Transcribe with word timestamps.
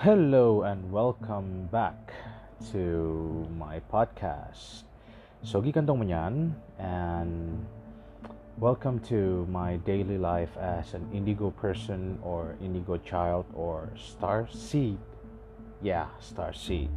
Hello 0.00 0.62
and 0.62 0.88
welcome 0.90 1.68
back 1.68 2.16
to 2.72 3.44
my 3.52 3.84
podcast. 3.92 4.88
Sogi 5.44 5.76
Kantong 5.76 6.00
Menyan 6.00 6.56
and 6.80 7.60
welcome 8.56 8.96
to 9.12 9.44
my 9.52 9.76
daily 9.84 10.16
life 10.16 10.56
as 10.56 10.96
an 10.96 11.04
indigo 11.12 11.52
person 11.52 12.16
or 12.24 12.56
indigo 12.64 12.96
child 12.96 13.44
or 13.52 13.92
star 13.92 14.48
seed. 14.48 14.96
Yeah, 15.84 16.08
star 16.16 16.56
seed. 16.56 16.88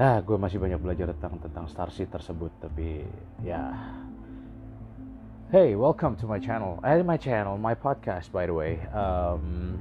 Ah, 0.00 0.24
gue 0.24 0.40
masih 0.40 0.56
banyak 0.56 0.80
belajar 0.80 1.12
tentang 1.12 1.36
tentang 1.44 1.68
star 1.68 1.92
seed 1.92 2.08
tersebut, 2.08 2.56
tapi 2.56 3.04
ya. 3.44 3.68
Hey, 5.52 5.76
welcome 5.76 6.16
to 6.16 6.24
my 6.24 6.40
channel. 6.40 6.80
Eh, 6.80 7.04
my 7.04 7.20
channel, 7.20 7.60
my 7.60 7.76
podcast, 7.76 8.32
by 8.32 8.48
the 8.48 8.56
way. 8.56 8.80
Um, 8.96 9.76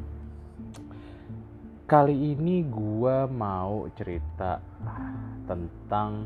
kali 1.92 2.16
ini 2.16 2.64
gue 2.72 3.28
mau 3.36 3.84
cerita 4.00 4.64
tentang 5.44 6.24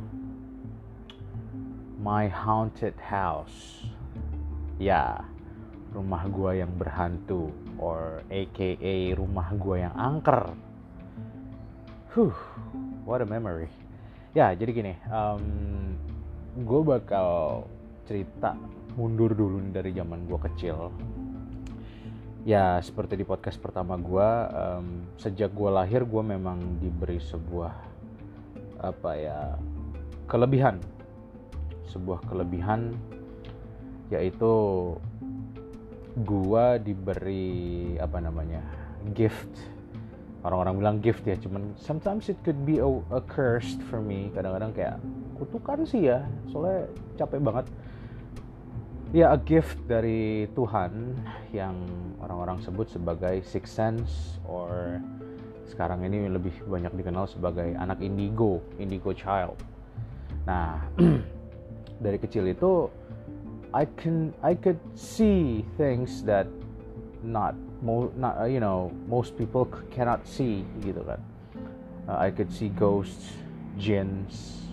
my 1.98 2.30
haunted 2.30 2.94
house. 3.02 3.82
Ya, 4.78 5.26
rumah 5.90 6.30
gue 6.30 6.62
yang 6.62 6.70
berhantu, 6.78 7.50
or 7.82 8.22
AKA 8.30 9.18
rumah 9.18 9.50
gue 9.58 9.82
yang 9.82 9.96
angker. 9.98 10.54
Huh, 12.14 12.38
what 13.02 13.26
a 13.26 13.28
memory. 13.28 13.66
Ya, 14.38 14.54
jadi 14.54 14.70
gini, 14.70 14.94
um, 15.10 15.42
gue 16.62 16.82
bakal 16.86 17.66
cerita 18.06 18.54
mundur 18.94 19.34
dulu 19.34 19.58
dari 19.74 19.98
zaman 19.98 20.30
gue 20.30 20.40
kecil 20.46 20.94
ya 22.46 22.78
seperti 22.78 23.18
di 23.18 23.26
podcast 23.26 23.58
pertama 23.58 23.98
gue 23.98 24.30
um, 24.54 25.10
sejak 25.18 25.50
gue 25.50 25.66
lahir 25.74 26.06
gue 26.06 26.22
memang 26.22 26.78
diberi 26.78 27.18
sebuah 27.18 27.74
apa 28.86 29.12
ya 29.18 29.58
kelebihan. 30.30 30.78
Sebuah 31.90 32.22
kelebihan 32.30 32.94
yaitu 34.14 34.54
gue 36.22 36.66
diberi 36.86 37.98
apa 37.98 38.22
namanya 38.22 38.62
gift. 39.18 39.50
Orang-orang 40.46 40.76
bilang 40.78 40.98
gift 41.02 41.26
ya 41.26 41.34
cuman 41.42 41.74
sometimes 41.74 42.30
it 42.30 42.38
could 42.46 42.62
be 42.70 42.78
a, 42.78 42.90
a 43.10 43.26
cursed 43.26 43.82
for 43.90 43.98
me. 43.98 44.30
Kadang-kadang 44.38 44.70
kayak 44.78 45.02
kutukan 45.42 45.82
sih 45.90 46.14
ya 46.14 46.22
soalnya 46.54 46.86
capek 47.18 47.42
banget 47.42 47.66
ya 49.16 49.32
a 49.32 49.40
gift 49.40 49.80
dari 49.88 50.44
Tuhan 50.60 51.16
yang 51.56 51.72
orang-orang 52.20 52.60
sebut 52.60 52.92
sebagai 52.92 53.40
six 53.48 53.72
sense 53.72 54.44
or 54.44 55.00
sekarang 55.72 56.04
ini 56.04 56.28
lebih 56.28 56.52
banyak 56.68 56.92
dikenal 56.92 57.24
sebagai 57.24 57.80
anak 57.80 58.04
indigo, 58.04 58.60
indigo 58.76 59.16
child. 59.16 59.56
Nah, 60.44 60.84
dari 62.04 62.20
kecil 62.20 62.52
itu 62.52 62.92
I 63.72 63.88
can 63.96 64.36
I 64.44 64.52
could 64.52 64.84
see 65.00 65.64
things 65.80 66.20
that 66.28 66.52
not 67.24 67.56
not 68.20 68.52
you 68.52 68.60
know 68.60 68.92
most 69.08 69.40
people 69.40 69.64
cannot 69.96 70.28
see 70.28 70.68
gitu 70.84 71.00
kan. 71.08 71.24
Uh, 72.04 72.20
I 72.20 72.36
could 72.36 72.52
see 72.52 72.68
ghosts, 72.68 73.32
jinns, 73.80 74.68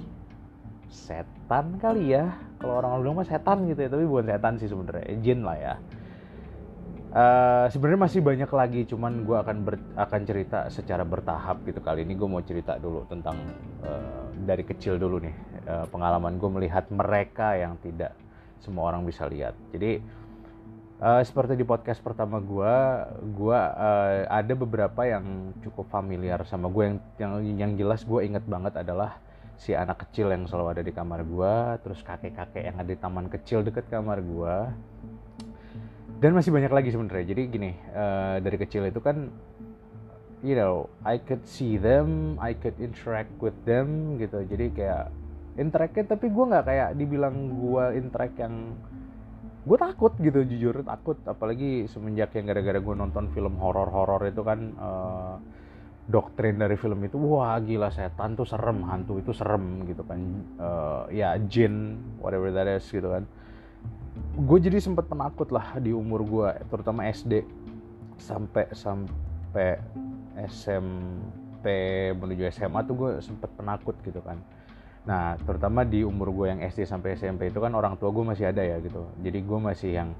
setan 0.91 1.79
kali 1.79 2.19
ya 2.19 2.37
kalau 2.62 2.78
orang 2.78 3.02
bilang 3.02 3.18
mah 3.18 3.27
setan 3.27 3.66
gitu 3.66 3.82
ya 3.82 3.91
tapi 3.91 4.06
bukan 4.06 4.27
setan 4.30 4.55
sih 4.62 4.68
sebenarnya 4.70 5.18
jin 5.18 5.42
lah 5.42 5.58
ya. 5.58 5.74
Uh, 7.12 7.68
sebenarnya 7.68 8.08
masih 8.08 8.24
banyak 8.24 8.48
lagi 8.48 8.80
cuman 8.88 9.28
gue 9.28 9.36
akan 9.36 9.56
ber, 9.68 9.77
akan 10.00 10.20
cerita 10.24 10.72
secara 10.72 11.05
bertahap 11.05 11.60
gitu 11.66 11.83
kali 11.83 12.06
ini. 12.06 12.16
Gue 12.16 12.30
mau 12.30 12.40
cerita 12.40 12.80
dulu 12.80 13.05
tentang 13.11 13.36
uh, 13.84 14.33
dari 14.46 14.64
kecil 14.64 14.96
dulu 14.96 15.20
nih 15.20 15.34
uh, 15.68 15.84
pengalaman 15.92 16.40
gue 16.40 16.48
melihat 16.48 16.89
mereka 16.89 17.52
yang 17.58 17.77
tidak 17.84 18.17
semua 18.64 18.89
orang 18.89 19.05
bisa 19.05 19.28
lihat. 19.28 19.52
Jadi 19.74 20.01
uh, 21.02 21.20
seperti 21.20 21.58
di 21.58 21.67
podcast 21.67 21.98
pertama 22.01 22.39
gue 22.39 22.74
gue 23.34 23.58
uh, 23.61 24.24
ada 24.30 24.55
beberapa 24.55 25.02
yang 25.05 25.52
cukup 25.61 25.90
familiar 25.90 26.46
sama 26.46 26.70
gue 26.70 26.95
yang 26.95 26.98
yang 27.18 27.33
yang 27.58 27.72
jelas 27.77 28.06
gue 28.06 28.22
inget 28.22 28.46
banget 28.46 28.78
adalah 28.78 29.18
si 29.62 29.78
anak 29.78 30.02
kecil 30.08 30.34
yang 30.34 30.50
selalu 30.50 30.74
ada 30.74 30.83
di 30.83 30.90
kamar 30.90 31.23
gua, 31.23 31.78
terus 31.78 32.02
kakek-kakek 32.02 32.67
yang 32.67 32.77
ada 32.83 32.90
di 32.90 32.98
taman 32.98 33.30
kecil 33.30 33.62
deket 33.62 33.86
kamar 33.86 34.18
gua. 34.18 34.74
Dan 36.18 36.34
masih 36.34 36.50
banyak 36.50 36.74
lagi 36.74 36.90
sebenarnya. 36.90 37.30
Jadi 37.30 37.42
gini, 37.46 37.70
uh, 37.95 38.42
dari 38.42 38.58
kecil 38.58 38.90
itu 38.90 38.98
kan 38.98 39.30
you 40.42 40.58
know, 40.58 40.90
I 41.06 41.22
could 41.22 41.46
see 41.46 41.78
them, 41.78 42.34
I 42.42 42.58
could 42.58 42.74
interact 42.83 43.30
with 43.39 43.55
them 43.62 44.18
gitu. 44.18 44.42
Jadi 44.42 44.74
kayak 44.74 45.14
interact 45.55 45.95
tapi 46.11 46.27
gue 46.33 46.45
nggak 46.48 46.64
kayak 46.64 46.89
dibilang 46.96 47.36
gue 47.61 47.84
interact 48.01 48.36
yang 48.40 48.72
gue 49.62 49.78
takut 49.78 50.11
gitu 50.18 50.42
jujur 50.42 50.83
takut 50.83 51.14
apalagi 51.22 51.86
semenjak 51.86 52.34
yang 52.34 52.51
gara-gara 52.51 52.83
gue 52.83 52.95
nonton 52.98 53.30
film 53.30 53.55
horor-horor 53.62 54.27
itu 54.27 54.42
kan 54.42 54.74
uh, 54.80 55.36
doktrin 56.12 56.61
dari 56.61 56.77
film 56.77 57.00
itu 57.08 57.17
wah 57.17 57.56
gila 57.56 57.89
setan 57.89 58.36
tuh 58.36 58.45
serem 58.45 58.84
hantu 58.84 59.17
itu 59.17 59.33
serem 59.33 59.89
gitu 59.89 60.05
kan. 60.05 60.20
Uh, 60.61 61.08
ya 61.08 61.40
jin 61.48 61.96
whatever 62.20 62.52
that 62.52 62.68
is 62.68 62.84
gitu 62.92 63.08
kan. 63.08 63.24
Gue 64.36 64.61
jadi 64.61 64.77
sempat 64.77 65.08
penakut 65.08 65.48
lah 65.48 65.80
di 65.80 65.96
umur 65.96 66.20
gue 66.28 66.48
terutama 66.68 67.08
SD 67.08 67.40
sampai 68.20 68.68
sampai 68.77 69.80
SMP 70.45 71.67
menuju 72.12 72.52
SMA 72.52 72.84
tuh 72.84 72.95
gue 72.95 73.11
sempat 73.24 73.48
penakut 73.56 73.96
gitu 74.05 74.20
kan. 74.20 74.36
Nah 75.08 75.40
terutama 75.40 75.83
di 75.83 76.05
umur 76.05 76.28
gue 76.30 76.46
yang 76.52 76.61
SD 76.61 76.84
sampai 76.84 77.17
SMP 77.17 77.48
itu 77.48 77.58
kan 77.58 77.72
orang 77.72 77.96
tua 77.96 78.12
gue 78.12 78.22
masih 78.22 78.52
ada 78.52 78.61
ya 78.61 78.77
gitu. 78.84 79.08
Jadi 79.24 79.39
gue 79.40 79.58
masih 79.58 79.90
yang 79.96 80.12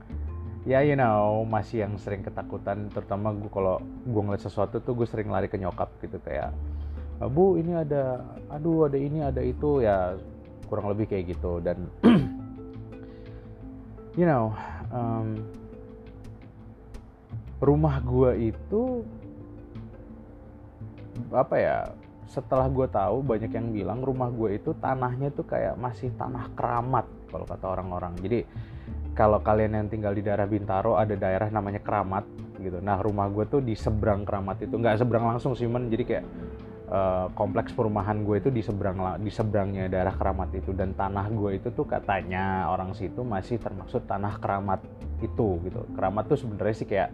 ya 0.63 0.79
you 0.87 0.95
know 0.95 1.43
masih 1.43 1.83
yang 1.83 1.99
sering 1.99 2.23
ketakutan 2.23 2.87
terutama 2.95 3.35
gue 3.35 3.51
kalau 3.51 3.83
gue 4.07 4.23
ngeliat 4.23 4.47
sesuatu 4.47 4.79
tuh 4.79 4.95
gue 4.95 5.11
sering 5.11 5.27
lari 5.27 5.51
ke 5.51 5.59
nyokap 5.59 5.91
gitu 5.99 6.23
kayak 6.23 6.55
ah, 7.23 7.31
bu 7.31 7.55
ini 7.59 7.73
ada 7.79 8.23
aduh 8.51 8.91
ada 8.91 8.99
ini 8.99 9.23
ada 9.23 9.43
itu. 9.43 9.83
Ya 9.83 10.19
kurang 10.67 10.91
lebih 10.91 11.07
kayak 11.11 11.37
gitu. 11.37 11.63
Dan 11.63 11.87
you 14.19 14.27
know 14.27 14.51
um, 14.91 15.39
rumah 17.63 18.03
gue 18.03 18.51
itu 18.51 19.07
apa 21.31 21.57
ya 21.61 21.77
setelah 22.33 22.65
gue 22.73 22.89
tahu 22.89 23.21
banyak 23.21 23.53
yang 23.53 23.69
bilang 23.71 24.01
rumah 24.01 24.33
gue 24.33 24.57
itu 24.57 24.73
tanahnya 24.81 25.29
tuh 25.37 25.45
kayak 25.45 25.77
masih 25.77 26.09
tanah 26.17 26.49
keramat 26.57 27.05
kalau 27.29 27.45
kata 27.45 27.67
orang-orang. 27.69 28.17
Jadi 28.19 28.41
kalau 29.13 29.45
kalian 29.45 29.77
yang 29.77 29.87
tinggal 29.93 30.17
di 30.17 30.25
daerah 30.25 30.49
Bintaro 30.49 30.97
ada 30.97 31.13
daerah 31.13 31.53
namanya 31.53 31.85
Keramat 31.85 32.25
gitu. 32.57 32.81
Nah 32.81 33.01
rumah 33.01 33.29
gue 33.29 33.45
tuh 33.45 33.61
di 33.61 33.77
seberang 33.77 34.25
Keramat 34.25 34.65
itu 34.65 34.75
nggak 34.77 35.01
seberang 35.01 35.29
langsung 35.29 35.53
sih, 35.53 35.69
men. 35.69 35.93
Jadi 35.93 36.05
kayak 36.09 36.25
uh, 36.89 37.27
kompleks 37.37 37.77
perumahan 37.77 38.25
gue 38.25 38.41
itu 38.41 38.49
di 38.49 38.65
seberang 38.65 39.21
di 39.21 39.29
seberangnya 39.29 39.93
daerah 39.93 40.17
Keramat 40.17 40.57
itu 40.57 40.73
dan 40.73 40.97
tanah 40.97 41.29
gue 41.29 41.61
itu 41.61 41.69
tuh 41.77 41.85
katanya 41.85 42.73
orang 42.73 42.97
situ 42.97 43.21
masih 43.21 43.61
termaksud 43.61 44.09
tanah 44.09 44.41
Keramat 44.41 44.81
itu 45.21 45.61
gitu. 45.61 45.85
Keramat 45.93 46.33
tuh 46.33 46.39
sebenarnya 46.41 46.77
sih 46.77 46.89
kayak 46.89 47.11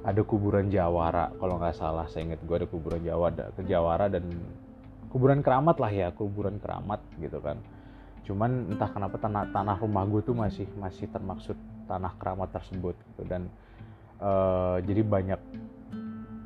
ada 0.00 0.22
kuburan 0.24 0.72
Jawara 0.72 1.32
kalau 1.36 1.60
nggak 1.60 1.76
salah 1.76 2.08
saya 2.08 2.32
ingat 2.32 2.40
gue 2.44 2.56
ada 2.56 2.68
kuburan 2.68 3.00
Jawa 3.04 3.32
ke 3.52 3.62
Jawara 3.68 4.08
dan 4.08 4.24
kuburan 5.12 5.44
keramat 5.44 5.76
lah 5.76 5.92
ya 5.92 6.08
kuburan 6.14 6.56
keramat 6.56 7.02
gitu 7.20 7.42
kan 7.42 7.60
cuman 8.30 8.70
entah 8.70 8.86
kenapa 8.86 9.18
tanah 9.18 9.50
tanah 9.50 9.76
rumah 9.82 10.06
gue 10.06 10.22
tuh 10.22 10.38
masih 10.38 10.70
masih 10.78 11.10
termaksud 11.10 11.58
tanah 11.90 12.14
keramat 12.14 12.54
tersebut 12.54 12.94
gitu. 12.94 13.26
Dan 13.26 13.50
uh, 14.22 14.78
jadi 14.86 15.02
banyak 15.02 15.40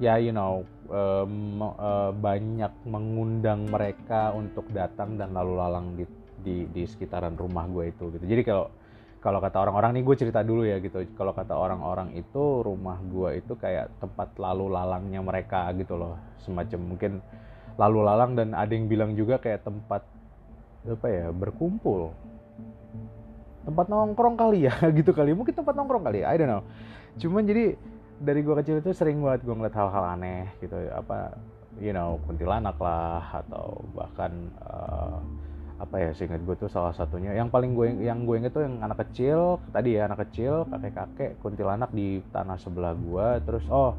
ya 0.00 0.16
you 0.16 0.32
know 0.32 0.64
uh, 0.88 1.28
uh, 1.76 2.10
banyak 2.16 2.72
mengundang 2.88 3.69
mereka 3.69 4.32
untuk 4.32 4.64
datang 4.72 5.20
dan 5.20 5.36
lalu 5.36 5.52
lalang 5.60 5.86
di 5.92 6.08
di, 6.40 6.56
di 6.72 6.88
sekitaran 6.88 7.36
rumah 7.36 7.69
gue 7.69 7.92
itu 7.92 8.08
gitu. 8.16 8.25
Jadi 8.25 8.42
kalau 8.48 8.72
kalau 9.20 9.40
kata 9.40 9.56
orang-orang 9.56 10.00
nih 10.00 10.04
gue 10.04 10.16
cerita 10.20 10.40
dulu 10.40 10.64
ya 10.64 10.80
gitu. 10.80 11.04
Kalau 11.12 11.37
kata 11.37 11.52
orang-orang 11.52 12.16
itu 12.16 12.64
rumah 12.64 12.96
gue 13.04 13.44
itu 13.44 13.52
kayak 13.60 14.00
tempat 14.00 14.37
lalu 14.40 14.72
lalangnya 14.72 15.20
mereka 15.20 15.69
gitu 15.76 16.00
loh 16.00 16.16
semacam 16.40 16.80
mungkin 16.80 17.12
lalu 17.80 17.98
lalang 18.06 18.32
dan 18.38 18.52
ada 18.54 18.70
yang 18.70 18.87
bilang 18.87 19.16
juga 19.19 19.40
kayak 19.40 19.66
tempat 19.66 20.13
apa 20.84 21.06
ya 21.08 21.26
berkumpul. 21.32 22.12
Tempat 23.64 23.86
nongkrong 23.88 24.36
kali 24.36 24.69
ya 24.69 24.75
gitu 24.98 25.16
kali. 25.16 25.32
Mungkin 25.32 25.56
tempat 25.56 25.75
nongkrong 25.76 26.04
kali 26.04 26.22
ya 26.22 26.32
I 26.32 26.36
don't 26.36 26.50
know. 26.50 26.62
Cuman 27.16 27.48
jadi 27.48 27.75
dari 28.20 28.40
gua 28.44 28.60
kecil 28.60 28.78
itu 28.78 28.92
sering 28.92 29.19
banget 29.25 29.42
gua 29.48 29.56
ngeliat 29.56 29.76
hal-hal 29.76 30.04
aneh 30.16 30.52
gitu. 30.60 30.76
Apa 30.92 31.34
you 31.81 31.90
know 31.90 32.20
kuntilanak 32.28 32.76
lah 32.78 33.42
atau 33.44 33.82
bahkan 33.96 34.52
uh, 34.62 35.19
apa 35.75 35.98
ya 35.98 36.10
seingat 36.14 36.38
gue 36.46 36.54
tuh 36.54 36.70
salah 36.70 36.94
satunya. 36.94 37.34
Yang 37.34 37.50
paling 37.50 37.75
gue 37.75 37.87
yang 38.06 38.22
gue 38.22 38.37
inget 38.38 38.54
tuh 38.54 38.62
yang 38.62 38.78
anak 38.78 39.04
kecil 39.08 39.58
tadi 39.75 39.98
ya 39.98 40.06
anak 40.06 40.28
kecil 40.28 40.64
kakek 40.70 40.94
kakek 40.94 41.30
kuntilanak 41.42 41.90
di 41.90 42.22
tanah 42.30 42.54
sebelah 42.62 42.94
gue 42.94 43.26
terus 43.42 43.66
oh 43.66 43.98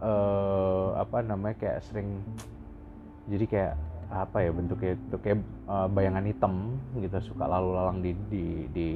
uh, 0.00 0.96
apa 0.96 1.20
namanya 1.20 1.56
kayak 1.60 1.80
sering 1.84 2.24
jadi 3.28 3.44
kayak 3.46 3.74
apa 4.10 4.42
ya 4.42 4.50
bentuknya 4.50 4.98
itu 4.98 5.16
kayak 5.22 5.38
uh, 5.70 5.86
bayangan 5.86 6.26
hitam 6.26 6.74
gitu 6.98 7.32
suka 7.32 7.46
lalu 7.46 7.68
lalang 7.78 7.98
di 8.02 8.12
di 8.26 8.44
di 8.74 8.88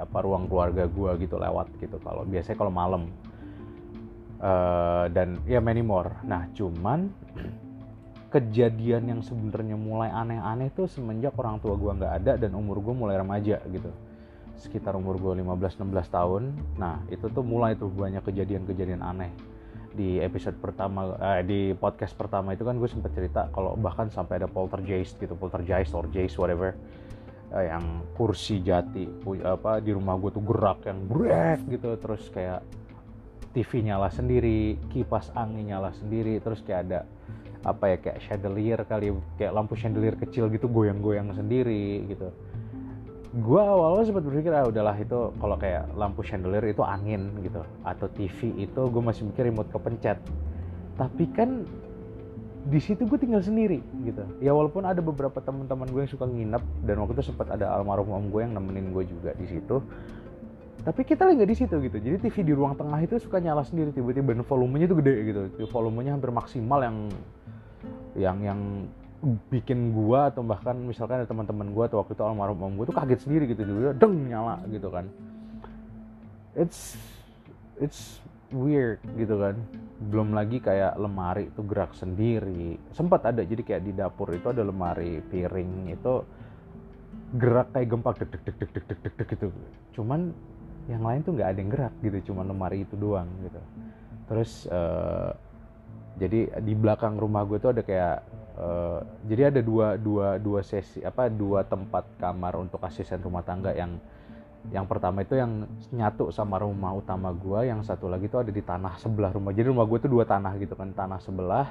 apa 0.00 0.24
ruang 0.24 0.48
keluarga 0.48 0.88
gua 0.88 1.14
gitu 1.20 1.36
lewat 1.36 1.68
gitu 1.76 2.00
kalau 2.00 2.24
biasanya 2.24 2.56
kalau 2.56 2.72
malam. 2.72 3.04
Uh, 4.36 5.08
dan 5.16 5.40
ya 5.48 5.64
many 5.64 5.80
more. 5.80 6.12
Nah 6.28 6.44
cuman 6.52 7.08
kejadian 8.28 9.08
yang 9.08 9.20
sebenarnya 9.24 9.80
mulai 9.80 10.12
aneh-aneh 10.12 10.68
tuh 10.76 10.84
semenjak 10.84 11.32
orang 11.40 11.56
tua 11.56 11.72
gua 11.72 11.96
nggak 11.96 12.12
ada 12.20 12.32
dan 12.36 12.52
umur 12.52 12.84
gua 12.84 12.92
mulai 12.92 13.16
remaja 13.16 13.60
gitu. 13.72 13.88
Sekitar 14.56 14.96
umur 14.96 15.20
gue 15.20 15.44
15-16 15.44 15.84
tahun. 16.08 16.42
Nah 16.80 17.04
itu 17.12 17.28
tuh 17.28 17.44
mulai 17.44 17.76
tuh 17.76 17.92
banyak 17.92 18.24
kejadian-kejadian 18.24 19.04
aneh 19.04 19.28
di 19.96 20.20
episode 20.20 20.60
pertama 20.60 21.16
eh, 21.16 21.42
di 21.42 21.60
podcast 21.72 22.12
pertama 22.12 22.52
itu 22.52 22.62
kan 22.68 22.76
gue 22.76 22.86
sempat 22.86 23.16
cerita 23.16 23.48
kalau 23.50 23.72
bahkan 23.80 24.12
sampai 24.12 24.44
ada 24.44 24.48
poltergeist 24.48 25.16
gitu 25.16 25.32
poltergeist 25.32 25.96
or 25.96 26.04
jace 26.12 26.36
whatever 26.36 26.76
eh, 27.56 27.72
yang 27.72 28.04
kursi 28.12 28.60
jati 28.60 29.08
apa 29.40 29.80
di 29.80 29.96
rumah 29.96 30.20
gue 30.20 30.30
tuh 30.36 30.44
gerak 30.44 30.84
yang 30.84 31.00
brek 31.08 31.64
gitu 31.72 31.96
terus 31.96 32.28
kayak 32.28 32.60
TV 33.56 33.88
nyala 33.88 34.12
sendiri 34.12 34.76
kipas 34.92 35.32
angin 35.32 35.72
nyala 35.72 35.96
sendiri 35.96 36.36
terus 36.44 36.60
kayak 36.60 36.80
ada 36.92 37.00
apa 37.64 37.84
ya 37.90 37.96
kayak 37.98 38.18
chandelier 38.28 38.80
kali 38.84 39.10
kayak 39.40 39.50
lampu 39.56 39.74
chandelier 39.74 40.14
kecil 40.14 40.52
gitu 40.52 40.68
goyang-goyang 40.68 41.32
sendiri 41.32 42.04
gitu 42.04 42.30
gue 43.34 43.60
awalnya 43.60 44.06
sempat 44.06 44.22
berpikir 44.22 44.54
ah 44.54 44.68
udahlah 44.70 44.94
itu 44.94 45.34
kalau 45.36 45.56
kayak 45.58 45.90
lampu 45.98 46.22
chandelier 46.22 46.62
itu 46.70 46.82
angin 46.86 47.34
gitu. 47.42 47.64
Atau 47.82 48.06
TV 48.14 48.54
itu 48.54 48.80
gue 48.86 49.02
masih 49.02 49.26
mikir 49.26 49.50
remote 49.50 49.70
kepencet. 49.74 50.18
Tapi 50.94 51.24
kan 51.34 51.66
di 52.66 52.82
situ 52.82 53.06
gue 53.06 53.18
tinggal 53.18 53.42
sendiri 53.42 53.78
gitu. 54.02 54.22
Ya 54.42 54.50
walaupun 54.50 54.82
ada 54.86 54.98
beberapa 54.98 55.38
teman-teman 55.38 55.86
gue 55.90 56.00
yang 56.06 56.12
suka 56.12 56.26
nginep 56.26 56.62
dan 56.86 56.94
waktu 57.02 57.14
itu 57.18 57.24
sempat 57.30 57.50
ada 57.50 57.70
almarhum 57.74 58.10
om 58.10 58.26
gue 58.30 58.42
yang 58.42 58.54
nemenin 58.54 58.90
gue 58.90 59.04
juga 59.06 59.34
di 59.38 59.46
situ. 59.46 59.82
Tapi 60.86 61.02
kita 61.02 61.26
lagi 61.26 61.42
nggak 61.42 61.50
di 61.50 61.58
situ 61.58 61.74
gitu. 61.82 61.96
Jadi 61.98 62.16
TV 62.30 62.36
di 62.46 62.52
ruang 62.54 62.78
tengah 62.78 63.02
itu 63.02 63.18
suka 63.18 63.42
nyala 63.42 63.66
sendiri 63.66 63.90
tiba-tiba 63.90 64.34
dan 64.38 64.46
volumenya 64.46 64.86
tuh 64.86 64.98
gede 65.02 65.14
gitu. 65.26 65.40
Volumenya 65.70 66.14
hampir 66.14 66.30
maksimal 66.30 66.78
yang 66.82 66.96
yang 68.14 68.38
yang 68.42 68.60
bikin 69.48 69.96
gua 69.96 70.28
atau 70.28 70.44
bahkan 70.44 70.76
misalkan 70.76 71.24
ada 71.24 71.28
teman-teman 71.28 71.72
gua 71.72 71.88
atau 71.88 72.04
waktu 72.04 72.12
itu 72.12 72.22
almarhum 72.22 72.60
om 72.62 72.72
gua 72.76 72.86
tuh 72.86 72.96
kaget 72.96 73.20
sendiri 73.24 73.44
gitu 73.48 73.64
dia 73.64 73.92
deng 73.96 74.28
nyala 74.28 74.60
gitu 74.68 74.88
kan. 74.92 75.08
It's 76.56 76.96
it's 77.80 78.20
weird 78.52 79.00
gitu 79.16 79.36
kan. 79.40 79.56
Belum 79.96 80.36
lagi 80.36 80.60
kayak 80.60 81.00
lemari 81.00 81.48
itu 81.48 81.60
gerak 81.64 81.96
sendiri. 81.96 82.76
Sempat 82.92 83.28
ada 83.32 83.40
jadi 83.40 83.60
kayak 83.64 83.82
di 83.82 83.92
dapur 83.96 84.28
itu 84.32 84.52
ada 84.52 84.60
lemari 84.60 85.24
piring 85.24 85.92
itu 85.92 86.14
gerak 87.36 87.74
kayak 87.74 87.88
gempa 87.90 88.10
deg 88.14 88.28
deg 88.30 88.42
deg 88.44 88.56
deg 88.56 88.70
deg 88.72 88.98
deg 89.02 89.14
deg 89.16 89.28
gitu. 89.32 89.46
Cuman 89.96 90.30
yang 90.86 91.02
lain 91.02 91.20
tuh 91.26 91.34
nggak 91.34 91.48
ada 91.50 91.58
yang 91.58 91.70
gerak 91.72 91.94
gitu 91.98 92.30
cuman 92.30 92.44
lemari 92.46 92.86
itu 92.86 92.94
doang 92.94 93.26
gitu. 93.42 93.60
Terus 94.30 94.70
uh, 94.70 95.34
jadi 96.16 96.62
di 96.62 96.72
belakang 96.72 97.18
rumah 97.18 97.44
gue 97.44 97.58
tuh 97.60 97.74
ada 97.74 97.82
kayak 97.82 98.24
uh, 98.56 99.00
jadi 99.28 99.52
ada 99.54 99.60
dua 99.60 99.96
dua 100.00 100.40
dua 100.40 100.60
sesi 100.64 101.04
apa 101.04 101.28
dua 101.28 101.62
tempat 101.64 102.04
kamar 102.20 102.56
untuk 102.56 102.80
asisten 102.84 103.20
rumah 103.20 103.44
tangga 103.44 103.72
yang 103.76 104.00
yang 104.74 104.86
pertama 104.88 105.22
itu 105.22 105.38
yang 105.38 105.66
nyatu 105.94 106.34
sama 106.34 106.58
rumah 106.58 106.90
utama 106.90 107.30
gue 107.30 107.70
yang 107.70 107.86
satu 107.86 108.10
lagi 108.10 108.26
itu 108.26 108.34
ada 108.34 108.50
di 108.50 108.62
tanah 108.62 108.98
sebelah 108.98 109.30
rumah. 109.30 109.54
Jadi 109.54 109.70
rumah 109.70 109.86
gue 109.86 109.98
tuh 110.02 110.10
dua 110.10 110.26
tanah 110.26 110.58
gitu 110.58 110.74
kan 110.74 110.90
tanah 110.90 111.22
sebelah 111.22 111.70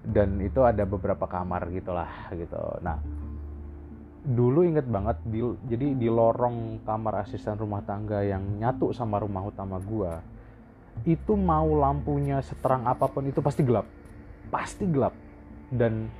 dan 0.00 0.40
itu 0.40 0.64
ada 0.64 0.88
beberapa 0.88 1.28
kamar 1.28 1.68
gitulah 1.68 2.08
gitu. 2.32 2.60
Nah 2.80 2.96
dulu 4.20 4.64
inget 4.64 4.84
banget 4.84 5.16
di, 5.24 5.40
jadi 5.68 5.96
di 5.96 6.08
lorong 6.08 6.84
kamar 6.84 7.24
asisten 7.24 7.56
rumah 7.56 7.84
tangga 7.84 8.20
yang 8.24 8.60
nyatu 8.60 8.92
sama 8.92 9.20
rumah 9.20 9.44
utama 9.48 9.80
gue 9.80 10.12
itu 11.08 11.32
mau 11.36 11.68
lampunya 11.80 12.40
seterang 12.44 12.84
apa 12.88 13.08
pun 13.08 13.28
itu 13.28 13.44
pasti 13.44 13.60
gelap. 13.60 13.84
Pasti 14.48 14.88
gelap 14.88 15.12
dan 15.74 16.10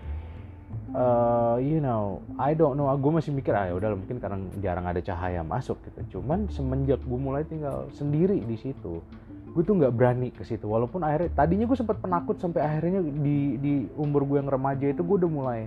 uh, 0.95 1.59
you 1.59 1.83
know 1.83 2.23
I 2.39 2.55
don't 2.55 2.79
know 2.79 2.91
gue 2.95 3.13
masih 3.13 3.35
mikir 3.35 3.55
ah 3.55 3.71
ya 3.71 3.75
udah 3.75 3.99
mungkin 3.99 4.23
karena 4.23 4.39
jarang 4.63 4.87
ada 4.87 5.01
cahaya 5.03 5.43
masuk 5.43 5.79
gitu. 5.87 6.19
Cuman 6.19 6.47
semenjak 6.51 7.03
gue 7.03 7.19
mulai 7.19 7.43
tinggal 7.47 7.91
sendiri 7.95 8.39
di 8.43 8.57
situ 8.59 9.03
gue 9.51 9.63
tuh 9.67 9.75
nggak 9.83 9.95
berani 9.95 10.29
ke 10.31 10.47
situ. 10.47 10.67
Walaupun 10.67 11.03
akhirnya 11.03 11.31
tadinya 11.35 11.67
gue 11.67 11.79
sempat 11.79 11.99
penakut 11.99 12.39
sampai 12.39 12.63
akhirnya 12.63 13.03
di 13.03 13.59
di 13.59 13.75
umur 13.99 14.23
gue 14.23 14.39
yang 14.39 14.51
remaja 14.51 14.87
itu 14.87 15.03
gue 15.03 15.17
udah 15.27 15.31
mulai 15.31 15.61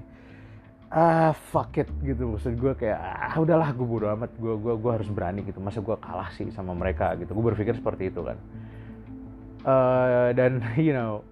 ah 0.93 1.35
fuck 1.35 1.75
it 1.75 1.89
gitu. 1.99 2.31
Maksud 2.35 2.55
gue 2.55 2.73
kayak 2.79 2.99
ah 2.99 3.35
udahlah 3.35 3.75
gue 3.75 3.83
bodo 3.83 4.07
amat 4.15 4.31
gue 4.39 4.53
gue 4.55 4.73
gue 4.79 4.91
harus 4.91 5.09
berani 5.11 5.43
gitu. 5.43 5.59
Masa 5.59 5.83
gue 5.83 5.95
kalah 5.99 6.31
sih 6.31 6.47
sama 6.55 6.71
mereka 6.71 7.11
gitu. 7.19 7.35
Gue 7.35 7.51
berpikir 7.51 7.75
seperti 7.75 8.07
itu 8.07 8.23
kan. 8.23 8.37
Uh, 9.63 10.31
dan 10.35 10.63
you 10.79 10.95
know 10.95 11.23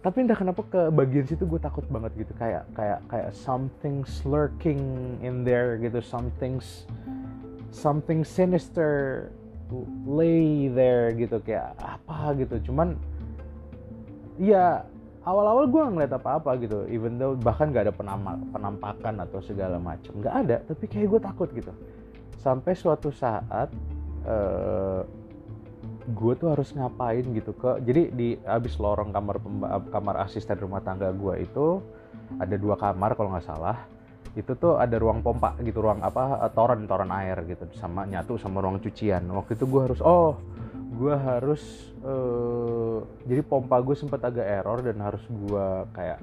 tapi 0.00 0.24
entah 0.24 0.36
kenapa 0.36 0.64
ke 0.64 0.88
bagian 0.88 1.28
situ 1.28 1.44
gue 1.44 1.60
takut 1.60 1.84
banget 1.92 2.24
gitu. 2.24 2.32
Kayak 2.40 2.64
kayak 2.72 3.00
kayak 3.12 3.30
something 3.36 4.00
lurking 4.24 4.80
in 5.20 5.44
there 5.44 5.76
gitu. 5.76 6.00
Something's 6.00 6.88
something 7.68 8.24
sinister 8.24 9.28
lay 10.08 10.72
there 10.72 11.12
gitu. 11.12 11.36
Kayak 11.44 11.76
apa 11.84 12.32
gitu. 12.40 12.72
Cuman 12.72 12.96
ya 14.40 14.88
awal-awal 15.28 15.68
gue 15.68 15.82
ngeliat 15.92 16.16
apa-apa 16.16 16.56
gitu. 16.64 16.88
Even 16.88 17.20
though 17.20 17.36
bahkan 17.36 17.68
gak 17.68 17.84
ada 17.84 17.92
penampak, 17.92 18.40
penampakan 18.56 19.14
atau 19.20 19.44
segala 19.44 19.76
macam 19.76 20.16
nggak 20.16 20.34
ada. 20.48 20.56
Tapi 20.64 20.84
kayak 20.88 21.06
gue 21.12 21.20
takut 21.20 21.48
gitu. 21.52 21.72
Sampai 22.40 22.72
suatu 22.72 23.12
saat 23.12 23.68
uh, 24.24 25.04
gue 26.10 26.32
tuh 26.34 26.52
harus 26.52 26.74
ngapain 26.74 27.22
gitu 27.22 27.54
ke 27.54 27.80
jadi 27.86 28.10
di 28.10 28.34
abis 28.42 28.76
lorong 28.82 29.14
kamar 29.14 29.38
kamar 29.88 30.14
asisten 30.26 30.58
rumah 30.58 30.82
tangga 30.82 31.14
gue 31.14 31.46
itu 31.46 31.80
ada 32.38 32.54
dua 32.54 32.76
kamar 32.78 33.14
kalau 33.18 33.34
nggak 33.34 33.46
salah. 33.46 33.78
Itu 34.38 34.54
tuh 34.54 34.78
ada 34.78 34.94
ruang 34.94 35.26
pompa 35.26 35.58
gitu 35.58 35.82
ruang 35.82 36.06
apa 36.06 36.38
toren 36.54 36.86
toren 36.86 37.10
air 37.10 37.42
gitu 37.50 37.66
sama 37.74 38.06
nyatu 38.06 38.38
sama 38.38 38.62
ruang 38.62 38.78
cucian. 38.78 39.26
Waktu 39.26 39.58
itu 39.58 39.64
gue 39.66 39.80
harus 39.90 40.00
oh 40.02 40.38
gue 40.90 41.14
harus 41.14 41.62
uh, 42.06 43.02
jadi 43.26 43.42
pompa 43.42 43.82
gue 43.82 43.96
sempat 43.98 44.22
agak 44.22 44.46
error 44.46 44.78
dan 44.86 45.02
harus 45.02 45.22
gue 45.26 45.66
kayak 45.94 46.22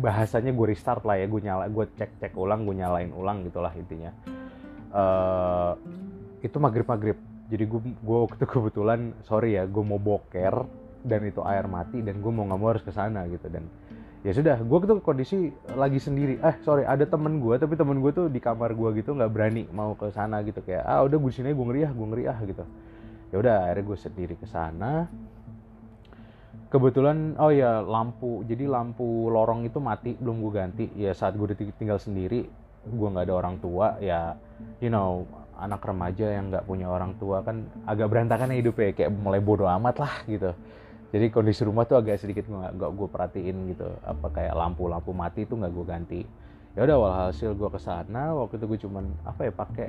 bahasanya 0.00 0.50
gue 0.56 0.66
restart 0.72 1.04
lah 1.04 1.20
ya 1.20 1.26
gue 1.28 1.40
nyala 1.44 1.68
gue 1.68 1.84
cek 2.00 2.18
cek 2.18 2.32
ulang 2.34 2.64
gue 2.64 2.76
nyalain 2.80 3.12
ulang 3.12 3.44
gitulah 3.44 3.72
intinya. 3.76 4.12
Uh, 4.88 5.76
itu 6.40 6.56
maghrib 6.56 6.88
maghrib 6.88 7.18
jadi 7.48 7.64
gue 7.64 8.18
waktu 8.28 8.44
kebetulan 8.44 9.16
sorry 9.24 9.56
ya 9.56 9.64
gue 9.64 9.80
mau 9.80 9.96
boker 9.96 10.68
dan 11.00 11.24
itu 11.24 11.40
air 11.48 11.64
mati 11.64 12.04
dan 12.04 12.20
gue 12.20 12.32
mau 12.32 12.44
nggak 12.44 12.60
mau 12.60 12.68
harus 12.76 12.84
ke 12.84 12.92
sana 12.92 13.24
gitu. 13.24 13.48
Dan 13.48 13.64
ya 14.20 14.36
sudah 14.36 14.60
gue 14.60 14.78
tuh 14.84 15.00
kondisi 15.00 15.48
lagi 15.72 15.96
sendiri. 15.96 16.36
Eh 16.44 16.56
sorry 16.60 16.84
ada 16.84 17.08
temen 17.08 17.40
gue 17.40 17.56
tapi 17.56 17.72
temen 17.72 18.04
gue 18.04 18.12
tuh 18.12 18.26
di 18.28 18.36
kamar 18.36 18.76
gue 18.76 19.00
gitu 19.00 19.16
nggak 19.16 19.32
berani 19.32 19.64
mau 19.72 19.96
ke 19.96 20.12
sana 20.12 20.44
gitu. 20.44 20.60
Kayak 20.60 20.84
ah 20.84 21.00
udah 21.08 21.16
gue 21.16 21.32
sini 21.32 21.56
gue 21.56 21.66
ngeriah 21.72 21.90
gue 21.96 22.06
ngeriah 22.12 22.38
gitu. 22.44 22.64
Ya 23.32 23.36
udah 23.40 23.56
akhirnya 23.64 23.84
gue 23.88 23.96
sendiri 23.96 24.34
ke 24.36 24.44
sana. 24.44 25.08
Kebetulan 26.68 27.32
oh 27.40 27.48
ya 27.48 27.80
lampu 27.80 28.44
jadi 28.44 28.68
lampu 28.68 29.32
lorong 29.32 29.64
itu 29.64 29.80
mati 29.80 30.12
belum 30.20 30.44
gue 30.44 30.52
ganti. 30.52 30.84
Ya 31.00 31.16
saat 31.16 31.32
gue 31.32 31.48
tinggal 31.80 31.96
sendiri 31.96 32.44
gue 32.88 33.08
nggak 33.08 33.24
ada 33.28 33.34
orang 33.36 33.56
tua 33.60 33.96
ya 34.00 34.36
you 34.80 34.88
know 34.88 35.28
anak 35.58 35.82
remaja 35.82 36.26
yang 36.30 36.54
nggak 36.54 36.64
punya 36.64 36.86
orang 36.86 37.18
tua 37.18 37.42
kan 37.42 37.66
agak 37.84 38.06
berantakan 38.08 38.54
ya 38.54 38.62
hidupnya 38.62 38.94
kayak 38.94 39.10
mulai 39.10 39.42
bodoh 39.42 39.66
amat 39.66 39.96
lah 39.98 40.14
gitu. 40.30 40.54
Jadi 41.08 41.32
kondisi 41.32 41.64
rumah 41.64 41.88
tuh 41.88 41.98
agak 41.98 42.20
sedikit 42.20 42.44
nggak 42.46 42.76
gue 42.78 43.08
perhatiin 43.08 43.56
gitu. 43.74 43.88
Apa 44.04 44.28
kayak 44.28 44.54
lampu-lampu 44.54 45.10
mati 45.16 45.48
itu 45.48 45.56
nggak 45.56 45.72
gue 45.72 45.84
ganti. 45.88 46.20
Ya 46.76 46.84
udah 46.86 46.96
walhasil 47.00 47.58
gue 47.58 47.68
ke 47.74 47.80
sana 47.80 48.36
waktu 48.38 48.60
itu 48.60 48.64
gue 48.70 48.78
cuman 48.86 49.04
apa 49.26 49.48
ya 49.48 49.52
pakai 49.56 49.88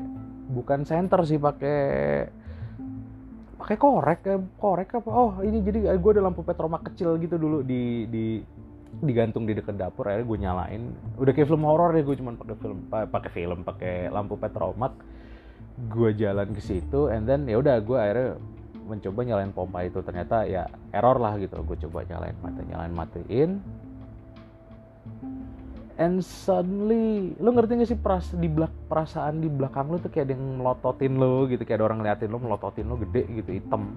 bukan 0.50 0.88
center 0.88 1.22
sih 1.28 1.38
pakai 1.38 1.80
pakai 3.60 3.78
korek 3.78 4.20
kayak 4.26 4.42
korek 4.58 4.90
apa? 4.96 5.10
Oh 5.12 5.38
ini 5.44 5.60
jadi 5.62 5.92
gue 5.92 6.12
ada 6.16 6.24
lampu 6.24 6.42
petroma 6.42 6.80
kecil 6.82 7.20
gitu 7.20 7.36
dulu 7.36 7.62
di 7.62 8.08
di 8.10 8.40
digantung 8.90 9.46
di 9.46 9.54
dekat 9.54 9.78
dapur 9.78 10.08
akhirnya 10.08 10.26
gue 10.26 10.38
nyalain. 10.40 10.84
Udah 11.20 11.36
kayak 11.36 11.52
film 11.52 11.68
horor 11.68 11.94
ya 11.94 12.02
gue 12.02 12.16
cuman 12.16 12.34
pakai 12.40 12.56
film 12.58 12.80
pakai 12.90 13.32
film 13.36 13.60
pakai 13.68 13.94
lampu 14.10 14.40
petromak 14.40 14.96
gue 15.88 16.12
jalan 16.20 16.52
ke 16.52 16.60
situ 16.60 17.08
and 17.08 17.24
then 17.24 17.48
ya 17.48 17.56
udah 17.56 17.80
gue 17.80 17.96
akhirnya 17.96 18.36
mencoba 18.90 19.20
nyalain 19.22 19.54
pompa 19.54 19.86
itu. 19.86 20.02
Ternyata 20.02 20.50
ya 20.50 20.66
error 20.90 21.22
lah 21.22 21.38
gitu. 21.38 21.62
Gue 21.62 21.78
coba 21.88 22.02
nyalain 22.10 22.36
mati 22.42 22.62
nyalain 22.66 22.94
matiin. 22.94 23.52
And 26.00 26.24
suddenly 26.24 27.36
lo 27.38 27.52
ngerti 27.52 27.76
gak 27.76 27.90
sih 27.92 28.00
peras, 28.00 28.32
di 28.32 28.48
belak, 28.48 28.72
perasaan 28.88 29.44
di 29.44 29.52
belakang 29.52 29.92
lo 29.92 30.00
tuh 30.00 30.08
kayak 30.08 30.32
ada 30.32 30.34
yang 30.34 30.46
melototin 30.58 31.14
lo 31.22 31.46
gitu. 31.46 31.62
Kayak 31.62 31.84
ada 31.84 31.86
orang 31.94 32.00
ngeliatin 32.02 32.30
lo 32.34 32.40
melototin 32.42 32.86
lo 32.90 32.96
gede 32.98 33.24
gitu 33.30 33.52
hitam. 33.54 33.94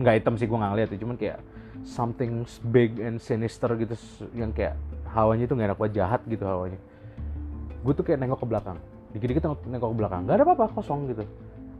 Nggak 0.00 0.14
hitam 0.22 0.34
sih 0.40 0.46
gue 0.48 0.58
nggak 0.58 0.72
ngeliat 0.72 0.88
ya. 0.96 0.98
Cuman 1.02 1.16
kayak 1.20 1.38
something 1.84 2.48
big 2.72 2.98
and 2.98 3.20
sinister 3.20 3.68
gitu 3.78 3.94
yang 4.34 4.50
kayak 4.50 4.74
hawanya 5.12 5.46
itu 5.46 5.54
nggak 5.54 5.68
enak 5.74 5.78
buat 5.78 5.92
jahat 5.92 6.22
gitu 6.30 6.46
hawanya. 6.46 6.78
Gue 7.82 7.92
tuh 7.94 8.06
kayak 8.06 8.22
nengok 8.22 8.42
ke 8.42 8.48
belakang 8.48 8.78
dikit-dikit 9.16 9.42
nengok, 9.48 9.90
ke 9.90 9.96
belakang. 9.96 10.20
Nggak 10.28 10.36
ada 10.36 10.44
apa-apa 10.44 10.64
kosong 10.76 11.08
gitu. 11.08 11.24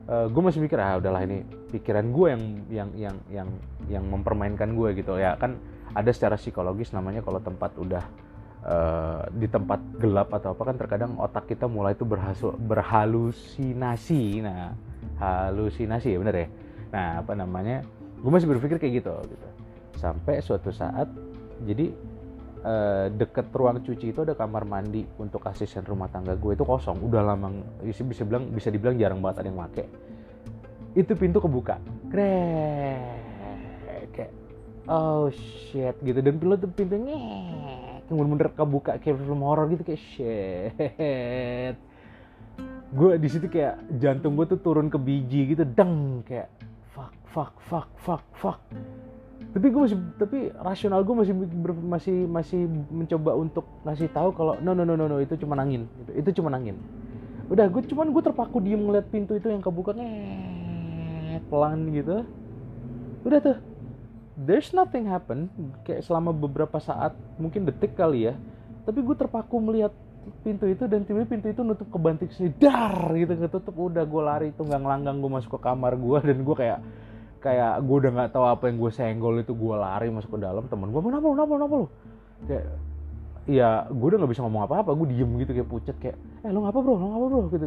Uh, 0.07 0.25
eh, 0.25 0.27
gue 0.33 0.43
masih 0.43 0.61
mikir 0.65 0.79
ah 0.81 0.97
udahlah 0.97 1.23
ini 1.27 1.45
pikiran 1.75 2.15
gue 2.15 2.27
yang 2.31 2.43
yang 2.71 2.91
yang 2.97 3.17
yang 3.29 3.49
yang 3.93 4.05
mempermainkan 4.09 4.73
gue 4.73 4.97
gitu. 4.97 5.21
Ya 5.21 5.37
kan 5.37 5.61
ada 5.93 6.11
secara 6.11 6.41
psikologis 6.41 6.97
namanya 6.97 7.21
kalau 7.21 7.43
tempat 7.45 7.77
udah 7.77 8.05
uh, 8.65 9.23
di 9.37 9.47
tempat 9.51 9.83
gelap 10.01 10.33
atau 10.33 10.57
apa 10.57 10.63
kan 10.73 10.77
terkadang 10.81 11.13
otak 11.21 11.45
kita 11.51 11.69
mulai 11.69 11.93
itu 11.93 12.09
berhasu, 12.09 12.57
berhalusinasi. 12.57 14.41
Nah 14.41 14.73
halusinasi 15.21 16.17
ya 16.17 16.19
bener 16.23 16.37
ya? 16.37 16.49
Nah 16.95 17.07
apa 17.21 17.33
namanya? 17.37 17.85
Gue 18.23 18.33
masih 18.33 18.49
berpikir 18.49 18.81
kayak 18.81 19.05
gitu 19.05 19.15
gitu. 19.29 19.49
Sampai 20.01 20.41
suatu 20.41 20.73
saat 20.73 21.11
jadi 21.67 21.93
uh, 22.67 23.07
deket 23.15 23.47
ruang 23.55 23.79
cuci 23.79 24.11
itu 24.11 24.27
ada 24.27 24.35
kamar 24.35 24.67
mandi 24.67 25.07
untuk 25.23 25.47
asisten 25.47 25.87
rumah 25.87 26.11
tangga 26.11 26.35
gue. 26.35 26.59
Itu 26.59 26.67
kosong. 26.67 26.99
Udah 27.07 27.23
lama 27.23 27.55
bisa 27.81 28.03
bisa 28.03 28.27
bilang 28.27 28.51
bisa 28.51 28.75
dibilang 28.75 28.99
jarang 28.99 29.23
banget 29.23 29.47
ada 29.47 29.49
yang 29.49 29.63
make. 29.63 29.87
Itu 30.99 31.15
pintu 31.15 31.39
kebuka. 31.39 31.79
Krek. 32.11 34.11
Kayak 34.11 34.33
oh 34.91 35.31
shit 35.31 35.95
gitu. 36.03 36.19
Dan 36.19 36.43
pintu 36.43 36.59
tuh 36.59 36.71
pintunya 36.75 37.15
yang 38.07 38.17
bener-bener 38.19 38.51
kebuka 38.51 38.99
kayak 38.99 39.23
film 39.23 39.47
horror 39.47 39.71
gitu 39.71 39.87
kayak 39.87 40.03
shit. 40.03 41.79
Gue 42.97 43.19
di 43.19 43.29
situ 43.31 43.47
kayak 43.47 43.79
jantung 44.03 44.35
gue 44.35 44.47
tuh 44.51 44.59
turun 44.59 44.91
ke 44.91 44.99
biji 44.99 45.55
gitu. 45.55 45.63
Deng 45.63 46.27
kayak 46.27 46.51
fuck 46.91 47.15
fuck 47.31 47.55
fuck 47.69 47.91
fuck 48.01 48.25
fuck 48.35 48.61
tapi 49.57 49.73
gue 49.73 49.81
masih 49.89 49.99
tapi 50.21 50.39
rasional 50.61 51.01
gue 51.01 51.17
masih 51.17 51.33
masih 51.81 52.17
masih 52.29 52.69
mencoba 52.93 53.33
untuk 53.41 53.65
ngasih 53.89 54.13
tahu 54.13 54.37
kalau 54.37 54.53
no 54.61 54.77
no 54.77 54.85
no 54.85 55.01
no 55.01 55.09
no 55.09 55.17
itu 55.17 55.33
cuma 55.41 55.57
angin. 55.57 55.89
Itu, 56.05 56.13
itu 56.13 56.31
cuma 56.45 56.53
angin. 56.53 56.77
Udah 57.49 57.65
gue 57.65 57.81
cuman 57.89 58.13
gue 58.13 58.21
terpaku 58.21 58.61
diem 58.61 58.85
ngeliat 58.85 59.09
pintu 59.09 59.33
itu 59.33 59.49
yang 59.49 59.65
kebuka 59.65 59.97
pelan 61.49 61.89
gitu. 61.89 62.29
Udah 63.25 63.41
tuh. 63.41 63.57
There's 64.37 64.77
nothing 64.77 65.09
happen 65.09 65.49
kayak 65.89 66.05
selama 66.05 66.37
beberapa 66.37 66.77
saat 66.77 67.17
mungkin 67.41 67.65
detik 67.65 67.97
kali 67.97 68.29
ya. 68.29 68.37
Tapi 68.85 69.01
gue 69.01 69.17
terpaku 69.17 69.57
melihat 69.57 69.97
pintu 70.45 70.69
itu 70.69 70.85
dan 70.85 71.09
tiba-tiba 71.09 71.33
pintu 71.33 71.49
itu 71.49 71.65
nutup 71.65 71.89
ke 71.89 71.97
banting 71.97 72.29
sini 72.29 72.53
dar 72.61 73.09
gitu 73.17 73.33
ketutup. 73.41 73.73
Udah 73.73 74.05
gue 74.05 74.21
lari 74.21 74.49
tuh 74.53 74.69
nggak 74.69 74.85
ngelanggang 74.85 75.17
gue 75.17 75.31
masuk 75.33 75.57
ke 75.57 75.61
kamar 75.65 75.97
gue 75.97 76.19
dan 76.29 76.45
gue 76.45 76.57
kayak 76.61 76.85
kayak 77.47 77.73
gue 77.87 77.97
udah 78.03 78.11
nggak 78.11 78.31
tahu 78.35 78.45
apa 78.51 78.65
yang 78.67 78.77
gue 78.83 78.91
senggol 78.91 79.39
itu 79.39 79.55
gue 79.55 79.75
lari 79.79 80.11
masuk 80.11 80.35
ke 80.35 80.39
dalam 80.43 80.67
temen 80.67 80.91
gue 80.91 80.99
kenapa 80.99 81.25
lu 81.31 81.35
kenapa 81.39 81.51
lu 81.55 81.59
kenapa 81.63 81.77
kayak 82.51 82.65
ya 83.47 83.87
gue 83.87 84.07
udah 84.11 84.19
nggak 84.19 84.33
bisa 84.35 84.43
ngomong 84.43 84.67
apa-apa 84.67 84.91
gue 84.99 85.07
diem 85.15 85.31
gitu 85.39 85.51
kayak 85.55 85.69
pucat 85.71 85.97
kayak 86.03 86.19
eh 86.43 86.51
lo 86.51 86.67
ngapa 86.67 86.79
bro? 86.83 86.95
Lo 86.99 87.07
ngapa 87.15 87.27
bro? 87.31 87.41
Gitu. 87.55 87.67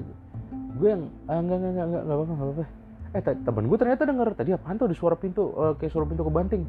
Gue 0.76 0.88
yang 0.92 1.04
ah, 1.32 1.40
enggak 1.40 1.58
enggak 1.60 1.72
enggak 1.72 1.88
enggak 1.88 2.02
enggak 2.04 2.16
apa-apa 2.16 2.32
enggak 2.32 2.48
apa-apa. 2.48 2.66
Eh 3.10 3.22
temen 3.48 3.64
gue 3.66 3.78
ternyata 3.80 4.02
denger 4.06 4.28
tadi 4.36 4.50
apaan 4.54 4.76
tuh? 4.76 4.86
Ada 4.92 4.96
suara 5.00 5.16
pintu 5.16 5.42
uh, 5.56 5.74
kayak 5.80 5.92
suara 5.96 6.06
pintu 6.06 6.24
kebanting. 6.28 6.64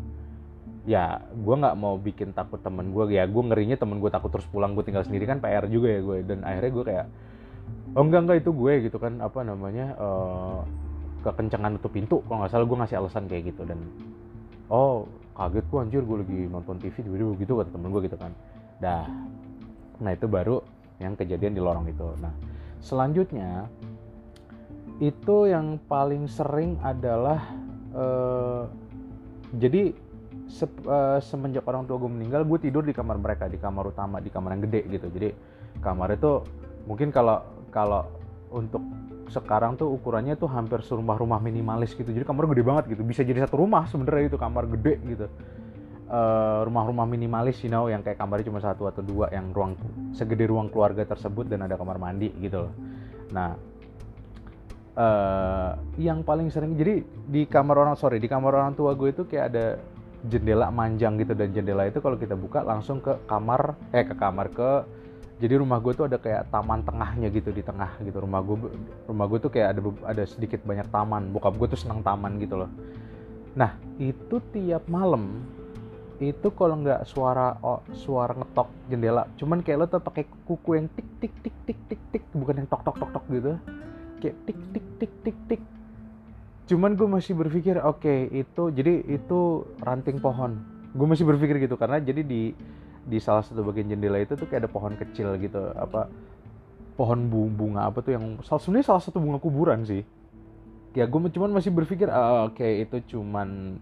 Ya 0.87 1.21
gue 1.35 1.55
nggak 1.59 1.77
mau 1.77 1.99
bikin 1.99 2.31
takut 2.33 2.63
temen 2.63 2.95
gue 2.95 3.05
ya 3.11 3.27
gue 3.27 3.43
ngerinya 3.43 3.77
temen 3.77 3.99
gue 3.99 4.11
takut 4.15 4.31
terus 4.31 4.47
pulang 4.49 4.79
gue 4.79 4.87
tinggal 4.87 5.03
sendiri 5.03 5.27
kan 5.27 5.43
PR 5.43 5.67
juga 5.67 5.91
ya 5.91 6.01
gue 6.01 6.17
dan 6.25 6.39
akhirnya 6.47 6.71
gue 6.73 6.85
kayak 6.87 7.07
oh 7.99 8.03
enggak 8.07 8.21
enggak 8.25 8.39
itu 8.47 8.51
gue 8.55 8.73
gitu 8.89 8.97
kan 9.03 9.19
apa 9.21 9.43
namanya 9.45 9.93
uh, 9.99 10.63
kekencangan 11.21 11.77
tutup 11.79 11.93
pintu 11.93 12.17
kalau 12.27 12.45
nggak 12.45 12.53
salah 12.53 12.67
gue 12.67 12.79
ngasih 12.81 12.97
alasan 13.01 13.25
kayak 13.29 13.53
gitu. 13.55 13.63
Dan 13.69 13.81
oh 14.73 15.09
kaget 15.37 15.65
gue 15.69 15.79
anjir 15.79 16.03
gue 16.05 16.17
lagi 16.21 16.39
nonton 16.49 16.77
TV 16.81 16.95
tiba-tiba 17.01 17.33
gitu 17.41 17.53
kata 17.61 17.71
temen 17.73 17.89
gue 17.93 18.03
gitu 18.05 18.17
kan. 18.17 18.33
Dah. 18.81 19.07
Nah 20.01 20.11
itu 20.17 20.27
baru 20.27 20.61
yang 21.01 21.17
kejadian 21.17 21.53
di 21.57 21.61
lorong 21.63 21.87
itu. 21.89 22.09
Nah 22.21 22.33
selanjutnya 22.81 23.69
itu 25.01 25.49
yang 25.49 25.81
paling 25.89 26.29
sering 26.29 26.77
adalah 26.85 27.41
uh, 27.97 28.69
jadi 29.57 29.97
se 30.51 30.67
uh, 30.67 31.23
semenjak 31.23 31.63
orang 31.65 31.87
tua 31.87 31.97
gue 31.97 32.11
meninggal 32.11 32.43
gue 32.45 32.59
tidur 32.69 32.83
di 32.83 32.93
kamar 32.93 33.17
mereka 33.17 33.47
di 33.47 33.57
kamar 33.57 33.95
utama 33.95 34.21
di 34.21 34.29
kamar 34.29 34.59
yang 34.59 34.63
gede 34.69 34.81
gitu. 34.93 35.07
Jadi 35.09 35.29
kamar 35.81 36.13
itu 36.19 36.45
mungkin 36.85 37.09
kalau 37.15 37.41
kalau 37.71 38.05
untuk 38.51 38.83
sekarang 39.31 39.79
tuh 39.79 39.89
ukurannya 39.95 40.35
tuh 40.35 40.51
hampir 40.51 40.83
serumah-rumah 40.83 41.39
minimalis 41.39 41.95
gitu. 41.95 42.11
Jadi 42.11 42.27
kamar 42.27 42.51
gede 42.51 42.63
banget 42.67 42.85
gitu. 42.91 43.03
Bisa 43.07 43.23
jadi 43.23 43.47
satu 43.47 43.63
rumah 43.63 43.87
sebenarnya 43.87 44.35
itu 44.35 44.39
kamar 44.39 44.67
gede 44.67 44.95
gitu. 45.07 45.27
Uh, 46.11 46.67
rumah-rumah 46.67 47.07
minimalis 47.07 47.63
you 47.63 47.71
know 47.71 47.87
yang 47.87 48.03
kayak 48.03 48.19
kamarnya 48.19 48.51
cuma 48.51 48.59
satu 48.59 48.91
atau 48.91 48.99
dua 48.99 49.31
yang 49.31 49.55
ruang 49.55 49.79
segede 50.11 50.51
ruang 50.51 50.67
keluarga 50.67 51.07
tersebut 51.07 51.47
dan 51.47 51.63
ada 51.63 51.79
kamar 51.79 52.03
mandi 52.03 52.35
gitu 52.43 52.67
loh. 52.67 52.75
Nah 53.31 53.55
uh, 54.99 55.79
yang 56.03 56.27
paling 56.27 56.51
sering 56.51 56.75
jadi 56.75 57.07
di 57.07 57.47
kamar 57.47 57.79
orang 57.79 57.95
sorry 57.95 58.19
di 58.19 58.27
kamar 58.27 58.59
orang 58.59 58.75
tua 58.75 58.99
gue 58.99 59.15
itu 59.15 59.23
kayak 59.23 59.55
ada 59.55 59.67
jendela 60.27 60.75
manjang 60.75 61.15
gitu. 61.23 61.31
Dan 61.39 61.55
jendela 61.55 61.87
itu 61.87 62.03
kalau 62.03 62.19
kita 62.19 62.35
buka 62.35 62.67
langsung 62.67 62.99
ke 62.99 63.15
kamar 63.31 63.79
eh 63.95 64.03
ke 64.03 64.19
kamar 64.19 64.51
ke 64.51 64.71
jadi 65.41 65.57
rumah 65.57 65.81
gue 65.81 65.97
tuh 65.97 66.05
ada 66.05 66.21
kayak 66.21 66.53
taman 66.53 66.85
tengahnya 66.85 67.33
gitu 67.33 67.49
di 67.49 67.65
tengah 67.65 67.97
gitu. 68.05 68.21
Rumah 68.21 68.41
gue 68.45 68.57
rumah 69.09 69.25
gue 69.25 69.39
tuh 69.41 69.49
kayak 69.49 69.69
ada 69.73 69.81
ada 70.05 70.23
sedikit 70.29 70.61
banyak 70.69 70.93
taman. 70.93 71.33
Bokap 71.33 71.57
gue 71.57 71.73
tuh 71.73 71.81
senang 71.81 72.05
taman 72.05 72.37
gitu 72.37 72.61
loh. 72.61 72.71
Nah 73.57 73.81
itu 73.97 74.37
tiap 74.53 74.85
malam 74.85 75.41
itu 76.21 76.53
kalau 76.53 76.77
nggak 76.85 77.09
suara 77.09 77.57
oh, 77.65 77.81
suara 77.97 78.37
ngetok 78.37 78.69
jendela 78.93 79.25
cuman 79.41 79.65
kayak 79.65 79.79
lo 79.81 79.87
tuh 79.89 80.05
pakai 80.05 80.29
kuku 80.45 80.77
yang 80.77 80.87
tik 80.93 81.09
tik 81.17 81.33
tik 81.41 81.57
tik 81.65 81.81
tik 81.89 82.03
tik 82.13 82.25
bukan 82.37 82.61
yang 82.61 82.69
tok 82.69 82.85
tok 82.85 83.01
tok 83.01 83.11
tok 83.17 83.25
gitu. 83.33 83.57
Kayak 84.21 84.37
tik 84.45 84.59
tik 84.77 84.87
tik 85.01 85.13
tik 85.25 85.39
tik. 85.49 85.63
Cuman 86.69 87.01
gue 87.01 87.09
masih 87.09 87.33
berpikir 87.33 87.81
oke 87.81 88.05
okay, 88.05 88.29
itu 88.29 88.69
jadi 88.69 89.01
itu 89.09 89.65
ranting 89.81 90.21
pohon. 90.21 90.61
Gue 90.93 91.09
masih 91.09 91.25
berpikir 91.25 91.57
gitu 91.65 91.81
karena 91.81 91.97
jadi 91.97 92.21
di 92.21 92.53
di 93.11 93.19
salah 93.19 93.43
satu 93.43 93.67
bagian 93.67 93.91
jendela 93.91 94.23
itu 94.23 94.39
tuh 94.39 94.47
kayak 94.47 94.65
ada 94.65 94.71
pohon 94.71 94.95
kecil 94.95 95.35
gitu 95.43 95.59
apa 95.75 96.07
pohon 97.01 97.33
bunga 97.33 97.89
apa 97.89 98.05
tuh 98.05 98.13
yang 98.13 98.37
sebenarnya 98.45 98.93
salah 98.93 99.01
satu 99.01 99.25
bunga 99.25 99.41
kuburan 99.41 99.89
sih. 99.89 100.05
Ya 100.93 101.09
gue 101.09 101.19
cuman 101.33 101.57
masih 101.57 101.73
berpikir 101.73 102.13
oh, 102.13 102.53
oke 102.53 102.61
okay, 102.61 102.85
itu 102.85 103.17
cuman 103.17 103.81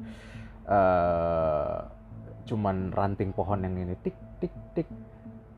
uh, 0.71 1.83
cuman 2.47 2.95
ranting 2.95 3.35
pohon 3.35 3.67
yang 3.67 3.75
ini. 3.75 3.99
Tik 3.99 4.15
tik 4.39 4.55
tik. 4.79 4.89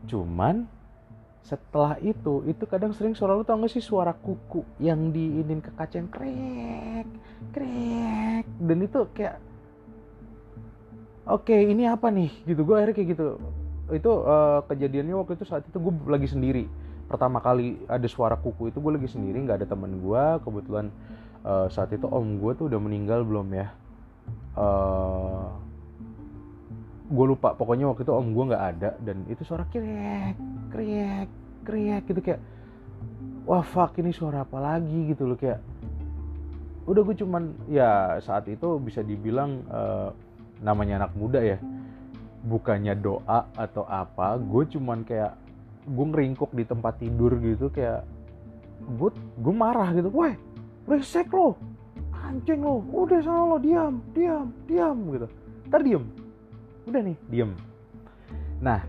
Cuman 0.09 0.65
setelah 1.45 2.01
itu 2.01 2.49
itu 2.49 2.65
kadang 2.65 2.97
sering 2.97 3.13
suara 3.13 3.37
lu 3.37 3.45
tau 3.45 3.61
gak 3.61 3.77
sih? 3.77 3.85
Suara 3.85 4.17
kuku 4.17 4.65
yang 4.81 5.13
diinin 5.13 5.61
ke 5.61 5.69
kaca 5.77 6.01
yang 6.01 6.09
krek 6.09 7.09
krek. 7.53 8.47
Dan 8.57 8.79
itu 8.89 9.05
kayak 9.13 9.37
oke 11.29 11.53
ini 11.53 11.85
apa 11.85 12.09
nih? 12.09 12.33
Gitu 12.49 12.65
gue 12.65 12.73
akhirnya 12.73 12.97
kayak 12.97 13.09
gitu 13.13 13.37
itu 13.97 14.11
uh, 14.11 14.63
kejadiannya 14.67 15.15
waktu 15.17 15.39
itu 15.39 15.45
saat 15.47 15.67
itu 15.67 15.79
gue 15.79 15.93
lagi 16.07 16.29
sendiri. 16.31 16.65
Pertama 17.11 17.43
kali 17.43 17.81
ada 17.91 18.07
suara 18.07 18.39
kuku 18.39 18.71
itu 18.71 18.79
gue 18.79 18.93
lagi 18.95 19.11
sendiri 19.11 19.43
nggak 19.43 19.65
ada 19.65 19.67
teman 19.67 19.99
gue 19.99 20.25
kebetulan 20.47 20.95
uh, 21.43 21.67
saat 21.67 21.91
itu 21.91 22.07
om 22.07 22.39
gue 22.39 22.53
tuh 22.55 22.71
udah 22.71 22.81
meninggal 22.81 23.27
belum 23.27 23.51
ya. 23.51 23.67
Uh, 24.55 24.63
eh, 24.63 25.47
gue 27.11 27.27
lupa. 27.27 27.59
Pokoknya 27.59 27.91
waktu 27.91 28.07
itu 28.07 28.13
om 28.15 28.29
gue 28.31 28.45
nggak 28.55 28.65
ada 28.77 28.91
dan 29.03 29.27
itu 29.27 29.43
suara 29.43 29.67
krek 29.67 30.39
krek 30.71 31.29
krek 31.67 32.03
gitu 32.07 32.21
kayak 32.23 32.41
wah 33.49 33.65
fuck 33.67 33.99
ini 33.99 34.15
suara 34.15 34.47
apa 34.47 34.59
lagi? 34.63 35.11
gitu 35.11 35.27
loh 35.27 35.39
kayak. 35.39 35.59
Udah 36.87 37.03
gue 37.03 37.17
cuman 37.19 37.55
ya 37.67 38.19
saat 38.23 38.47
itu 38.47 38.79
bisa 38.79 39.03
dibilang 39.03 39.67
uh, 39.67 40.15
namanya 40.61 41.07
anak 41.07 41.13
muda 41.17 41.41
ya 41.41 41.59
bukannya 42.41 42.97
doa 42.97 43.49
atau 43.53 43.85
apa 43.85 44.41
gue 44.41 44.65
cuman 44.77 45.05
kayak 45.05 45.37
gue 45.85 46.07
ngeringkuk 46.09 46.53
di 46.57 46.65
tempat 46.65 46.97
tidur 47.01 47.37
gitu 47.41 47.69
kayak 47.69 48.05
gue 48.81 49.11
gue 49.13 49.55
marah 49.55 49.93
gitu 49.93 50.09
weh 50.13 50.33
resek 50.89 51.29
lo 51.33 51.57
anjing 52.31 52.63
lo 52.63 52.81
udah 52.95 53.21
sana 53.21 53.43
lo 53.45 53.59
diam 53.59 53.99
diam 54.15 54.49
diam 54.71 54.97
gitu. 55.11 55.27
Ntar 55.67 55.81
diem. 55.83 56.05
Udah 56.87 57.01
nih 57.03 57.17
diem. 57.27 57.51
Nah 58.63 58.81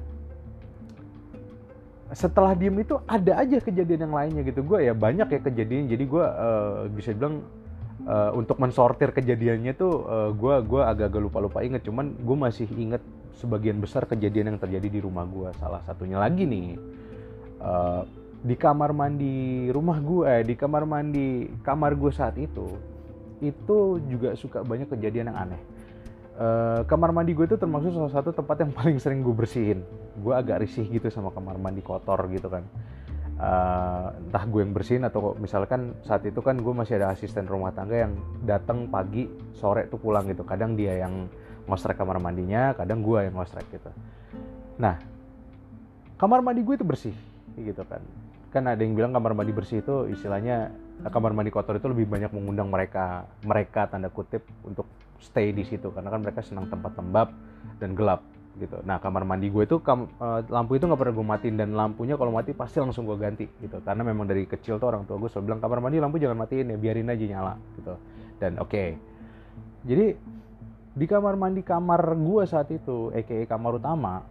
setelah 2.11 2.51
diem 2.53 2.75
itu 2.75 2.99
ada 3.07 3.39
aja 3.39 3.57
kejadian 3.63 4.07
yang 4.07 4.13
lainnya 4.13 4.41
gitu. 4.45 4.61
Gue 4.61 4.85
ya 4.85 4.93
banyak 4.93 5.27
ya 5.27 5.39
kejadian 5.41 5.89
jadi 5.89 6.03
gue 6.05 6.25
uh, 6.25 6.85
bisa 6.93 7.17
bilang 7.17 7.41
uh, 8.05 8.31
untuk 8.37 8.61
mensortir 8.61 9.09
kejadiannya 9.09 9.73
tuh 9.73 10.05
uh, 10.05 10.29
gue 10.33 10.55
gua 10.65 10.91
agak-agak 10.93 11.21
lupa-lupa 11.21 11.59
inget 11.61 11.85
cuman 11.85 12.13
gue 12.17 12.37
masih 12.37 12.67
inget 12.77 13.01
sebagian 13.37 13.79
besar 13.79 14.07
kejadian 14.07 14.55
yang 14.55 14.59
terjadi 14.59 14.87
di 14.87 14.99
rumah 14.99 15.23
gue 15.27 15.49
salah 15.59 15.81
satunya 15.87 16.19
lagi 16.19 16.43
nih 16.43 16.75
uh, 17.63 18.03
di 18.41 18.55
kamar 18.57 18.91
mandi 18.91 19.69
rumah 19.69 20.01
gue 20.01 20.25
eh, 20.25 20.43
di 20.43 20.55
kamar 20.57 20.83
mandi 20.89 21.47
kamar 21.61 21.93
gue 21.93 22.11
saat 22.11 22.35
itu 22.41 22.75
itu 23.41 23.77
juga 24.09 24.37
suka 24.37 24.61
banyak 24.61 24.89
kejadian 24.89 25.33
yang 25.33 25.39
aneh 25.49 25.61
Uh, 26.41 26.81
kamar 26.87 27.13
mandi 27.13 27.37
gue 27.37 27.45
itu 27.45 27.53
termasuk 27.53 27.93
salah 27.93 28.09
satu 28.09 28.33
tempat 28.33 28.65
yang 28.65 28.71
paling 28.73 28.97
sering 28.97 29.21
gue 29.21 29.35
bersihin. 29.35 29.85
Gue 30.17 30.33
agak 30.33 30.65
risih 30.65 30.89
gitu 30.89 31.11
sama 31.13 31.29
kamar 31.29 31.59
mandi 31.61 31.85
kotor 31.85 32.17
gitu 32.33 32.49
kan. 32.49 32.65
Uh, 33.37 34.09
entah 34.25 34.45
gue 34.49 34.61
yang 34.65 34.73
bersihin 34.73 35.03
atau 35.05 35.37
misalkan 35.37 35.93
saat 36.01 36.25
itu 36.25 36.41
kan 36.41 36.57
gue 36.57 36.73
masih 36.73 36.97
ada 36.97 37.13
asisten 37.13 37.45
rumah 37.45 37.69
tangga 37.73 38.09
yang 38.09 38.13
datang 38.41 38.89
pagi 38.89 39.29
sore 39.53 39.85
tuh 39.91 40.01
pulang 40.01 40.25
gitu. 40.31 40.41
Kadang 40.41 40.73
dia 40.73 41.03
yang 41.03 41.29
ngosrek 41.65 41.97
kamar 41.97 42.17
mandinya, 42.17 42.73
kadang 42.73 43.01
gue 43.05 43.29
yang 43.29 43.35
ngosrek 43.37 43.65
gitu. 43.69 43.91
Nah, 44.81 44.97
kamar 46.21 46.45
mandi 46.45 46.61
gue 46.61 46.75
itu 46.77 46.85
bersih 46.85 47.15
gitu 47.57 47.81
kan. 47.85 48.01
Kan 48.53 48.67
ada 48.67 48.81
yang 48.81 48.93
bilang 48.93 49.09
kamar 49.09 49.33
mandi 49.33 49.53
bersih 49.53 49.81
itu 49.81 50.09
istilahnya 50.13 50.69
kamar 51.09 51.33
mandi 51.33 51.49
kotor 51.49 51.81
itu 51.81 51.89
lebih 51.89 52.05
banyak 52.05 52.29
mengundang 52.29 52.69
mereka 52.69 53.25
mereka 53.41 53.89
tanda 53.89 54.13
kutip 54.13 54.45
untuk 54.61 54.85
stay 55.17 55.49
di 55.49 55.65
situ 55.65 55.89
karena 55.89 56.13
kan 56.13 56.21
mereka 56.21 56.45
senang 56.45 56.69
tempat 56.69 56.93
lembab 56.97 57.33
dan 57.81 57.97
gelap 57.97 58.21
gitu. 58.59 58.77
Nah 58.83 59.01
kamar 59.01 59.23
mandi 59.23 59.47
gue 59.47 59.63
itu 59.63 59.79
kam, 59.79 60.11
uh, 60.19 60.43
lampu 60.51 60.75
itu 60.75 60.85
nggak 60.85 60.99
pernah 60.99 61.13
gue 61.15 61.25
matiin 61.25 61.55
dan 61.57 61.69
lampunya 61.73 62.19
kalau 62.19 62.35
mati 62.35 62.51
pasti 62.51 62.77
langsung 62.83 63.07
gue 63.07 63.17
ganti 63.17 63.47
gitu. 63.63 63.79
Karena 63.81 64.03
memang 64.05 64.27
dari 64.27 64.43
kecil 64.45 64.77
tuh 64.77 64.91
orang 64.91 65.07
tua 65.07 65.17
gue 65.17 65.29
selalu 65.31 65.45
bilang 65.49 65.61
kamar 65.63 65.79
mandi 65.79 65.97
lampu 65.97 66.21
jangan 66.21 66.37
matiin 66.37 66.75
ya 66.75 66.77
biarin 66.77 67.09
aja 67.09 67.25
nyala 67.25 67.53
gitu. 67.79 67.93
Dan 68.41 68.57
oke, 68.57 68.73
okay. 68.73 68.89
jadi 69.85 70.17
di 70.91 71.05
kamar 71.07 71.39
mandi 71.39 71.63
kamar 71.63 72.15
gue 72.19 72.43
saat 72.43 72.67
itu, 72.71 73.11
aka 73.15 73.47
kamar 73.47 73.79
utama, 73.79 74.27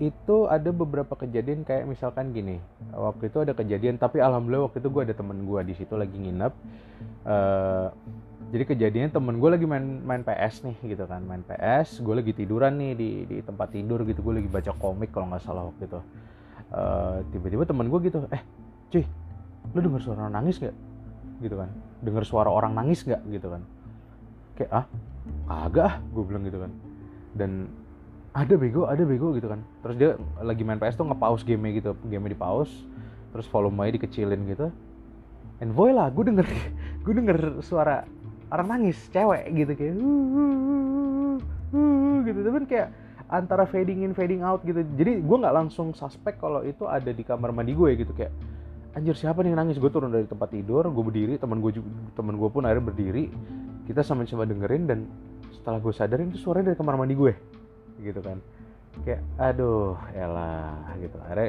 itu 0.00 0.48
ada 0.48 0.70
beberapa 0.72 1.14
kejadian 1.14 1.62
kayak 1.62 1.84
misalkan 1.86 2.32
gini. 2.32 2.58
Waktu 2.90 3.28
itu 3.28 3.38
ada 3.44 3.52
kejadian 3.52 4.00
tapi 4.00 4.18
alhamdulillah 4.18 4.68
waktu 4.68 4.80
itu 4.82 4.88
gue 4.88 5.02
ada 5.04 5.14
temen 5.14 5.44
gue 5.44 5.60
di 5.62 5.74
situ 5.76 5.94
lagi 5.94 6.16
nginep. 6.16 6.52
Uh, 7.22 7.88
jadi 8.52 8.64
kejadiannya 8.68 9.10
temen 9.16 9.40
gue 9.40 9.48
lagi 9.48 9.64
main 9.64 9.84
main 10.04 10.20
PS 10.20 10.66
nih 10.68 10.76
gitu 10.92 11.08
kan 11.08 11.24
main 11.24 11.40
PS 11.40 12.04
gue 12.04 12.14
lagi 12.20 12.36
tiduran 12.36 12.76
nih 12.76 12.92
di 12.92 13.10
di 13.24 13.36
tempat 13.40 13.72
tidur 13.72 14.04
gitu 14.04 14.20
gue 14.20 14.44
lagi 14.44 14.48
baca 14.50 14.76
komik 14.76 15.08
kalau 15.08 15.30
nggak 15.32 15.40
salah 15.44 15.68
waktu 15.70 15.88
itu. 15.88 16.00
Uh, 16.72 17.20
tiba-tiba 17.32 17.68
temen 17.68 17.86
gue 17.88 18.00
gitu 18.08 18.24
eh 18.32 18.42
cuy 18.88 19.04
lu 19.76 19.78
denger 19.84 20.00
suara 20.08 20.24
orang 20.26 20.34
nangis 20.40 20.56
gak 20.56 20.72
gitu 21.44 21.54
kan 21.60 21.68
denger 22.00 22.24
suara 22.24 22.48
orang 22.48 22.72
nangis 22.72 23.04
gak 23.04 23.20
gitu 23.28 23.48
kan. 23.52 23.62
Kayak 24.56 24.70
ah 24.72 24.84
agak 25.46 25.84
ah 25.84 25.94
gue 26.00 26.22
bilang 26.24 26.42
gitu 26.46 26.58
kan. 26.62 26.72
Dan 27.36 27.70
ada 28.32 28.54
bego 28.56 28.88
ada 28.88 29.02
bego 29.04 29.36
gitu 29.36 29.48
kan. 29.48 29.60
Terus 29.84 29.96
dia 29.98 30.10
lagi 30.40 30.62
main 30.64 30.80
PS 30.80 30.96
tuh 30.96 31.06
nge-pause 31.08 31.44
game 31.44 31.68
gitu 31.76 31.92
game 32.08 32.26
di 32.28 32.38
pause 32.38 32.72
terus 33.32 33.48
volumenya 33.48 33.96
dikecilin 33.96 34.44
gitu. 34.48 34.68
And 35.60 35.72
voila 35.72 36.08
gue 36.10 36.24
denger 36.26 36.46
gue 37.04 37.12
denger 37.12 37.60
suara 37.64 38.04
orang 38.52 38.68
nangis 38.68 38.98
cewek 39.12 39.48
gitu 39.52 39.72
kayak 39.76 39.94
gitu. 42.22 42.38
Tapi 42.44 42.56
kan 42.62 42.66
kayak 42.68 42.88
antara 43.32 43.64
fading 43.64 44.04
in 44.04 44.12
fading 44.12 44.44
out 44.44 44.60
gitu. 44.64 44.84
Jadi 44.96 45.24
gue 45.24 45.36
nggak 45.40 45.56
langsung 45.56 45.96
suspek 45.96 46.36
kalau 46.36 46.60
itu 46.60 46.84
ada 46.84 47.08
di 47.08 47.24
kamar 47.24 47.52
mandi 47.52 47.72
gue 47.72 47.96
gitu 47.96 48.12
kayak 48.12 48.32
anjir 48.92 49.16
siapa 49.16 49.40
nih 49.40 49.52
yang 49.52 49.60
nangis? 49.64 49.76
Gue 49.80 49.90
turun 49.92 50.12
dari 50.12 50.28
tempat 50.28 50.52
tidur 50.52 50.88
gue 50.88 51.04
berdiri 51.04 51.34
teman 51.40 51.60
gue 51.60 51.80
teman 52.16 52.34
gue 52.36 52.48
pun 52.48 52.62
akhirnya 52.64 52.84
berdiri. 52.92 53.24
Kita 53.88 54.00
sama-sama 54.06 54.46
dengerin 54.46 54.84
dan 54.86 54.98
setelah 55.52 55.82
gue 55.82 55.92
sadarin 55.92 56.30
itu 56.30 56.38
suaranya 56.38 56.72
dari 56.72 56.78
kamar 56.78 56.94
mandi 56.96 57.14
gue. 57.16 57.32
Gitu 58.00 58.20
kan. 58.22 58.38
Kayak 59.02 59.20
aduh 59.40 59.96
elah 60.12 60.94
gitu. 61.00 61.16
Akhirnya 61.22 61.48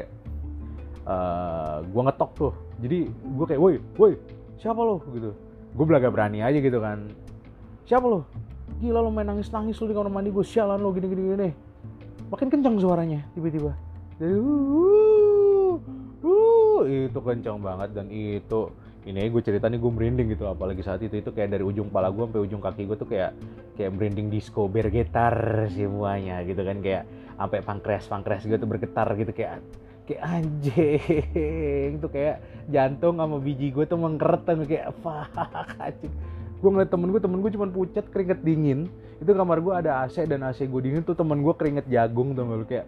uh, 1.06 1.14
eh, 1.14 1.78
gue 1.88 2.02
ngetok 2.08 2.32
tuh. 2.36 2.54
Jadi 2.82 3.00
gue 3.12 3.46
kayak 3.46 3.62
woi 3.62 3.76
woi 4.00 4.14
siapa 4.58 4.80
lo? 4.82 5.04
Gitu. 5.12 5.32
Gue 5.74 5.86
belaga 5.86 6.10
berani 6.10 6.42
aja 6.42 6.58
gitu 6.58 6.80
kan. 6.80 7.12
Siapa 7.86 8.06
lo? 8.08 8.26
Gila 8.80 9.00
lo 9.00 9.12
main 9.12 9.28
nangis 9.28 9.52
nangis 9.54 9.78
lo 9.80 9.86
di 9.88 9.96
kamar 9.96 10.10
mandi 10.10 10.34
gue 10.34 10.44
sialan 10.44 10.82
lo 10.82 10.92
gini 10.92 11.08
gini 11.08 11.24
gini 11.36 11.50
makin 12.34 12.50
kencang 12.50 12.82
suaranya 12.82 13.22
tiba-tiba 13.38 13.78
uh, 16.24 16.82
itu 16.88 17.20
kencang 17.20 17.60
banget 17.60 17.90
dan 17.94 18.08
itu 18.10 18.72
ini 19.04 19.28
gue 19.28 19.44
cerita 19.44 19.68
nih 19.68 19.80
gue 19.80 19.92
merinding 19.92 20.28
gitu. 20.32 20.48
Apalagi 20.48 20.80
saat 20.80 21.04
itu 21.04 21.20
itu 21.20 21.30
kayak 21.36 21.52
dari 21.52 21.64
ujung 21.64 21.92
kepala 21.92 22.08
gue 22.08 22.24
sampai 22.24 22.42
ujung 22.48 22.62
kaki 22.64 22.88
gue 22.88 22.98
tuh 22.98 23.10
kayak 23.12 23.32
kayak 23.76 23.92
merinding 23.92 24.32
disco 24.32 24.72
bergetar 24.72 25.68
semuanya 25.72 26.40
gitu 26.48 26.64
kan. 26.64 26.80
Kayak 26.80 27.04
sampai 27.36 27.60
pankreas 27.60 28.06
pankreas 28.08 28.48
gue 28.48 28.56
tuh 28.56 28.70
bergetar 28.70 29.08
gitu 29.20 29.32
kayak 29.36 29.60
kayak 30.08 30.22
anjing. 30.24 31.92
Tuh 32.00 32.12
kayak 32.12 32.38
jantung 32.72 33.20
sama 33.20 33.38
biji 33.44 33.76
gue 33.76 33.84
tuh 33.84 34.00
mengkeretan 34.00 34.64
kayak 34.64 34.96
fuck 35.04 35.36
anjing. 35.84 36.14
Gue 36.64 36.70
ngeliat 36.72 36.88
temen 36.96 37.12
gue 37.12 37.20
temen 37.20 37.40
gue 37.44 37.52
cuma 37.52 37.68
pucat 37.68 38.08
keringet 38.08 38.40
dingin. 38.40 38.88
Itu 39.20 39.36
kamar 39.36 39.60
gue 39.60 39.74
ada 39.76 40.08
AC 40.08 40.24
dan 40.24 40.48
AC 40.48 40.64
gue 40.64 40.80
dingin 40.80 41.04
tuh 41.04 41.12
temen 41.12 41.44
gue 41.44 41.54
keringet 41.60 41.92
jagung 41.92 42.32
tuh 42.32 42.48
kayak 42.64 42.88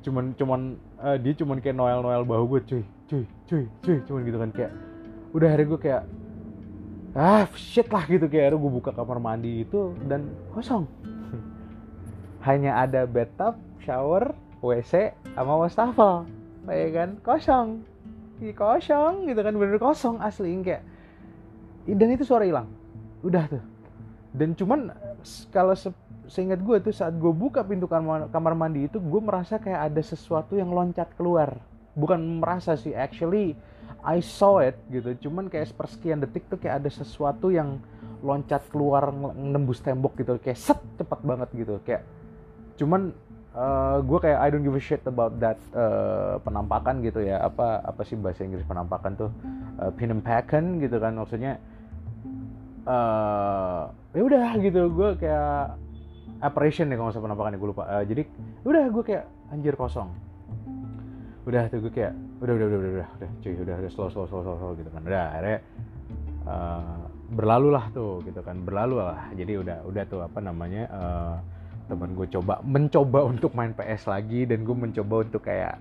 cuman 0.00 0.32
cuman 0.36 0.60
uh, 1.00 1.16
dia 1.20 1.36
cuman 1.36 1.60
kayak 1.60 1.76
noel 1.76 2.00
noel 2.00 2.24
bahu 2.24 2.56
gue 2.56 2.60
cuy 2.64 2.84
cuy 3.08 3.24
cuy 3.44 3.64
cuy 3.84 3.98
cuman 4.08 4.20
gitu 4.24 4.38
kan 4.40 4.50
kayak 4.52 4.72
udah 5.36 5.48
hari 5.52 5.64
gue 5.68 5.80
kayak 5.80 6.02
ah 7.12 7.44
shit 7.58 7.90
lah 7.90 8.06
gitu 8.06 8.30
kayak 8.30 8.54
gue 8.54 8.70
buka 8.70 8.94
kamar 8.94 9.18
mandi 9.18 9.66
itu 9.66 9.92
dan 10.06 10.30
kosong. 10.54 10.86
Hanya 12.46 12.80
ada 12.86 13.04
bathtub 13.04 13.58
shower 13.82 14.32
WC 14.62 15.12
sama 15.36 15.54
wastafel 15.60 16.24
ya 16.68 16.88
kan 16.94 17.10
kosong. 17.24 17.68
Ih, 18.40 18.56
kosong 18.56 19.28
gitu 19.28 19.40
kan 19.42 19.52
bener 19.52 19.76
kosong 19.76 20.16
asli 20.22 20.54
kayak 20.64 20.84
dan 21.84 22.08
itu 22.14 22.24
suara 22.24 22.46
hilang. 22.46 22.68
Udah 23.20 23.44
tuh. 23.50 23.62
Dan 24.30 24.54
cuman 24.54 24.94
kalau 25.50 25.74
seingat 26.30 26.62
gue 26.62 26.78
tuh 26.78 26.94
saat 26.94 27.18
gue 27.18 27.34
buka 27.34 27.66
pintu 27.66 27.90
kamar, 27.90 28.54
mandi 28.54 28.86
itu 28.86 29.02
gue 29.02 29.20
merasa 29.20 29.58
kayak 29.58 29.90
ada 29.90 29.98
sesuatu 29.98 30.54
yang 30.54 30.70
loncat 30.70 31.10
keluar. 31.18 31.58
Bukan 31.98 32.38
merasa 32.38 32.78
sih 32.78 32.94
actually 32.94 33.58
I 34.06 34.22
saw 34.22 34.62
it 34.62 34.78
gitu. 34.94 35.26
Cuman 35.26 35.50
kayak 35.50 35.74
sepersekian 35.74 36.22
detik 36.22 36.46
tuh 36.46 36.56
kayak 36.56 36.86
ada 36.86 36.90
sesuatu 36.94 37.50
yang 37.50 37.82
loncat 38.22 38.62
keluar 38.70 39.10
nembus 39.34 39.82
tembok 39.82 40.22
gitu. 40.22 40.38
Kayak 40.38 40.58
set 40.62 40.78
cepat 41.02 41.18
banget 41.26 41.50
gitu. 41.50 41.82
Kayak 41.82 42.06
cuman 42.78 43.10
uh, 43.58 43.60
eh, 43.60 43.96
gue 44.06 44.18
kayak 44.22 44.38
I 44.38 44.48
don't 44.54 44.62
give 44.62 44.78
a 44.78 44.80
shit 44.80 45.02
about 45.10 45.34
that 45.42 45.58
uh, 45.74 46.38
penampakan 46.46 47.02
gitu 47.02 47.26
ya. 47.26 47.42
Apa 47.42 47.82
apa 47.82 48.06
sih 48.06 48.14
bahasa 48.14 48.46
Inggris 48.46 48.62
penampakan 48.64 49.18
tuh? 49.18 49.30
Uh, 49.82 49.90
penampakan 49.98 50.78
gitu 50.78 50.96
kan 51.02 51.18
maksudnya. 51.18 51.58
Uh, 52.86 53.90
ya 54.14 54.22
udah 54.22 54.48
gitu. 54.62 54.86
Gue 54.94 55.18
kayak 55.18 55.79
appreciation 56.40 56.88
nih 56.88 56.96
kalau 56.96 57.12
penampakan 57.12 57.56
gue 57.60 57.68
lupa. 57.70 57.84
Uh, 57.86 58.04
jadi 58.04 58.22
ya 58.64 58.66
udah 58.66 58.84
gue 58.88 59.02
kayak 59.04 59.24
anjir 59.52 59.74
kosong. 59.76 60.08
Udah 61.44 61.68
tuh 61.68 61.84
gue 61.84 61.92
kayak 61.92 62.12
udah 62.40 62.52
udah 62.56 62.66
udah 62.66 62.78
udah 62.80 62.90
udah 62.96 63.08
udah 63.20 63.30
cuy 63.44 63.54
udah 63.56 63.76
udah 63.84 63.90
slow 63.92 64.08
slow 64.08 64.26
slow 64.28 64.42
slow, 64.42 64.56
slow 64.56 64.72
gitu 64.76 64.90
kan. 64.92 65.02
Udah 65.04 65.24
akhirnya 65.36 65.58
uh, 66.48 67.00
berlalu 67.30 67.68
lah 67.70 67.84
tuh 67.92 68.24
gitu 68.24 68.40
kan 68.40 68.56
berlalu 68.64 69.04
lah. 69.04 69.28
Jadi 69.36 69.52
udah 69.60 69.78
udah 69.84 70.02
tuh 70.08 70.20
apa 70.24 70.38
namanya 70.40 70.82
uh, 70.90 71.36
teman 71.86 72.16
gue 72.16 72.26
coba 72.32 72.62
mencoba 72.64 73.20
untuk 73.26 73.52
main 73.52 73.76
PS 73.76 74.08
lagi 74.08 74.46
dan 74.46 74.62
gue 74.64 74.76
mencoba 74.76 75.26
untuk 75.26 75.42
kayak 75.42 75.76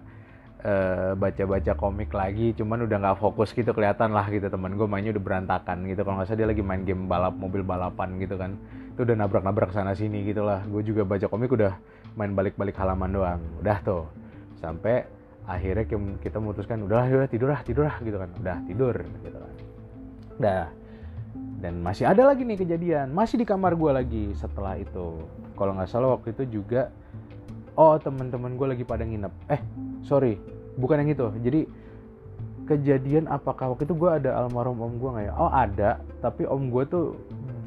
uh, 0.65 1.13
baca-baca 1.13 1.77
komik 1.77 2.09
lagi 2.11 2.57
cuman 2.57 2.89
udah 2.89 2.97
nggak 2.97 3.17
fokus 3.21 3.55
gitu 3.55 3.71
kelihatan 3.71 4.11
lah 4.11 4.27
gitu. 4.27 4.51
Teman 4.51 4.75
gue 4.75 4.87
mainnya 4.91 5.15
udah 5.15 5.23
berantakan 5.23 5.87
gitu. 5.87 6.03
Kalau 6.03 6.19
nggak 6.19 6.27
salah 6.27 6.39
dia 6.43 6.47
lagi 6.51 6.63
main 6.65 6.83
game 6.83 7.07
balap 7.07 7.35
mobil 7.39 7.63
balapan 7.63 8.19
gitu 8.19 8.35
kan 8.35 8.59
itu 8.99 9.07
udah 9.07 9.15
nabrak-nabrak 9.15 9.71
sana 9.71 9.95
sini 9.95 10.27
gitu 10.27 10.43
lah. 10.43 10.59
Gue 10.67 10.83
juga 10.83 11.07
baca 11.07 11.23
komik 11.31 11.55
udah 11.55 11.71
main 12.19 12.35
balik-balik 12.35 12.75
halaman 12.75 13.15
doang. 13.15 13.39
Udah 13.63 13.79
tuh. 13.79 14.03
Sampai 14.59 15.07
akhirnya 15.47 15.87
kita 16.19 16.35
memutuskan 16.35 16.83
udah 16.83 17.07
udah 17.07 17.31
tidur 17.31 17.47
lah 17.47 17.63
tidur 17.63 17.87
lah 17.87 17.95
gitu 18.03 18.19
kan. 18.19 18.27
Udah 18.43 18.59
tidur 18.67 18.91
gitu 18.99 19.37
kan. 19.39 19.53
Udah 20.35 20.63
dan 21.63 21.79
masih 21.79 22.11
ada 22.11 22.27
lagi 22.27 22.43
nih 22.43 22.59
kejadian. 22.59 23.15
Masih 23.15 23.39
di 23.39 23.47
kamar 23.47 23.79
gue 23.79 23.87
lagi 23.87 24.35
setelah 24.35 24.75
itu. 24.75 25.23
Kalau 25.55 25.79
nggak 25.79 25.87
salah 25.87 26.19
waktu 26.19 26.35
itu 26.35 26.59
juga 26.59 26.91
oh 27.79 27.95
teman-teman 27.95 28.59
gue 28.59 28.67
lagi 28.75 28.83
pada 28.83 29.07
nginep. 29.07 29.31
Eh 29.47 29.63
sorry 30.03 30.35
bukan 30.75 31.07
yang 31.07 31.15
itu. 31.15 31.27
Jadi 31.39 31.61
kejadian 32.67 33.31
apakah 33.31 33.71
waktu 33.71 33.87
itu 33.87 33.95
gue 33.95 34.11
ada 34.11 34.43
almarhum 34.43 34.83
om 34.83 34.91
gue 34.99 35.07
nggak 35.07 35.25
ya? 35.31 35.33
Oh 35.39 35.47
ada. 35.47 36.03
Tapi 36.19 36.43
om 36.43 36.67
gue 36.67 36.83
tuh 36.83 37.15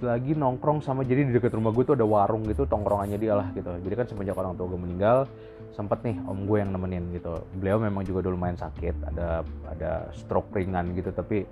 lagi 0.02 0.34
nongkrong 0.34 0.82
sama 0.82 1.06
jadi 1.06 1.24
di 1.24 1.32
dekat 1.32 1.54
rumah 1.54 1.70
gue 1.70 1.86
tuh 1.86 1.94
ada 1.94 2.04
warung 2.04 2.42
gitu 2.44 2.66
tongkrongannya 2.66 3.16
dia 3.16 3.38
lah 3.38 3.48
gitu. 3.54 3.70
Jadi 3.70 3.94
kan 3.94 4.06
semenjak 4.10 4.36
orang 4.36 4.58
tua 4.58 4.66
gue 4.68 4.80
meninggal 4.80 5.30
sempet 5.72 6.02
nih 6.04 6.16
om 6.28 6.44
gue 6.44 6.58
yang 6.60 6.70
nemenin 6.74 7.08
gitu. 7.14 7.40
Beliau 7.56 7.78
memang 7.80 8.02
juga 8.04 8.26
dulu 8.26 8.36
main 8.36 8.58
sakit 8.58 9.14
ada 9.14 9.46
ada 9.70 10.10
stroke 10.12 10.52
ringan 10.52 10.92
gitu 10.92 11.14
tapi 11.14 11.46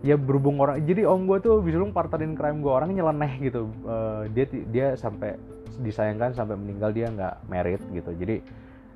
ya 0.00 0.16
berhubung 0.16 0.60
orang 0.60 0.80
jadi 0.84 1.04
om 1.08 1.24
gue 1.28 1.40
tuh 1.42 1.60
bisa 1.60 1.76
lu 1.76 1.90
parterin 1.92 2.38
crime 2.38 2.62
gue 2.62 2.72
orang 2.72 2.92
nyeleneh 2.92 3.32
gitu. 3.40 3.72
Uh, 3.82 4.28
dia 4.30 4.46
dia 4.70 4.86
sampai 4.94 5.40
disayangkan 5.80 6.36
sampai 6.36 6.54
meninggal 6.60 6.92
dia 6.92 7.08
nggak 7.08 7.34
merit 7.48 7.82
gitu. 7.90 8.12
Jadi 8.14 8.44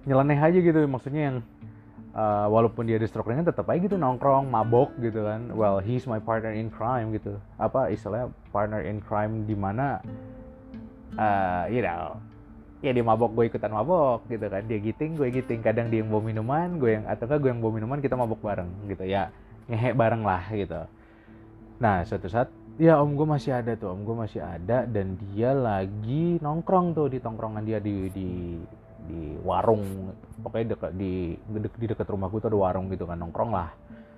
nyeleneh 0.05 0.37
aja 0.37 0.59
gitu 0.61 0.81
maksudnya 0.85 1.33
yang 1.33 1.37
uh, 2.15 2.47
walaupun 2.49 2.87
dia 2.87 2.97
ada 2.97 3.07
stroke 3.11 3.29
ringan 3.29 3.45
tetap 3.45 3.67
aja 3.69 3.83
gitu 3.83 3.99
nongkrong 3.99 4.49
mabok 4.49 4.95
gitu 5.03 5.27
kan. 5.27 5.51
Well 5.53 5.83
he's 5.83 6.07
my 6.07 6.23
partner 6.23 6.55
in 6.55 6.71
crime 6.71 7.13
gitu. 7.13 7.37
Apa 7.59 7.91
istilahnya 7.91 8.31
partner 8.55 8.81
in 8.87 9.03
crime 9.03 9.45
di 9.45 9.59
mana 9.59 10.01
uh, 11.19 11.67
you 11.69 11.83
know 11.83 12.17
ya 12.81 12.93
dia 12.93 13.05
mabok 13.05 13.33
gue 13.35 13.45
ikutan 13.51 13.75
mabok 13.75 14.25
gitu 14.31 14.47
kan. 14.47 14.63
Dia 14.65 14.79
giting 14.81 15.19
gue 15.19 15.29
giting. 15.35 15.61
Kadang 15.61 15.91
dia 15.91 16.01
yang 16.01 16.09
bawa 16.09 16.23
minuman 16.25 16.79
gue 16.79 17.03
yang 17.03 17.05
atau 17.11 17.27
enggak 17.27 17.41
gue 17.43 17.51
yang 17.51 17.61
bawa 17.61 17.73
minuman 17.77 17.99
kita 18.01 18.15
mabok 18.15 18.41
bareng 18.41 18.71
gitu 18.89 19.05
ya. 19.05 19.29
Ngehe 19.67 19.93
bareng 19.93 20.23
lah 20.23 20.45
gitu. 20.55 20.81
Nah 21.83 22.07
suatu 22.07 22.31
saat 22.31 22.49
ya 22.75 22.99
om 22.99 23.15
gue 23.15 23.27
masih 23.27 23.55
ada 23.55 23.79
tuh 23.79 23.95
om 23.95 24.03
gue 24.03 24.17
masih 24.27 24.43
ada 24.43 24.83
dan 24.87 25.15
dia 25.31 25.55
lagi 25.55 26.43
nongkrong 26.43 26.91
tuh 26.95 27.07
di 27.07 27.19
tongkrongan 27.23 27.63
dia 27.63 27.79
di 27.79 28.11
di 28.11 28.59
di 29.05 29.37
warung 29.45 30.13
pokoknya 30.41 30.77
dekat 30.77 30.93
di 30.97 31.37
di 31.77 31.87
dekat 31.87 32.09
rumah 32.09 32.33
gue 32.33 32.41
tuh 32.41 32.49
ada 32.49 32.59
warung 32.59 32.89
gitu 32.89 33.05
kan 33.05 33.21
nongkrong 33.21 33.53
lah. 33.53 33.71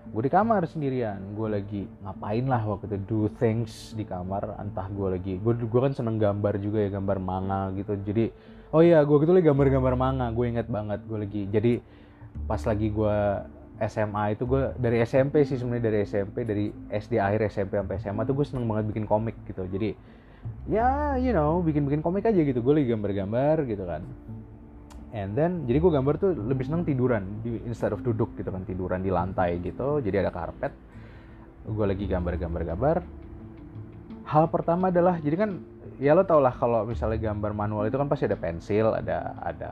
Gue 0.07 0.23
di 0.23 0.31
kamar 0.31 0.63
sendirian 0.71 1.19
gue 1.35 1.49
lagi 1.51 1.83
ngapain 2.07 2.47
lah 2.47 2.63
waktu 2.63 2.87
itu 2.87 2.97
do 3.11 3.21
things 3.43 3.91
di 3.99 4.07
kamar 4.07 4.55
entah 4.63 4.87
gue 4.87 5.19
lagi 5.19 5.35
gue 5.43 5.53
gue 5.67 5.81
kan 5.83 5.91
seneng 5.91 6.23
gambar 6.23 6.63
juga 6.63 6.87
ya 6.87 6.95
gambar 6.95 7.19
manga 7.19 7.75
gitu. 7.75 7.99
Jadi 7.99 8.31
oh 8.71 8.83
iya 8.87 9.03
gue 9.03 9.17
gitu 9.19 9.35
lagi 9.35 9.47
gambar-gambar 9.51 9.95
manga 9.99 10.27
gue 10.31 10.47
inget 10.47 10.71
banget 10.71 11.03
gue 11.07 11.19
lagi 11.19 11.43
jadi 11.51 11.73
pas 12.47 12.63
lagi 12.63 12.91
gue 12.91 13.17
SMA 13.77 14.39
itu 14.39 14.47
gue 14.47 14.63
dari 14.79 15.03
SMP 15.05 15.43
sih 15.43 15.59
sebenarnya 15.59 15.85
dari 15.91 15.99
SMP 16.07 16.37
dari 16.47 16.65
SD 16.89 17.19
akhir 17.19 17.51
SMP 17.51 17.77
sampai 17.77 17.97
SMA 17.99 18.23
tuh 18.25 18.35
gue 18.39 18.47
seneng 18.47 18.65
banget 18.71 18.95
bikin 18.95 19.05
komik 19.11 19.35
gitu. 19.51 19.67
Jadi 19.67 19.91
ya 20.71 21.19
you 21.19 21.35
know 21.35 21.59
bikin 21.67 21.83
bikin 21.83 21.99
komik 21.99 22.23
aja 22.31 22.39
gitu. 22.39 22.63
Gue 22.63 22.79
lagi 22.79 22.95
gambar-gambar 22.95 23.67
gitu 23.67 23.83
kan 23.83 24.07
and 25.17 25.33
then 25.33 25.65
jadi 25.65 25.81
gue 25.81 25.93
gambar 25.97 26.15
tuh 26.21 26.37
lebih 26.37 26.69
seneng 26.69 26.85
tiduran 26.85 27.41
di 27.41 27.57
instead 27.65 27.97
of 27.97 28.05
duduk 28.05 28.37
gitu 28.37 28.53
kan 28.53 28.69
tiduran 28.69 29.01
di 29.01 29.09
lantai 29.09 29.57
gitu 29.65 30.05
jadi 30.05 30.29
ada 30.29 30.31
karpet. 30.31 30.77
Gue 31.67 31.89
lagi 31.89 32.05
gambar-gambar-gambar 32.05 32.97
hal 34.27 34.45
pertama 34.51 34.91
adalah 34.91 35.23
jadi 35.23 35.39
kan 35.39 35.51
ya 36.03 36.13
lo 36.13 36.27
tau 36.27 36.43
lah 36.43 36.53
kalau 36.53 36.83
misalnya 36.85 37.31
gambar 37.31 37.55
manual 37.55 37.87
itu 37.87 37.97
kan 37.97 38.11
pasti 38.11 38.27
ada 38.27 38.37
pensil 38.37 38.93
ada 38.93 39.39
ada 39.41 39.71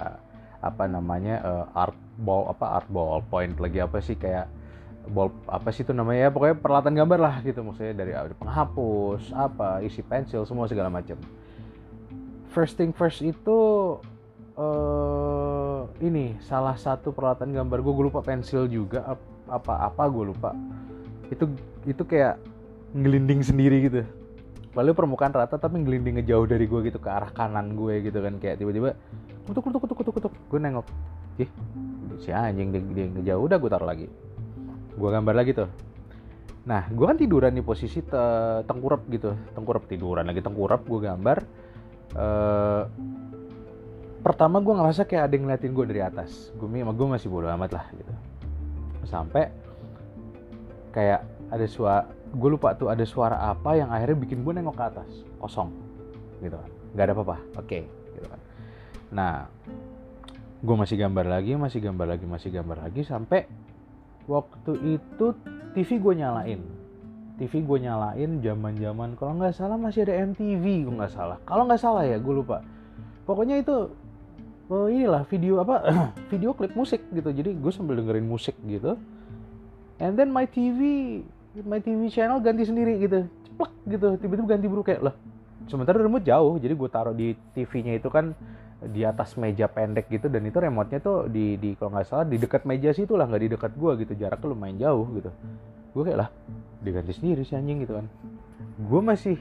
apa 0.65 0.89
namanya 0.89 1.43
uh, 1.45 1.67
art 1.77 1.99
ball 2.17 2.49
apa 2.49 2.81
art 2.81 2.89
ball 2.89 3.21
point 3.29 3.53
lagi 3.61 3.83
apa 3.83 4.01
sih 4.01 4.17
kayak 4.17 4.49
ball 5.11 5.29
apa 5.51 5.69
sih 5.75 5.85
itu 5.85 5.93
namanya 5.93 6.27
ya 6.27 6.31
pokoknya 6.33 6.57
peralatan 6.57 6.95
gambar 6.97 7.19
lah 7.21 7.35
gitu 7.45 7.61
maksudnya 7.61 7.93
dari 7.93 8.15
penghapus 8.15 9.35
apa 9.37 9.85
isi 9.85 10.01
pensil 10.01 10.47
semua 10.49 10.71
segala 10.71 10.89
macam. 10.89 11.19
First 12.55 12.79
thing 12.79 12.95
first 12.95 13.21
itu 13.21 13.59
uh, 14.59 15.87
ini 16.03 16.39
salah 16.43 16.75
satu 16.79 17.11
peralatan 17.11 17.55
gambar. 17.55 17.79
Gue 17.83 17.93
gue 17.95 18.05
lupa 18.11 18.21
pensil 18.25 18.67
juga 18.71 19.19
apa 19.51 19.91
apa 19.91 20.03
gue 20.09 20.25
lupa. 20.31 20.51
Itu 21.31 21.51
itu 21.85 22.03
kayak 22.03 22.41
ngelinding 22.95 23.43
sendiri 23.43 23.77
gitu. 23.91 24.03
Lalu 24.75 24.91
permukaan 24.95 25.31
rata 25.31 25.55
tapi 25.55 25.79
ngelinding 25.83 26.19
ngejauh 26.19 26.47
dari 26.51 26.67
gue 26.67 26.81
gitu 26.91 26.99
ke 26.99 27.11
arah 27.11 27.31
kanan 27.31 27.79
gue 27.79 28.03
gitu 28.03 28.19
kan. 28.19 28.39
Kayak 28.43 28.63
tiba-tiba 28.63 28.99
kutuk 29.47 29.63
kutuk 29.71 29.81
kutuk 29.87 29.97
kutuk 30.03 30.15
kutuk. 30.19 30.33
Gue 30.51 30.59
nengok. 30.59 30.87
Ih 31.39 31.51
si 32.23 32.31
anjing 32.31 32.71
dia, 32.71 32.83
dia 32.95 33.07
ngejauh 33.11 33.43
udah 33.47 33.59
gue 33.59 33.71
taruh 33.71 33.89
lagi. 33.89 34.07
Gue 34.95 35.09
gambar 35.11 35.35
lagi 35.35 35.53
tuh. 35.55 35.71
Nah 36.65 36.89
gue 36.89 37.05
kan 37.05 37.19
tiduran 37.19 37.53
di 37.53 37.63
posisi 37.63 38.01
te 38.03 38.25
tengkurap 38.67 39.07
gitu. 39.11 39.35
Tengkurap 39.55 39.87
tiduran 39.91 40.27
lagi 40.27 40.41
tengkurap 40.43 40.87
gue 40.87 41.01
gambar. 41.03 41.39
Uh, 42.15 42.87
pertama 44.25 44.57
gue 44.65 44.73
ngerasa 44.73 45.05
kayak 45.05 45.29
ada 45.29 45.33
yang 45.37 45.45
ngeliatin 45.45 45.73
gue 45.77 45.85
dari 45.85 46.01
atas. 46.01 46.49
Gue 46.57 46.67
gue 46.73 47.07
masih 47.07 47.29
bodo 47.29 47.53
amat 47.53 47.71
lah 47.77 47.87
gitu. 47.93 48.13
Sampai 49.05 49.53
kayak 50.97 51.29
ada 51.53 51.67
suara 51.69 52.09
gue 52.33 52.49
lupa 52.49 52.73
tuh 52.73 52.89
ada 52.89 53.05
suara 53.05 53.37
apa 53.47 53.77
yang 53.77 53.93
akhirnya 53.93 54.17
bikin 54.17 54.41
gue 54.41 54.53
nengok 54.57 54.81
ke 54.81 54.85
atas. 54.97 55.11
Kosong 55.37 55.69
gitu 56.41 56.57
kan. 56.57 56.71
Nggak 56.97 57.05
ada 57.05 57.13
apa-apa 57.13 57.37
oke 57.61 57.69
okay, 57.69 57.83
gitu 58.17 58.27
kan. 58.33 58.41
Nah 59.13 59.33
gue 60.65 60.77
masih 60.81 60.97
gambar 60.97 61.27
lagi 61.29 61.53
masih 61.61 61.85
gambar 61.85 62.07
lagi 62.17 62.25
masih 62.25 62.49
gambar 62.49 62.77
lagi 62.89 63.05
sampai 63.05 63.45
waktu 64.25 64.97
itu 64.97 65.37
TV 65.77 66.01
gue 66.01 66.15
nyalain. 66.25 66.65
TV 67.37 67.61
gue 67.61 67.79
nyalain 67.85 68.41
zaman 68.41 68.73
zaman 68.81 69.11
kalau 69.21 69.37
nggak 69.37 69.53
salah 69.53 69.77
masih 69.77 70.09
ada 70.09 70.17
MTV 70.33 70.89
gue 70.89 70.95
nggak 70.97 71.13
salah. 71.13 71.37
Kalau 71.45 71.69
nggak 71.69 71.83
salah 71.83 72.09
ya 72.09 72.17
gue 72.17 72.33
lupa. 72.33 72.65
Pokoknya 73.29 73.61
itu 73.61 73.93
oh, 74.73 74.87
inilah 74.89 75.23
video 75.29 75.61
apa? 75.61 75.85
Video 76.33 76.57
klip 76.57 76.73
musik 76.73 77.05
gitu. 77.13 77.29
Jadi 77.31 77.53
gue 77.53 77.73
sambil 77.73 78.01
dengerin 78.01 78.25
musik 78.25 78.57
gitu. 78.65 78.97
And 80.01 80.17
then 80.19 80.33
my 80.33 80.49
TV 80.49 81.21
my 81.63 81.79
TV 81.79 82.11
channel 82.11 82.41
ganti 82.41 82.65
sendiri 82.67 82.99
gitu. 82.99 83.29
Ceplek 83.29 83.73
gitu. 83.87 84.09
Tiba-tiba 84.19 84.47
ganti 84.57 84.67
buruk 84.67 84.87
kayak 84.91 85.03
lah 85.05 85.15
sementara 85.69 86.01
remote 86.01 86.25
jauh. 86.25 86.57
Jadi 86.57 86.75
gue 86.75 86.89
taruh 86.91 87.15
di 87.15 87.37
TV-nya 87.55 88.01
itu 88.01 88.09
kan 88.09 88.33
di 88.85 89.05
atas 89.05 89.37
meja 89.37 89.69
pendek 89.69 90.09
gitu. 90.09 90.27
Dan 90.33 90.49
itu 90.49 90.59
remote-nya 90.59 91.01
tuh 91.01 91.29
di 91.29 91.61
di 91.61 91.77
kalau 91.77 91.95
nggak 91.95 92.07
salah 92.09 92.27
di 92.27 92.37
dekat 92.41 92.65
meja 92.65 92.91
situ 92.97 93.15
lah. 93.15 93.29
Nggak 93.29 93.43
di 93.45 93.51
dekat 93.53 93.73
gue 93.77 93.93
gitu. 94.01 94.13
Jaraknya 94.17 94.49
lumayan 94.49 94.77
jauh 94.81 95.07
gitu. 95.15 95.31
Gue 95.95 96.03
kayak 96.11 96.19
lah 96.27 96.29
diganti 96.85 97.13
sendiri 97.15 97.45
si 97.45 97.53
anjing 97.55 97.85
gitu 97.85 98.01
kan. 98.01 98.07
Gue 98.81 99.01
masih 99.05 99.37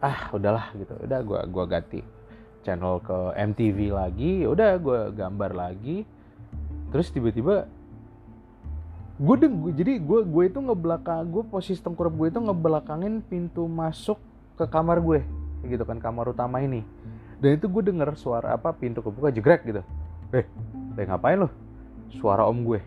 ah 0.00 0.30
udahlah 0.32 0.72
gitu. 0.76 0.94
Udah 1.00 1.20
gue 1.20 1.38
gua 1.50 1.64
ganti 1.68 2.19
channel 2.60 3.00
ke 3.00 3.18
MTV 3.36 3.92
lagi 3.92 4.44
ya 4.44 4.48
udah 4.52 4.70
gue 4.76 5.00
gambar 5.16 5.50
lagi. 5.56 6.04
Terus 6.90 7.08
tiba-tiba 7.14 7.70
gue 9.20 9.36
deng 9.36 9.68
jadi 9.76 10.00
gue 10.00 10.20
gue 10.24 10.44
itu 10.48 10.58
ngebelakang 10.58 11.28
gue 11.28 11.44
posisi 11.44 11.76
tengkurap 11.80 12.16
gue 12.16 12.32
itu 12.32 12.40
ngebelakangin 12.40 13.20
pintu 13.20 13.68
masuk 13.68 14.16
ke 14.56 14.64
kamar 14.64 14.96
gue 15.04 15.20
gitu 15.68 15.84
kan 15.84 16.00
kamar 16.00 16.32
utama 16.32 16.60
ini. 16.60 16.84
Dan 17.40 17.56
itu 17.56 17.68
gue 17.68 17.82
denger 17.88 18.16
suara 18.20 18.56
apa 18.56 18.72
pintu 18.76 19.00
kebuka 19.00 19.32
jegrek 19.32 19.64
gitu. 19.64 19.82
Eh 20.32 20.44
eh 20.96 21.04
ngapain 21.08 21.40
lo 21.40 21.48
suara 22.12 22.44
om 22.44 22.60
gue. 22.64 22.80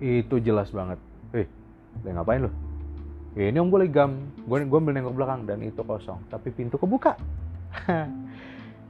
Itu 0.00 0.38
jelas 0.38 0.70
banget. 0.70 0.98
Eh 1.34 1.46
eh 2.06 2.12
ngapain 2.14 2.46
lo 2.46 2.50
ya, 3.38 3.46
ini 3.46 3.58
om 3.62 3.70
gue 3.70 3.86
lagi 3.86 3.94
gam 3.94 4.34
gue 4.42 4.56
gue 4.66 4.78
ambil 4.78 4.94
nengok 4.94 5.14
belakang 5.14 5.40
dan 5.46 5.62
itu 5.62 5.82
kosong. 5.82 6.18
Tapi 6.30 6.50
pintu 6.50 6.78
kebuka 6.78 7.14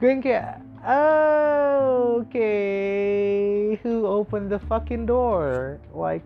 gue 0.01 0.09
yang 0.09 0.25
kayak 0.25 0.57
oh, 0.81 2.25
okay. 2.25 3.77
who 3.85 4.09
opened 4.09 4.49
the 4.49 4.57
fucking 4.65 5.05
door? 5.05 5.77
Like 5.93 6.25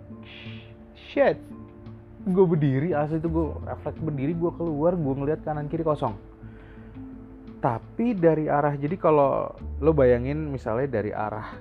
shit. 0.96 1.36
Gue 2.24 2.48
berdiri 2.48 2.96
asli 2.96 3.20
itu 3.20 3.28
gue 3.28 3.52
refleks 3.68 4.00
berdiri 4.00 4.32
gue 4.32 4.52
keluar 4.56 4.96
gue 4.96 5.14
ngeliat 5.20 5.44
kanan 5.44 5.68
kiri 5.68 5.84
kosong. 5.84 6.16
Tapi 7.60 8.16
dari 8.16 8.48
arah 8.48 8.80
jadi 8.80 8.96
kalau 8.96 9.52
lo 9.84 9.92
bayangin 9.92 10.56
misalnya 10.56 11.04
dari 11.04 11.12
arah 11.12 11.52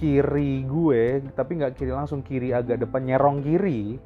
kiri 0.00 0.64
gue 0.64 1.20
tapi 1.36 1.60
nggak 1.60 1.76
kiri 1.76 1.92
langsung 1.92 2.24
kiri 2.24 2.56
agak 2.56 2.80
depan 2.80 3.04
nyerong 3.04 3.44
kiri 3.44 4.00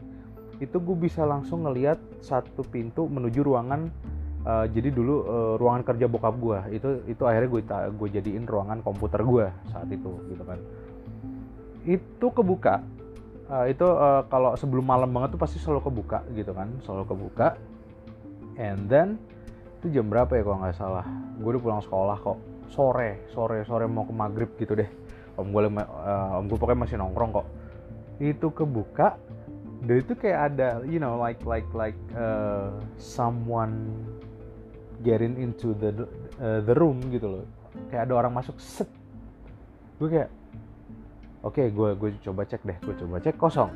itu 0.59 0.77
gue 0.83 0.97
bisa 0.99 1.23
langsung 1.23 1.63
ngeliat 1.63 1.97
satu 2.19 2.67
pintu 2.67 3.07
menuju 3.07 3.41
ruangan 3.47 3.89
uh, 4.49 4.67
jadi 4.73 4.89
dulu 4.89 5.15
uh, 5.29 5.55
ruangan 5.61 5.85
kerja 5.85 6.09
bokap 6.09 6.35
gue 6.41 6.59
itu 6.81 6.89
itu 7.05 7.23
akhirnya 7.29 7.49
gue 7.53 7.63
gue 7.95 8.09
jadiin 8.17 8.49
ruangan 8.49 8.81
komputer 8.81 9.21
gue 9.21 9.47
saat 9.69 9.89
itu 9.93 10.11
gitu 10.33 10.43
kan. 10.43 10.59
Itu 11.85 12.27
kebuka 12.33 12.81
uh, 13.53 13.67
itu 13.69 13.85
uh, 13.85 14.25
kalau 14.33 14.57
sebelum 14.57 14.89
malam 14.89 15.13
banget 15.13 15.37
tuh 15.37 15.41
pasti 15.41 15.61
selalu 15.61 15.85
kebuka 15.93 16.25
gitu 16.33 16.57
kan 16.57 16.73
selalu 16.83 17.05
kebuka. 17.13 17.61
And 18.59 18.91
then 18.91 19.21
itu 19.79 19.95
jam 20.01 20.11
berapa 20.11 20.33
ya 20.35 20.43
kalau 20.43 20.59
nggak 20.65 20.75
salah? 20.75 21.07
Gue 21.39 21.55
udah 21.55 21.63
pulang 21.63 21.83
sekolah 21.85 22.17
kok 22.19 22.39
sore 22.73 23.29
sore 23.33 23.65
sore 23.69 23.85
mau 23.85 24.09
ke 24.09 24.15
maghrib 24.17 24.51
gitu 24.57 24.73
deh. 24.73 24.89
Om 25.39 25.55
gue 25.55 25.61
uh, 25.71 26.41
om 26.41 26.49
gue 26.49 26.59
pokoknya 26.59 26.89
masih 26.89 26.97
nongkrong 26.99 27.31
kok. 27.37 27.47
Itu 28.19 28.51
kebuka 28.51 29.15
dan 29.79 30.03
itu 30.03 30.19
kayak 30.19 30.41
ada 30.55 30.83
you 30.91 30.99
know 30.99 31.15
like 31.15 31.39
like 31.47 31.69
like 31.71 31.95
uh, 32.19 32.75
someone 32.99 34.03
getting 35.03 35.39
into 35.39 35.75
the 35.79 36.07
uh, 36.39 36.61
the 36.63 36.75
room 36.75 36.99
gitu 37.11 37.27
loh. 37.27 37.45
Kayak 37.93 38.11
ada 38.11 38.15
orang 38.25 38.33
masuk 38.39 38.57
set. 38.59 38.91
Gue 39.99 40.09
kayak 40.11 40.31
oke 41.43 41.55
okay, 41.55 41.67
gue 41.71 41.89
gue 41.95 42.09
coba 42.23 42.43
cek 42.47 42.63
deh 42.67 42.79
gue 42.83 42.95
coba 43.05 43.17
cek 43.23 43.37
kosong. 43.39 43.71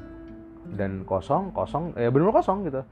Dan 0.72 1.02
kosong 1.02 1.50
kosong 1.50 1.94
ya 1.98 2.10
benar 2.10 2.34
kosong 2.34 2.66
gitu. 2.66 2.82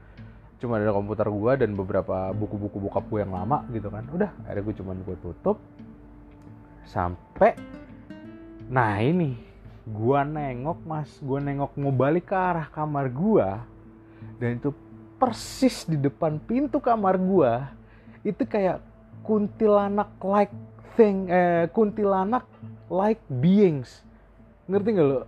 Cuma 0.61 0.77
ada 0.77 0.93
komputer 0.93 1.25
gue 1.25 1.53
dan 1.65 1.73
beberapa 1.73 2.29
buku-buku 2.35 2.77
bokap 2.77 3.05
gue 3.09 3.19
yang 3.23 3.33
lama 3.33 3.65
gitu 3.73 3.87
kan. 3.89 4.05
Udah 4.11 4.31
akhirnya 4.45 4.63
gue 4.63 4.75
cuma 4.79 4.91
gue 4.95 5.17
tutup. 5.19 5.57
Sampai 6.87 7.55
nah 8.71 8.95
ini 8.99 9.35
gue 9.87 10.19
nengok 10.23 10.79
mas. 10.87 11.09
Gue 11.19 11.39
nengok 11.43 11.75
mau 11.79 11.91
balik 11.91 12.31
ke 12.31 12.35
arah 12.37 12.67
kamar 12.69 13.11
gue 13.11 13.47
dan 14.41 14.57
itu 14.57 14.73
persis 15.21 15.85
di 15.85 16.01
depan 16.01 16.41
pintu 16.41 16.81
kamar 16.81 17.13
gue 17.21 17.51
itu 18.21 18.43
kayak 18.45 18.81
kuntilanak 19.25 20.09
like 20.21 20.53
thing 20.93 21.29
eh 21.29 21.69
kuntilanak 21.73 22.45
like 22.91 23.21
beings. 23.41 24.05
Ngerti 24.69 24.89
gak 24.97 25.05
lo? 25.05 25.19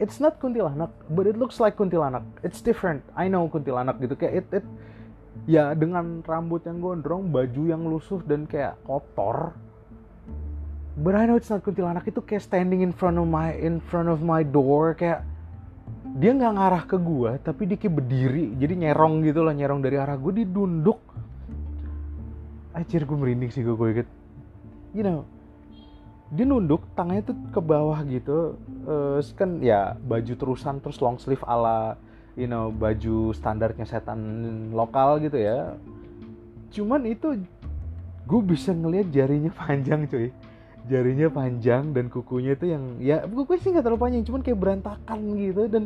It's 0.00 0.16
not 0.18 0.40
kuntilanak 0.40 0.90
but 1.12 1.28
it 1.28 1.36
looks 1.36 1.60
like 1.60 1.76
kuntilanak. 1.76 2.24
It's 2.40 2.64
different. 2.64 3.04
I 3.14 3.28
know 3.28 3.46
kuntilanak 3.46 4.00
gitu. 4.00 4.16
Kayak 4.16 4.44
it, 4.44 4.46
it 4.62 4.66
ya 5.46 5.72
dengan 5.76 6.24
rambut 6.26 6.66
yang 6.66 6.80
gondrong 6.82 7.30
baju 7.30 7.62
yang 7.68 7.86
lusuh 7.86 8.22
dan 8.26 8.48
kayak 8.48 8.80
kotor. 8.82 9.54
But 11.00 11.16
I 11.16 11.24
know 11.24 11.38
it's 11.38 11.48
not 11.48 11.62
kuntilanak. 11.62 12.08
Itu 12.08 12.24
kayak 12.24 12.42
standing 12.42 12.82
in 12.82 12.90
front 12.90 13.16
of 13.20 13.28
my 13.28 13.54
in 13.54 13.78
front 13.78 14.10
of 14.10 14.24
my 14.24 14.42
door. 14.42 14.98
Kayak 14.98 15.24
dia 16.18 16.34
nggak 16.34 16.54
ngarah 16.58 16.82
ke 16.90 16.96
gua 16.98 17.38
tapi 17.38 17.70
dia 17.70 17.78
kayak 17.78 18.02
berdiri 18.02 18.58
jadi 18.58 18.74
nyerong 18.74 19.22
gitu 19.22 19.46
lah 19.46 19.54
nyerong 19.54 19.78
dari 19.78 19.94
arah 19.94 20.18
gue 20.18 20.42
didunduk 20.42 20.98
Anjir 22.70 23.02
gue 23.02 23.16
merinding 23.18 23.50
sih 23.50 23.62
gue 23.66 23.74
gue 23.74 23.88
inget. 23.90 24.08
You 24.94 25.02
know 25.06 25.20
dia 26.30 26.46
nunduk 26.46 26.86
tangannya 26.94 27.26
tuh 27.26 27.34
ke 27.50 27.58
bawah 27.58 28.06
gitu 28.06 28.54
uh, 28.86 29.18
kan 29.34 29.58
ya 29.58 29.98
baju 29.98 30.32
terusan 30.38 30.78
terus 30.78 31.02
long 31.02 31.18
sleeve 31.18 31.42
ala 31.42 31.98
you 32.38 32.46
know 32.46 32.70
baju 32.70 33.34
standarnya 33.34 33.82
setan 33.82 34.20
lokal 34.70 35.18
gitu 35.18 35.34
ya. 35.42 35.74
Cuman 36.70 37.02
itu 37.10 37.34
gue 38.30 38.40
bisa 38.46 38.70
ngelihat 38.70 39.10
jarinya 39.10 39.50
panjang 39.50 40.06
cuy. 40.06 40.30
Jarinya 40.86 41.28
panjang 41.28 41.92
dan 41.92 42.06
kukunya 42.08 42.54
itu 42.54 42.66
yang 42.70 42.84
ya 43.02 43.26
kuku 43.26 43.58
sih 43.58 43.74
nggak 43.74 43.84
terlalu 43.84 44.00
panjang 44.00 44.22
cuman 44.24 44.40
kayak 44.40 44.58
berantakan 44.58 45.18
gitu 45.36 45.62
dan 45.66 45.84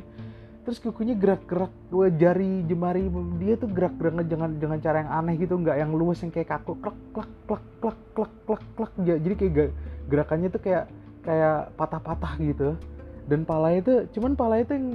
terus 0.64 0.80
kukunya 0.80 1.12
gerak-gerak 1.12 1.68
dua 1.92 2.08
jari 2.08 2.64
jemari 2.64 3.04
dia 3.36 3.60
tuh 3.60 3.68
gerak-gerak 3.68 4.24
dengan 4.24 4.50
dengan 4.56 4.78
cara 4.80 5.04
yang 5.04 5.12
aneh 5.12 5.36
gitu 5.36 5.60
nggak 5.60 5.76
yang 5.76 5.92
luas 5.92 6.24
yang 6.24 6.32
kayak 6.32 6.56
kaku 6.56 6.72
klak 6.80 6.96
klak 7.12 7.30
klak 7.44 7.64
klak 7.84 7.98
klak 8.16 8.32
klak 8.48 8.64
klak 8.72 8.92
jadi 9.04 9.34
kayak 9.36 9.70
gerakannya 10.08 10.48
tuh 10.48 10.62
kayak 10.64 10.84
kayak 11.24 11.72
patah-patah 11.80 12.34
gitu. 12.38 12.76
Dan 13.24 13.48
pala 13.48 13.72
itu 13.72 14.04
cuman 14.12 14.36
pala 14.36 14.60
itu 14.60 14.76
yang 14.76 14.88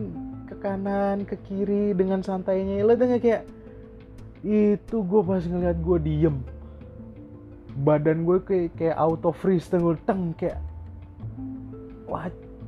ke 0.45 0.55
kanan 0.61 1.25
ke 1.25 1.35
kiri 1.49 1.97
dengan 1.97 2.21
santainya 2.21 2.85
lo 2.85 2.93
tanya 2.93 3.17
kayak 3.17 3.45
itu 4.45 4.97
gue 5.01 5.21
pas 5.25 5.41
ngeliat 5.41 5.77
gue 5.81 5.97
diem. 6.05 6.37
Badan 7.81 8.29
gue 8.29 8.37
kayak 8.45 8.77
kayak 8.77 8.97
auto 9.01 9.33
freeze 9.33 9.65
tengul 9.65 9.97
teng 10.05 10.37
kayak 10.37 10.61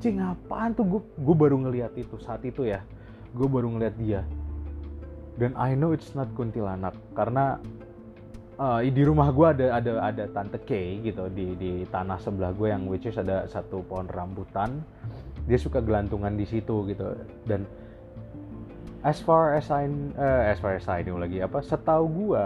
wacing 0.01 0.17
apaan 0.17 0.73
tuh? 0.73 0.81
Gue 0.81 1.01
gue 1.21 1.35
baru 1.37 1.61
ngeliat 1.61 1.93
itu 1.93 2.17
saat 2.17 2.41
itu 2.41 2.65
ya. 2.65 2.81
Gue 3.37 3.45
baru 3.45 3.69
ngeliat 3.69 3.93
dia. 4.01 4.25
Dan 5.37 5.53
I 5.53 5.77
know 5.77 5.93
it's 5.93 6.17
not 6.17 6.33
kuntilanak 6.33 6.97
karena 7.13 7.61
uh, 8.57 8.81
di 8.81 9.05
rumah 9.05 9.29
gue 9.29 9.45
ada 9.45 9.77
ada 9.77 10.01
ada 10.01 10.25
tante 10.33 10.57
K 10.65 11.05
gitu 11.05 11.29
di 11.29 11.53
di 11.53 11.71
tanah 11.85 12.17
sebelah 12.17 12.49
gue 12.49 12.73
yang 12.73 12.89
which 12.89 13.05
is 13.05 13.13
ada 13.21 13.45
satu 13.45 13.85
pohon 13.85 14.09
rambutan. 14.09 14.81
Dia 15.45 15.61
suka 15.61 15.85
gelantungan 15.85 16.33
di 16.33 16.49
situ 16.49 16.81
gitu. 16.89 17.13
Dan 17.45 17.69
as 19.05 19.21
far 19.21 19.53
as 19.53 19.69
I 19.69 19.85
uh, 20.17 20.49
as 20.49 20.57
far 20.57 20.81
as 20.81 20.89
I 20.89 21.05
know 21.05 21.21
lagi 21.21 21.45
apa 21.45 21.61
setahu 21.61 22.09
gue 22.09 22.45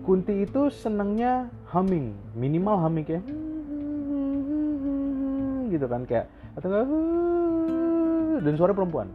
Kunti 0.00 0.48
itu 0.48 0.72
senengnya 0.72 1.52
humming 1.68 2.16
minimal 2.32 2.80
humming 2.80 3.04
kayak 3.04 3.20
gitu 5.70 5.86
kan 5.86 6.02
kayak 6.04 6.26
atau 6.58 6.66
enggak 6.68 6.86
dan 8.42 8.54
suara 8.58 8.72
perempuan 8.74 9.08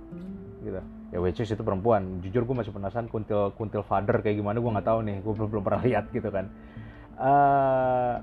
gitu. 0.64 0.80
Ya 1.14 1.22
which 1.22 1.40
is 1.40 1.52
itu 1.54 1.62
perempuan. 1.62 2.20
Jujur 2.26 2.44
gue 2.44 2.56
masih 2.58 2.74
penasaran 2.74 3.08
kuntil 3.08 3.54
kuntil 3.56 3.86
father 3.86 4.20
kayak 4.20 4.42
gimana 4.42 4.58
gue 4.58 4.72
nggak 4.72 4.88
tahu 4.88 5.00
nih 5.06 5.22
gue 5.22 5.34
belum 5.38 5.50
belum 5.54 5.64
pernah 5.64 5.82
lihat 5.86 6.06
gitu 6.12 6.30
kan. 6.34 6.50
Uh, 7.16 8.20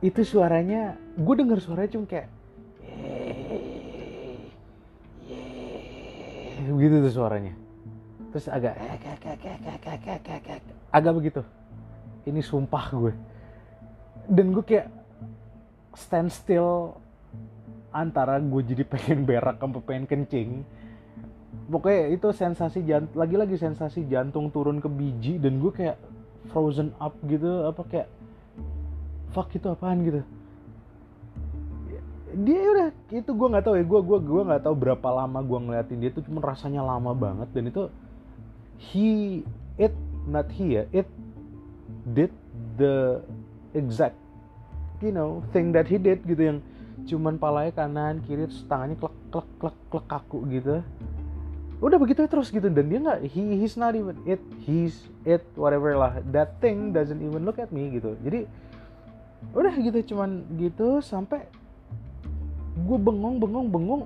itu 0.00 0.20
suaranya 0.24 0.96
gue 1.18 1.34
dengar 1.36 1.58
suaranya 1.60 1.90
cuma 1.92 2.06
kayak 2.08 2.28
gitu 6.66 6.96
tuh 7.04 7.12
suaranya. 7.12 7.52
Terus 8.32 8.46
agak 8.52 8.74
agak 10.92 11.12
begitu. 11.16 11.40
Ini 12.26 12.40
sumpah 12.42 12.84
gue 12.94 13.14
dan 14.26 14.50
gue 14.50 14.64
kayak 14.66 14.90
stand 15.96 16.28
still 16.28 17.00
antara 17.96 18.36
gue 18.36 18.62
jadi 18.62 18.84
pengen 18.84 19.24
berak 19.24 19.56
sampai 19.56 19.80
pengen 19.80 20.04
kencing. 20.04 20.50
Pokoknya 21.66 22.12
itu 22.12 22.28
sensasi 22.30 22.84
jant 22.84 23.10
lagi-lagi 23.16 23.56
sensasi 23.56 24.04
jantung 24.06 24.52
turun 24.52 24.78
ke 24.78 24.86
biji 24.86 25.40
dan 25.40 25.58
gue 25.58 25.72
kayak 25.72 25.96
frozen 26.52 26.92
up 27.00 27.16
gitu 27.26 27.66
apa 27.66 27.82
kayak 27.88 28.08
fuck 29.32 29.50
itu 29.56 29.66
apaan? 29.72 30.04
gitu. 30.04 30.22
Dia 32.36 32.60
udah 32.60 32.88
itu 33.16 33.30
gue 33.32 33.48
nggak 33.48 33.64
tahu 33.64 33.74
ya 33.80 33.84
gue 33.88 34.00
gue 34.04 34.18
gue 34.20 34.42
nggak 34.44 34.62
tahu 34.68 34.74
berapa 34.76 35.08
lama 35.08 35.40
gue 35.40 35.58
ngeliatin 35.58 35.98
dia 36.04 36.10
tuh 36.12 36.22
cuma 36.28 36.44
rasanya 36.44 36.84
lama 36.84 37.16
banget 37.16 37.48
dan 37.56 37.72
itu 37.72 37.88
he 38.76 39.40
it 39.80 39.96
not 40.28 40.44
he 40.52 40.76
ya 40.76 40.84
it 40.92 41.08
did 42.04 42.30
the 42.76 43.24
exact 43.72 44.20
you 45.00 45.12
know 45.12 45.44
thing 45.52 45.72
that 45.72 45.88
he 45.88 46.00
did 46.00 46.24
gitu 46.24 46.54
yang 46.54 46.58
cuman 47.06 47.36
palanya 47.36 47.72
kanan 47.76 48.24
kiri 48.24 48.48
terus 48.48 48.64
tangannya 48.66 48.96
klek 48.98 49.14
klek 49.30 49.48
klek 49.60 49.76
klek 49.92 50.06
kaku 50.08 50.38
gitu. 50.48 50.80
Udah 51.76 52.00
begitu 52.00 52.24
terus 52.24 52.48
gitu 52.48 52.72
dan 52.72 52.88
dia 52.88 52.98
nggak 53.04 53.20
he 53.28 53.60
he's 53.60 53.76
not 53.76 53.92
even 53.92 54.16
it 54.24 54.40
he's 54.64 55.06
it 55.28 55.44
whatever 55.54 55.92
lah. 55.92 56.18
That 56.32 56.56
thing 56.64 56.96
doesn't 56.96 57.20
even 57.20 57.44
look 57.44 57.60
at 57.60 57.68
me 57.68 57.92
gitu. 57.92 58.16
Jadi 58.24 58.48
udah 59.52 59.74
gitu 59.76 60.16
cuman 60.16 60.42
gitu 60.56 61.04
sampai 61.04 61.46
gue 62.76 62.98
bengong 62.98 63.36
bengong 63.36 63.68
bengong. 63.68 64.02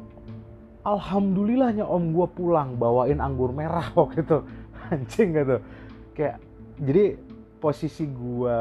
Alhamdulillahnya 0.81 1.85
om 1.85 2.11
gue 2.11 2.27
pulang 2.33 2.75
bawain 2.75 3.23
anggur 3.23 3.55
merah 3.55 3.87
waktu 3.99 4.27
itu. 4.27 4.39
Anjing 4.91 5.29
gitu. 5.39 5.57
Kayak 6.19 6.43
jadi 6.81 7.05
posisi 7.63 8.09
gue 8.09 8.59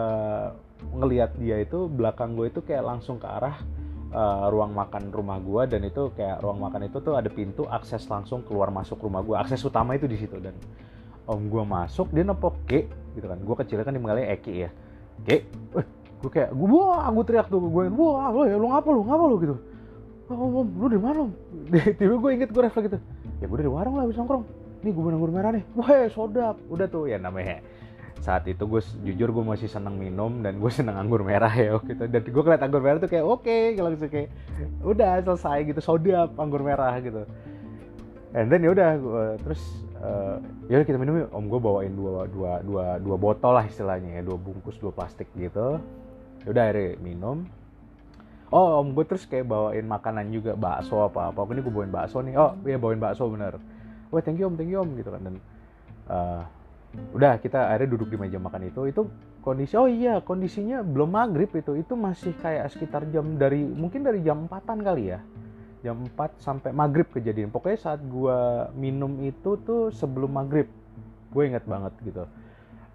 ngelihat 0.96 1.36
dia 1.38 1.60
itu 1.60 1.92
belakang 1.92 2.34
gue 2.40 2.50
itu 2.50 2.64
kayak 2.64 2.84
langsung 2.84 3.20
ke 3.20 3.28
arah 3.28 3.60
uh, 4.16 4.48
ruang 4.48 4.72
makan 4.72 5.12
rumah 5.12 5.38
gue 5.38 5.76
dan 5.76 5.82
itu 5.86 6.10
kayak 6.16 6.40
ruang 6.40 6.60
makan 6.64 6.88
itu 6.88 6.98
tuh 7.04 7.20
ada 7.20 7.28
pintu 7.28 7.68
akses 7.68 8.08
langsung 8.08 8.42
keluar 8.48 8.72
masuk 8.72 9.00
rumah 9.04 9.20
gue 9.22 9.36
akses 9.36 9.60
utama 9.64 9.96
itu 10.00 10.08
di 10.08 10.18
situ 10.18 10.40
dan 10.40 10.56
om 11.30 11.46
gue 11.46 11.64
masuk 11.68 12.10
dia 12.10 12.24
nepok 12.26 12.56
G 12.66 12.88
gitu 13.14 13.28
kan 13.28 13.38
gue 13.38 13.56
kecilnya 13.60 13.86
kan 13.86 13.94
dimanggilnya 13.94 14.34
Eki 14.34 14.54
ya 14.56 14.70
G 15.28 15.30
eh, 15.78 15.86
gue 16.20 16.32
kayak 16.32 16.56
gue 16.56 16.68
wah 16.68 17.06
gue 17.12 17.26
teriak 17.28 17.48
tuh 17.52 17.60
gue 17.62 17.84
wah 17.92 18.32
lo 18.34 18.48
ya 18.48 18.56
lo 18.56 18.68
ngapa 18.72 18.90
lo 18.90 19.02
ngapa 19.06 19.26
lo 19.28 19.38
gitu 19.38 19.56
oh, 20.30 20.62
om, 20.62 20.68
lu 20.78 20.86
dari 20.88 21.02
mana 21.02 21.18
om? 21.26 21.32
Tiba 22.00 22.16
gue 22.22 22.32
inget 22.34 22.50
gue 22.54 22.62
refleks 22.62 22.86
gitu. 22.86 23.00
Ya 23.42 23.46
gue 23.50 23.58
dari 23.58 23.72
warung 23.72 23.98
lah 23.98 24.06
habis 24.06 24.18
nongkrong. 24.18 24.46
Nih 24.86 24.92
gue 24.94 25.12
anggur 25.12 25.32
merah 25.34 25.52
nih. 25.52 25.64
Wah 25.74 26.08
sodap. 26.14 26.56
Udah 26.70 26.88
tuh 26.88 27.10
ya 27.10 27.18
namanya. 27.18 27.66
Saat 28.20 28.48
itu 28.52 28.64
gue 28.68 28.82
jujur 29.08 29.32
gue 29.32 29.44
masih 29.44 29.72
seneng 29.72 29.96
minum 29.96 30.44
dan 30.44 30.60
gue 30.60 30.72
seneng 30.72 31.00
anggur 31.00 31.24
merah 31.24 31.52
ya 31.52 31.80
gitu. 31.80 32.04
Dan 32.06 32.22
gue 32.24 32.42
ngeliat 32.44 32.62
anggur 32.64 32.84
merah 32.84 33.00
tuh 33.00 33.10
kayak 33.12 33.26
oke 33.26 33.48
okay, 33.48 33.76
gitu 33.76 34.08
kayak 34.12 34.30
udah 34.84 35.24
selesai 35.24 35.58
gitu 35.68 35.80
sodap 35.80 36.36
anggur 36.36 36.60
merah 36.60 36.96
gitu. 37.00 37.24
And 38.36 38.52
then 38.52 38.62
ya 38.62 38.76
udah 38.76 38.90
terus 39.42 39.62
uh, 40.04 40.38
ya 40.68 40.84
kita 40.84 41.00
minum 41.00 41.26
yuk. 41.26 41.30
Om 41.32 41.46
gue 41.48 41.60
bawain 41.60 41.94
dua 41.96 42.28
dua 42.28 42.62
dua 42.62 42.86
dua 43.00 43.16
botol 43.16 43.56
lah 43.56 43.66
istilahnya 43.66 44.20
ya 44.20 44.22
dua 44.22 44.38
bungkus 44.38 44.78
dua 44.78 44.92
plastik 44.92 45.32
gitu. 45.34 45.80
Ya 46.44 46.48
udah 46.52 46.64
akhirnya 46.70 47.00
minum 47.00 47.48
oh 48.50 48.82
om 48.82 48.98
gue 48.98 49.06
terus 49.06 49.30
kayak 49.30 49.46
bawain 49.46 49.86
makanan 49.86 50.34
juga 50.34 50.58
bakso 50.58 51.06
apa 51.06 51.30
apa 51.30 51.40
ini 51.54 51.62
gue 51.62 51.74
bawain 51.74 51.94
bakso 51.94 52.22
nih 52.26 52.34
oh 52.38 52.58
iya 52.66 52.78
bawain 52.82 52.98
bakso 52.98 53.30
bener 53.30 53.62
wah 54.10 54.22
thank 54.22 54.42
you 54.42 54.50
om 54.50 54.58
thank 54.58 54.70
you 54.70 54.82
om 54.82 54.90
gitu 54.98 55.10
kan 55.14 55.22
dan 55.22 55.36
uh, 56.10 56.42
udah 56.90 57.38
kita 57.38 57.70
akhirnya 57.70 57.90
duduk 57.94 58.10
di 58.10 58.18
meja 58.18 58.42
makan 58.42 58.70
itu. 58.70 58.90
Itu 58.90 59.02
kondisi 59.46 59.78
oh 59.78 59.90
iya 59.90 60.22
kondisinya 60.22 60.82
belum 60.82 61.10
maghrib 61.14 61.50
itu. 61.54 61.78
Itu 61.78 61.94
masih 61.94 62.34
kayak 62.38 62.74
sekitar 62.74 63.06
jam 63.14 63.38
dari 63.38 63.62
mungkin 63.62 64.02
dari 64.02 64.26
jam 64.26 64.50
empatan 64.50 64.82
kali 64.82 65.14
ya. 65.14 65.20
Jam 65.80 66.04
4 66.04 66.44
sampai 66.44 66.76
maghrib 66.76 67.08
kejadian. 67.08 67.56
Pokoknya 67.56 67.80
saat 67.80 68.04
gue 68.04 68.40
minum 68.76 69.16
itu 69.24 69.56
tuh 69.64 69.88
sebelum 69.96 70.36
maghrib. 70.36 70.68
Gue 71.32 71.48
inget 71.48 71.64
banget 71.64 71.96
gitu. 72.04 72.28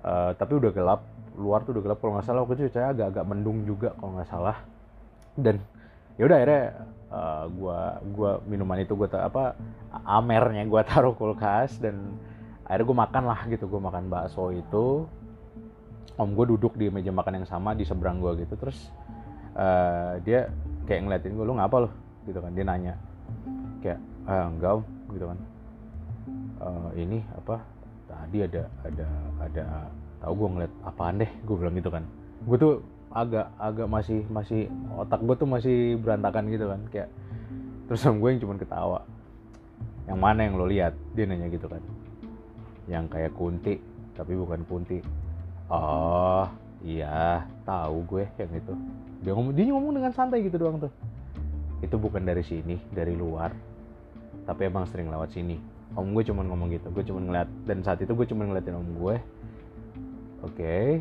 Uh, 0.04 0.37
tapi 0.37 0.61
udah 0.61 0.68
gelap. 0.68 1.00
Luar 1.40 1.64
tuh 1.64 1.72
udah 1.72 1.83
gelap. 1.88 1.98
Kalau 2.04 2.12
nggak 2.20 2.26
salah 2.28 2.44
waktu 2.44 2.68
itu 2.68 2.76
saya 2.76 2.92
agak-agak 2.92 3.24
mendung 3.24 3.64
juga 3.64 3.96
kalau 3.96 4.20
nggak 4.20 4.28
salah. 4.28 4.61
Dan 5.33 5.64
ya 6.20 6.28
udah 6.28 6.37
akhirnya 6.37 6.64
uh, 7.09 7.44
gua 7.57 7.78
gua 8.12 8.30
minuman 8.44 8.78
itu 8.85 8.92
gua 8.94 9.09
apa 9.16 9.57
amernya 10.04 10.62
gua 10.68 10.83
taruh 10.87 11.16
kulkas 11.16 11.80
dan 11.80 12.20
akhirnya 12.64 12.87
gua 12.88 12.98
makan 13.05 13.22
lah 13.29 13.40
gitu 13.48 13.64
gua 13.68 13.81
makan 13.92 14.09
bakso 14.09 14.53
itu. 14.53 15.05
Om 16.14 16.31
gue 16.38 16.46
duduk 16.46 16.79
di 16.79 16.87
meja 16.94 17.11
makan 17.11 17.42
yang 17.42 17.48
sama 17.50 17.74
di 17.74 17.83
seberang 17.83 18.22
gua 18.22 18.38
gitu. 18.38 18.55
Terus 18.55 18.87
uh, 19.59 20.14
dia 20.22 20.46
kayak 20.87 21.11
ngeliatin 21.11 21.35
gue 21.35 21.42
lu 21.42 21.59
ngapa 21.59 21.77
lo 21.83 21.90
gitu 22.22 22.38
kan 22.38 22.55
dia 22.55 22.62
nanya. 22.62 22.94
Kayak 23.83 23.98
ah, 24.31 24.46
enggak 24.46 24.79
om. 24.79 24.83
Gitu 25.11 25.27
kan. 25.27 25.38
Uh, 26.62 26.88
ini 26.94 27.18
apa? 27.35 27.59
Tadi 28.07 28.38
ada 28.46 28.62
ada 28.87 29.09
ada 29.42 29.64
tahu 30.22 30.33
gue 30.38 30.48
ngeliat 30.55 30.72
apaan 30.87 31.18
deh 31.18 31.31
gue 31.42 31.57
bilang 31.59 31.74
gitu 31.74 31.90
kan. 31.90 32.07
Gue 32.46 32.57
tuh 32.62 32.74
agak 33.11 33.50
agak 33.59 33.90
masih 33.90 34.22
masih 34.31 34.70
otak 34.94 35.18
gue 35.18 35.35
tuh 35.35 35.50
masih 35.50 35.98
berantakan 35.98 36.46
gitu 36.46 36.70
kan 36.70 36.81
kayak. 36.94 37.11
Terus 37.90 38.07
sama 38.07 38.22
gue 38.22 38.38
yang 38.38 38.40
cuma 38.46 38.55
ketawa. 38.55 39.03
Yang 40.07 40.18
mana 40.22 40.40
yang 40.46 40.55
lo 40.55 40.70
lihat? 40.70 40.94
Dia 41.18 41.27
nanya 41.27 41.50
gitu 41.50 41.66
kan 41.66 41.83
yang 42.90 43.09
kayak 43.09 43.33
kunti 43.33 43.81
tapi 44.14 44.37
bukan 44.37 44.62
kunti 44.68 45.01
oh 45.73 46.47
iya 46.85 47.42
tahu 47.64 48.05
gue 48.05 48.25
yang 48.37 48.53
itu. 48.53 48.75
Dia 49.25 49.33
ngomong 49.33 49.53
dia 49.57 49.64
ngomong 49.73 49.92
dengan 49.97 50.12
santai 50.12 50.44
gitu 50.44 50.61
doang 50.61 50.77
tuh. 50.77 50.92
Itu 51.81 51.97
bukan 51.97 52.23
dari 52.23 52.44
sini 52.44 52.77
dari 52.92 53.16
luar. 53.16 53.51
Tapi 54.44 54.68
emang 54.68 54.85
sering 54.92 55.09
lewat 55.09 55.33
sini. 55.33 55.57
Om 55.97 56.12
gue 56.12 56.25
cuma 56.29 56.44
ngomong 56.44 56.68
gitu 56.77 56.92
gue 56.92 57.05
cuma 57.09 57.25
ngeliat. 57.25 57.49
Dan 57.64 57.81
saat 57.81 58.05
itu 58.05 58.12
gue 58.12 58.27
cuma 58.29 58.44
ngeliatin 58.44 58.77
om 58.77 58.88
gue. 59.01 59.16
Oke. 60.44 61.01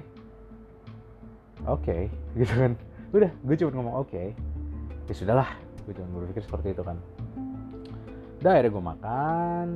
Oke 1.68 1.84
okay. 1.84 2.04
gitu 2.40 2.54
kan. 2.56 2.72
Udah 3.12 3.32
gue 3.44 3.56
cuma 3.60 3.72
ngomong 3.76 3.96
oke. 4.08 4.10
Okay. 4.10 4.28
ya 5.04 5.14
sudahlah 5.20 5.50
gue 5.84 5.94
cuma 6.00 6.08
berpikir 6.24 6.48
seperti 6.48 6.72
itu 6.72 6.80
kan 6.80 6.96
udah 8.44 8.60
akhirnya 8.60 8.76
gue 8.76 8.84
makan 8.84 9.68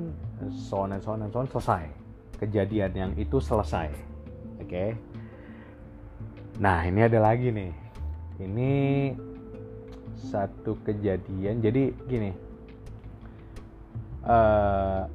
so 0.52 0.84
on 0.84 0.92
and 0.92 1.00
so 1.00 1.16
on 1.16 1.24
and 1.24 1.32
so 1.32 1.40
on 1.40 1.48
selesai. 1.48 1.88
Kejadian 2.36 2.92
yang 2.92 3.12
itu 3.16 3.40
selesai 3.40 3.88
oke? 4.60 4.68
Okay? 4.68 4.92
nah 6.60 6.84
ini 6.84 7.00
ada 7.00 7.24
lagi 7.24 7.48
nih. 7.48 7.72
Ini 8.44 8.74
satu 10.20 10.76
kejadian 10.84 11.64
jadi 11.64 11.96
gini. 12.12 12.36
Uh, 14.28 15.08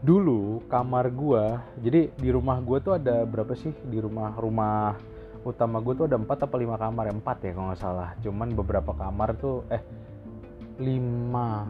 dulu 0.00 0.64
kamar 0.72 1.12
gua 1.12 1.60
jadi 1.84 2.08
di 2.16 2.32
rumah 2.32 2.64
gua 2.64 2.80
tuh 2.80 2.96
ada 2.96 3.28
berapa 3.28 3.52
sih? 3.52 3.76
Di 3.92 4.00
rumah 4.00 4.32
rumah 4.40 4.96
utama 5.44 5.84
gua 5.84 5.92
tuh 5.92 6.06
ada 6.08 6.16
empat 6.16 6.48
atau 6.48 6.56
lima 6.56 6.80
kamar? 6.80 7.12
Empat 7.12 7.44
ya 7.44 7.52
kalau 7.52 7.68
nggak 7.68 7.82
salah. 7.84 8.16
Cuman 8.24 8.56
beberapa 8.56 8.96
kamar 8.96 9.36
tuh 9.36 9.68
eh 9.68 10.07
lima. 10.78 11.66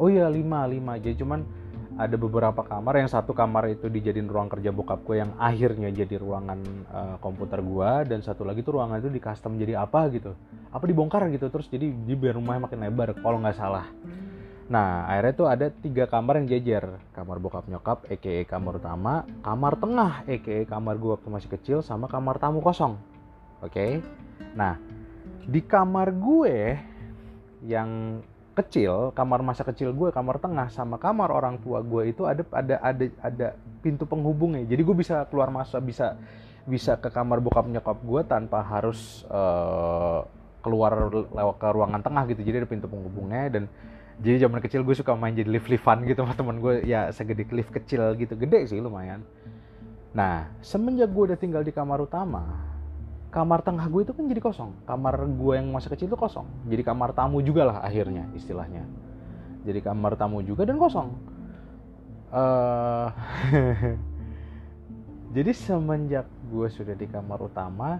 Oh 0.00 0.08
iya 0.08 0.26
lima 0.32 0.64
lima. 0.64 0.96
Jadi 0.96 1.20
cuman 1.20 1.40
ada 2.00 2.16
beberapa 2.16 2.64
kamar. 2.64 3.00
Yang 3.00 3.16
satu 3.16 3.36
kamar 3.36 3.68
itu 3.68 3.92
dijadiin 3.92 4.26
ruang 4.26 4.48
kerja 4.48 4.72
bokap 4.72 5.04
gue 5.04 5.20
yang 5.20 5.32
akhirnya 5.36 5.92
jadi 5.92 6.16
ruangan 6.16 6.60
uh, 6.90 7.16
komputer 7.20 7.60
gue. 7.60 7.90
Dan 8.08 8.24
satu 8.24 8.42
lagi 8.42 8.64
tuh 8.64 8.80
ruangan 8.80 8.98
itu 9.04 9.12
di 9.12 9.20
custom 9.20 9.60
jadi 9.60 9.78
apa 9.84 10.08
gitu. 10.10 10.32
Apa 10.72 10.84
dibongkar 10.88 11.28
gitu. 11.28 11.52
Terus 11.52 11.68
jadi 11.68 11.92
di 11.92 12.14
biar 12.16 12.40
rumahnya 12.40 12.66
makin 12.66 12.80
lebar 12.80 13.14
kalau 13.20 13.38
nggak 13.44 13.56
salah. 13.60 13.86
Nah 14.70 15.04
akhirnya 15.10 15.34
tuh 15.36 15.48
ada 15.50 15.66
tiga 15.68 16.08
kamar 16.08 16.40
yang 16.40 16.48
jejer. 16.48 16.84
Kamar 17.12 17.36
bokap 17.36 17.68
nyokap 17.68 18.08
aka 18.08 18.48
kamar 18.48 18.80
utama 18.80 19.28
kamar 19.44 19.76
tengah 19.76 20.12
aka 20.24 20.56
kamar 20.64 20.94
gue 20.96 21.10
waktu 21.12 21.28
masih 21.28 21.50
kecil 21.52 21.78
sama 21.84 22.08
kamar 22.08 22.40
tamu 22.40 22.64
kosong. 22.64 22.96
Oke? 23.60 23.76
Okay? 23.76 23.92
nah 24.56 24.80
di 25.44 25.60
kamar 25.60 26.16
gue 26.16 26.78
yang 27.64 28.20
kecil 28.60 29.10
kamar 29.16 29.40
masa 29.40 29.64
kecil 29.64 29.96
gue 29.96 30.12
kamar 30.12 30.36
tengah 30.36 30.68
sama 30.68 31.00
kamar 31.00 31.32
orang 31.32 31.56
tua 31.58 31.80
gue 31.80 32.12
itu 32.12 32.28
ada 32.28 32.44
ada 32.52 32.76
ada 32.84 33.04
ada 33.24 33.48
pintu 33.80 34.04
penghubungnya. 34.04 34.62
Jadi 34.68 34.82
gue 34.84 34.96
bisa 34.96 35.24
keluar 35.32 35.48
masuk 35.48 35.80
bisa 35.82 36.20
bisa 36.68 37.00
ke 37.00 37.08
kamar 37.08 37.40
bokap 37.40 37.66
nyokap 37.66 37.98
gue 38.04 38.20
tanpa 38.28 38.60
harus 38.60 39.24
uh, 39.32 40.22
keluar 40.60 41.08
lewat 41.10 41.56
ke 41.56 41.68
ruangan 41.72 42.00
tengah 42.04 42.22
gitu. 42.30 42.40
Jadi 42.44 42.56
ada 42.62 42.68
pintu 42.68 42.86
penghubungnya 42.86 43.48
dan 43.48 43.64
jadi 44.20 44.44
zaman 44.44 44.60
kecil 44.60 44.84
gue 44.84 44.92
suka 44.92 45.16
main 45.16 45.32
jadi 45.32 45.48
lift 45.48 45.72
liftan 45.72 46.04
gitu 46.04 46.22
sama 46.22 46.36
temen 46.36 46.60
gue. 46.60 46.84
Ya 46.84 47.08
segede 47.10 47.48
lift 47.50 47.72
kecil 47.72 48.14
gitu. 48.20 48.36
Gede 48.36 48.68
sih 48.68 48.78
lumayan. 48.78 49.24
Nah 50.12 50.46
semenjak 50.62 51.10
gue 51.10 51.34
udah 51.34 51.38
tinggal 51.40 51.64
di 51.64 51.72
kamar 51.72 52.04
utama 52.04 52.69
kamar 53.30 53.62
tengah 53.62 53.86
gue 53.86 54.02
itu 54.02 54.12
kan 54.12 54.26
jadi 54.26 54.42
kosong. 54.42 54.70
Kamar 54.84 55.22
gue 55.22 55.54
yang 55.54 55.70
masa 55.70 55.86
kecil 55.88 56.10
itu 56.10 56.18
kosong. 56.18 56.46
Jadi 56.66 56.82
kamar 56.82 57.14
tamu 57.14 57.38
juga 57.40 57.70
lah 57.70 57.78
akhirnya 57.80 58.26
istilahnya. 58.34 58.82
Jadi 59.62 59.80
kamar 59.80 60.18
tamu 60.18 60.42
juga 60.42 60.66
dan 60.66 60.76
kosong. 60.76 61.14
Uh, 62.30 63.10
jadi 65.34 65.50
semenjak 65.54 66.26
gue 66.50 66.66
sudah 66.70 66.94
di 66.94 67.06
kamar 67.10 67.42
utama 67.42 67.98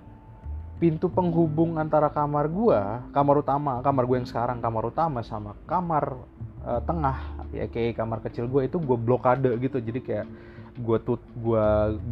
pintu 0.79 1.11
penghubung 1.11 1.83
antara 1.83 2.09
kamar 2.09 2.47
gue 2.47 2.79
kamar 3.11 3.43
utama 3.43 3.83
kamar 3.83 4.07
gue 4.07 4.17
yang 4.23 4.31
sekarang 4.31 4.63
kamar 4.63 4.87
utama 4.87 5.21
sama 5.27 5.59
kamar 5.67 6.15
uh, 6.63 6.81
tengah 6.87 7.19
ya 7.51 7.67
kayak 7.67 7.99
kamar 7.99 8.23
kecil 8.23 8.47
gue 8.47 8.71
itu 8.71 8.79
gue 8.79 8.99
blokade 8.99 9.51
gitu. 9.63 9.79
Jadi 9.79 10.01
kayak 10.03 10.27
gue 10.81 10.99
tut 11.05 11.23
gue 11.37 11.67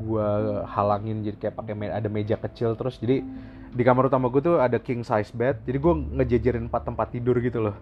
gue 0.04 0.28
halangin 0.68 1.24
jadi 1.24 1.36
kayak 1.36 1.54
pakai 1.56 1.74
me 1.74 1.88
ada 1.88 2.08
meja 2.12 2.36
kecil 2.36 2.76
terus. 2.76 3.00
Jadi 3.00 3.24
di 3.68 3.82
kamar 3.84 4.08
utama 4.08 4.28
gue 4.28 4.40
tuh 4.44 4.56
ada 4.60 4.76
king 4.76 5.02
size 5.02 5.32
bed. 5.32 5.64
Jadi 5.64 5.78
gue 5.80 5.94
ngejejerin 6.20 6.68
empat 6.68 6.88
tempat 6.88 7.08
tidur 7.12 7.40
gitu 7.40 7.64
loh. 7.64 7.76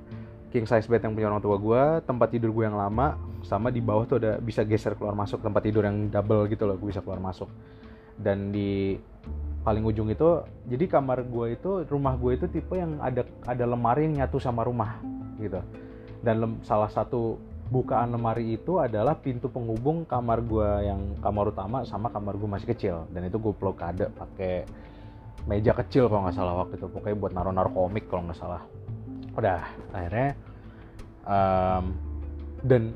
King 0.55 0.65
size 0.65 0.87
bed 0.87 1.03
yang 1.03 1.13
punya 1.13 1.29
orang 1.29 1.43
tua 1.43 1.57
gue 1.59 1.83
tempat 2.07 2.29
tidur 2.33 2.51
gue 2.55 2.65
yang 2.65 2.79
lama 2.79 3.19
sama 3.45 3.71
di 3.71 3.83
bawah 3.83 4.07
tuh 4.09 4.17
ada 4.23 4.39
bisa 4.39 4.63
geser 4.67 4.99
keluar 4.99 5.15
masuk 5.15 5.43
tempat 5.43 5.63
tidur 5.63 5.87
yang 5.87 6.11
double 6.11 6.47
gitu 6.51 6.65
loh 6.67 6.79
gue 6.79 6.89
bisa 6.91 7.03
keluar 7.03 7.19
masuk. 7.19 7.51
Dan 8.17 8.55
di 8.55 8.97
paling 9.67 9.83
ujung 9.83 10.07
itu 10.07 10.47
jadi 10.71 10.87
kamar 10.87 11.27
gue 11.27 11.59
itu 11.59 11.83
rumah 11.91 12.15
gue 12.15 12.39
itu 12.39 12.47
tipe 12.47 12.79
yang 12.79 13.03
ada 13.03 13.27
ada 13.43 13.65
lemari 13.67 14.07
yang 14.07 14.23
nyatu 14.23 14.39
sama 14.39 14.63
rumah 14.63 15.03
gitu. 15.43 15.59
Dan 16.23 16.35
lem, 16.43 16.53
salah 16.63 16.91
satu 16.91 17.39
bukaan 17.67 18.15
lemari 18.15 18.55
itu 18.55 18.79
adalah 18.79 19.19
pintu 19.19 19.51
penghubung 19.51 20.07
kamar 20.07 20.39
gue 20.47 20.71
yang 20.87 21.19
kamar 21.19 21.51
utama 21.51 21.83
sama 21.83 22.15
kamar 22.15 22.39
gue 22.39 22.49
masih 22.49 22.69
kecil. 22.71 22.97
Dan 23.11 23.27
itu 23.27 23.43
gue 23.43 23.55
blokade 23.55 24.07
pakai 24.15 24.67
meja 25.51 25.75
kecil 25.75 26.07
kalau 26.07 26.27
nggak 26.27 26.37
salah 26.37 26.55
waktu 26.63 26.79
itu. 26.79 26.87
Pokoknya 26.87 27.17
buat 27.19 27.33
naruh-naruh 27.35 27.75
komik 27.75 28.07
kalau 28.07 28.31
nggak 28.31 28.39
salah. 28.39 28.63
Udah 29.35 29.67
akhirnya 29.91 30.39
um, 31.27 31.85
dan 32.63 32.95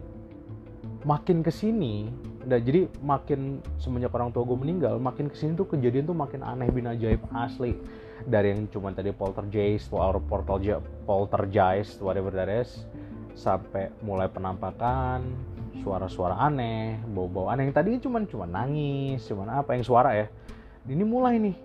makin 1.04 1.42
ke 1.42 1.52
sini 1.52 2.08
udah 2.40 2.56
jadi 2.56 2.88
makin 3.04 3.60
semenjak 3.76 4.16
orang 4.16 4.32
tua 4.32 4.48
gue 4.48 4.56
meninggal 4.56 4.96
makin 4.96 5.28
ke 5.28 5.36
sini 5.36 5.52
tuh 5.52 5.68
kejadian 5.68 6.08
tuh 6.08 6.16
makin 6.16 6.40
aneh 6.46 6.70
bin 6.70 6.86
ajaib 6.86 7.20
asli. 7.34 7.74
Dari 8.20 8.52
yang 8.52 8.68
cuma 8.68 8.92
tadi 8.92 9.16
poltergeist 9.16 9.88
atau 9.88 10.20
poltergeist 11.08 12.04
whatever 12.04 12.28
that 12.28 12.52
is 12.52 12.84
sampai 13.40 13.88
mulai 14.04 14.28
penampakan 14.28 15.24
suara-suara 15.80 16.36
aneh 16.36 17.00
bau-bau 17.08 17.48
aneh. 17.48 17.72
Yang 17.72 17.74
tadinya 17.80 18.00
cuma 18.04 18.18
cuma 18.28 18.44
nangis 18.44 19.24
cuma 19.24 19.48
apa 19.48 19.72
yang 19.72 19.84
suara 19.88 20.12
ya 20.12 20.28
ini 20.88 21.04
mulai 21.04 21.36
nih. 21.36 21.56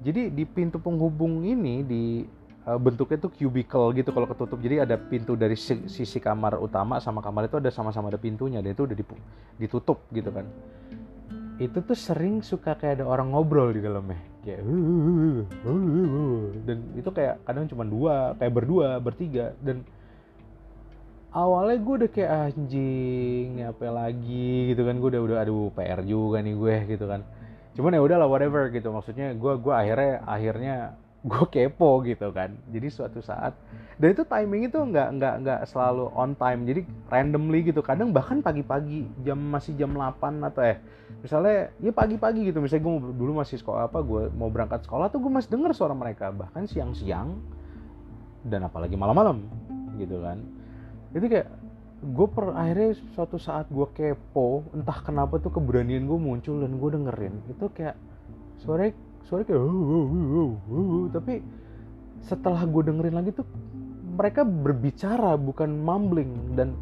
Jadi 0.00 0.32
di 0.32 0.44
pintu 0.48 0.80
penghubung 0.80 1.44
ini 1.44 1.84
di 1.84 2.24
uh, 2.64 2.80
bentuknya 2.80 3.20
tuh 3.20 3.32
cubicle 3.32 3.92
gitu 3.92 4.10
kalau 4.12 4.24
ketutup. 4.28 4.58
Jadi 4.60 4.80
ada 4.80 4.96
pintu 4.96 5.36
dari 5.36 5.56
sisi 5.60 6.18
kamar 6.20 6.56
utama 6.56 6.96
sama 7.00 7.20
kamar 7.20 7.48
itu 7.48 7.60
ada 7.60 7.68
sama-sama 7.68 8.08
ada 8.08 8.20
pintunya 8.20 8.64
dan 8.64 8.72
itu 8.72 8.88
udah 8.88 8.96
ditutup 9.60 10.00
gitu 10.12 10.32
kan. 10.32 10.48
Itu 11.60 11.84
tuh 11.84 11.96
sering 11.96 12.40
suka 12.40 12.72
kayak 12.72 13.00
ada 13.00 13.04
orang 13.04 13.36
ngobrol 13.36 13.76
di 13.76 13.84
dalamnya. 13.84 14.16
Kayak 14.40 14.60
dan 16.64 16.78
itu 16.96 17.10
kayak 17.12 17.34
kadang 17.44 17.68
cuma 17.68 17.84
dua 17.84 18.32
kayak 18.40 18.52
berdua 18.56 18.96
bertiga. 18.96 19.52
Dan 19.60 19.84
awalnya 21.30 21.78
gue 21.78 21.94
udah 22.04 22.10
kayak 22.10 22.32
anjing 22.50 23.62
apa 23.62 23.86
lagi 23.90 24.74
gitu 24.74 24.82
kan. 24.86 24.94
Gue 24.98 25.08
udah 25.16 25.22
udah 25.22 25.36
aduh 25.42 25.70
PR 25.74 26.02
juga 26.02 26.42
nih 26.42 26.54
gue 26.54 26.76
gitu 26.96 27.06
kan. 27.06 27.22
Cuman 27.78 27.94
ya 27.94 28.02
udahlah 28.02 28.28
whatever 28.28 28.66
gitu. 28.74 28.90
Maksudnya 28.90 29.34
gue 29.34 29.52
gue 29.58 29.74
akhirnya 29.74 30.22
akhirnya 30.26 30.76
gue 31.30 31.44
kepo 31.52 32.02
gitu 32.02 32.34
kan. 32.34 32.56
Jadi 32.72 32.88
suatu 32.90 33.20
saat 33.22 33.54
dan 34.00 34.16
itu 34.16 34.24
timing 34.24 34.72
itu 34.72 34.80
nggak 34.80 35.08
nggak 35.20 35.34
nggak 35.44 35.60
selalu 35.70 36.10
on 36.16 36.34
time. 36.34 36.66
Jadi 36.66 36.80
randomly 37.06 37.60
gitu. 37.62 37.80
Kadang 37.84 38.10
bahkan 38.10 38.42
pagi-pagi 38.42 39.06
jam 39.22 39.38
masih 39.38 39.76
jam 39.78 39.94
8 39.94 40.40
atau 40.50 40.62
eh 40.66 40.80
misalnya 41.22 41.70
ya 41.78 41.92
pagi-pagi 41.94 42.50
gitu. 42.50 42.58
Misalnya 42.58 42.84
gue 42.90 42.94
dulu 43.14 43.38
masih 43.38 43.60
sekolah 43.60 43.86
apa 43.86 44.02
gue 44.02 44.32
mau 44.34 44.50
berangkat 44.50 44.82
sekolah 44.88 45.12
tuh 45.12 45.22
gue 45.22 45.30
masih 45.30 45.52
denger 45.52 45.70
suara 45.76 45.94
mereka. 45.94 46.32
Bahkan 46.34 46.66
siang-siang 46.66 47.38
dan 48.40 48.64
apalagi 48.64 48.96
malam-malam 48.96 49.44
gitu 50.00 50.24
kan 50.24 50.40
itu 51.10 51.26
kayak 51.26 51.48
gue 52.00 52.26
per 52.32 52.56
akhirnya 52.56 52.96
suatu 53.12 53.36
saat 53.36 53.68
gue 53.68 53.84
kepo 53.92 54.64
entah 54.72 55.04
kenapa 55.04 55.36
tuh 55.36 55.52
keberanian 55.52 56.08
gue 56.08 56.16
muncul 56.16 56.64
dan 56.64 56.80
gue 56.80 56.90
dengerin. 56.96 57.34
Itu 57.52 57.68
kayak 57.68 57.96
suara 58.62 58.88
suara 59.28 59.44
kayak 59.44 59.60
uh, 59.60 59.68
uh, 59.68 60.06
uh, 60.08 60.52
uh, 60.72 61.04
tapi 61.12 61.44
setelah 62.24 62.64
gue 62.64 62.82
dengerin 62.88 63.16
lagi 63.16 63.30
tuh 63.36 63.46
mereka 64.16 64.46
berbicara 64.48 65.36
bukan 65.36 65.70
mumbling. 65.76 66.56
Dan 66.56 66.72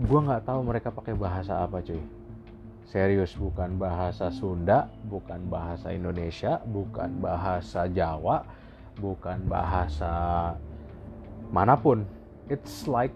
gue 0.00 0.20
nggak 0.24 0.48
tahu 0.48 0.60
mereka 0.64 0.88
pakai 0.88 1.12
bahasa 1.12 1.60
apa 1.60 1.84
cuy. 1.84 2.00
Serius 2.88 3.36
bukan 3.36 3.76
bahasa 3.76 4.32
Sunda 4.32 4.88
bukan 5.04 5.44
bahasa 5.52 5.92
Indonesia 5.92 6.56
bukan 6.64 7.20
bahasa 7.20 7.84
Jawa 7.84 8.40
bukan 8.96 9.44
bahasa 9.44 10.56
mana 11.52 11.76
pun 11.76 12.08
it's 12.48 12.88
like 12.88 13.12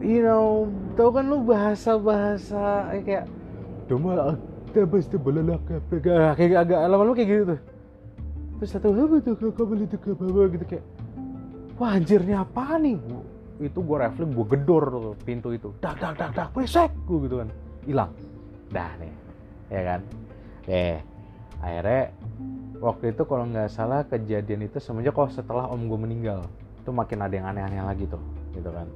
you 0.00 0.20
know 0.20 0.68
tau 0.98 1.08
kan 1.12 1.24
lu 1.28 1.40
bahasa 1.40 1.96
bahasa 1.96 2.92
kayak 3.04 3.24
domba 3.88 4.36
tabas 4.76 5.08
tebelalak 5.08 5.62
kayak 6.36 6.68
agak 6.68 6.78
lama-lama 6.84 7.16
kayak 7.16 7.28
gitu 7.32 7.44
tuh. 7.56 7.60
Terus 8.56 8.70
satu 8.72 8.88
apa 8.92 9.16
tuh 9.20 9.34
kakak 9.36 9.66
beli 9.68 9.84
tuh 9.88 9.98
gitu 10.52 10.64
kayak 10.68 10.84
wah 11.80 11.96
anjir 11.96 12.20
nih 12.24 12.36
apa 12.36 12.76
nih? 12.80 12.96
Itu 13.56 13.80
gue 13.80 13.96
refleks 13.96 14.32
gue 14.36 14.46
gedor 14.52 14.84
tuh 14.92 15.16
pintu 15.24 15.52
itu. 15.56 15.72
Dak 15.80 15.96
dak 15.96 16.16
dak 16.20 16.30
dak 16.36 16.48
berisik 16.52 16.92
gue 17.08 17.18
gitu 17.24 17.40
kan. 17.40 17.48
Hilang. 17.88 18.12
Dah 18.68 18.90
nih 19.00 19.12
ya 19.72 19.80
kan? 19.84 20.00
Eh 20.68 20.98
akhirnya 21.56 22.12
waktu 22.84 23.16
itu 23.16 23.22
kalau 23.24 23.44
nggak 23.48 23.72
salah 23.72 24.04
kejadian 24.04 24.68
itu 24.68 24.76
semenjak 24.76 25.16
kok 25.16 25.32
setelah 25.32 25.72
om 25.72 25.88
gue 25.88 25.96
meninggal 25.96 26.44
itu 26.86 26.94
makin 26.94 27.18
ada 27.26 27.34
yang 27.34 27.50
aneh-aneh 27.50 27.82
lagi 27.82 28.06
tuh 28.06 28.22
gitu 28.54 28.70
kan. 28.70 28.86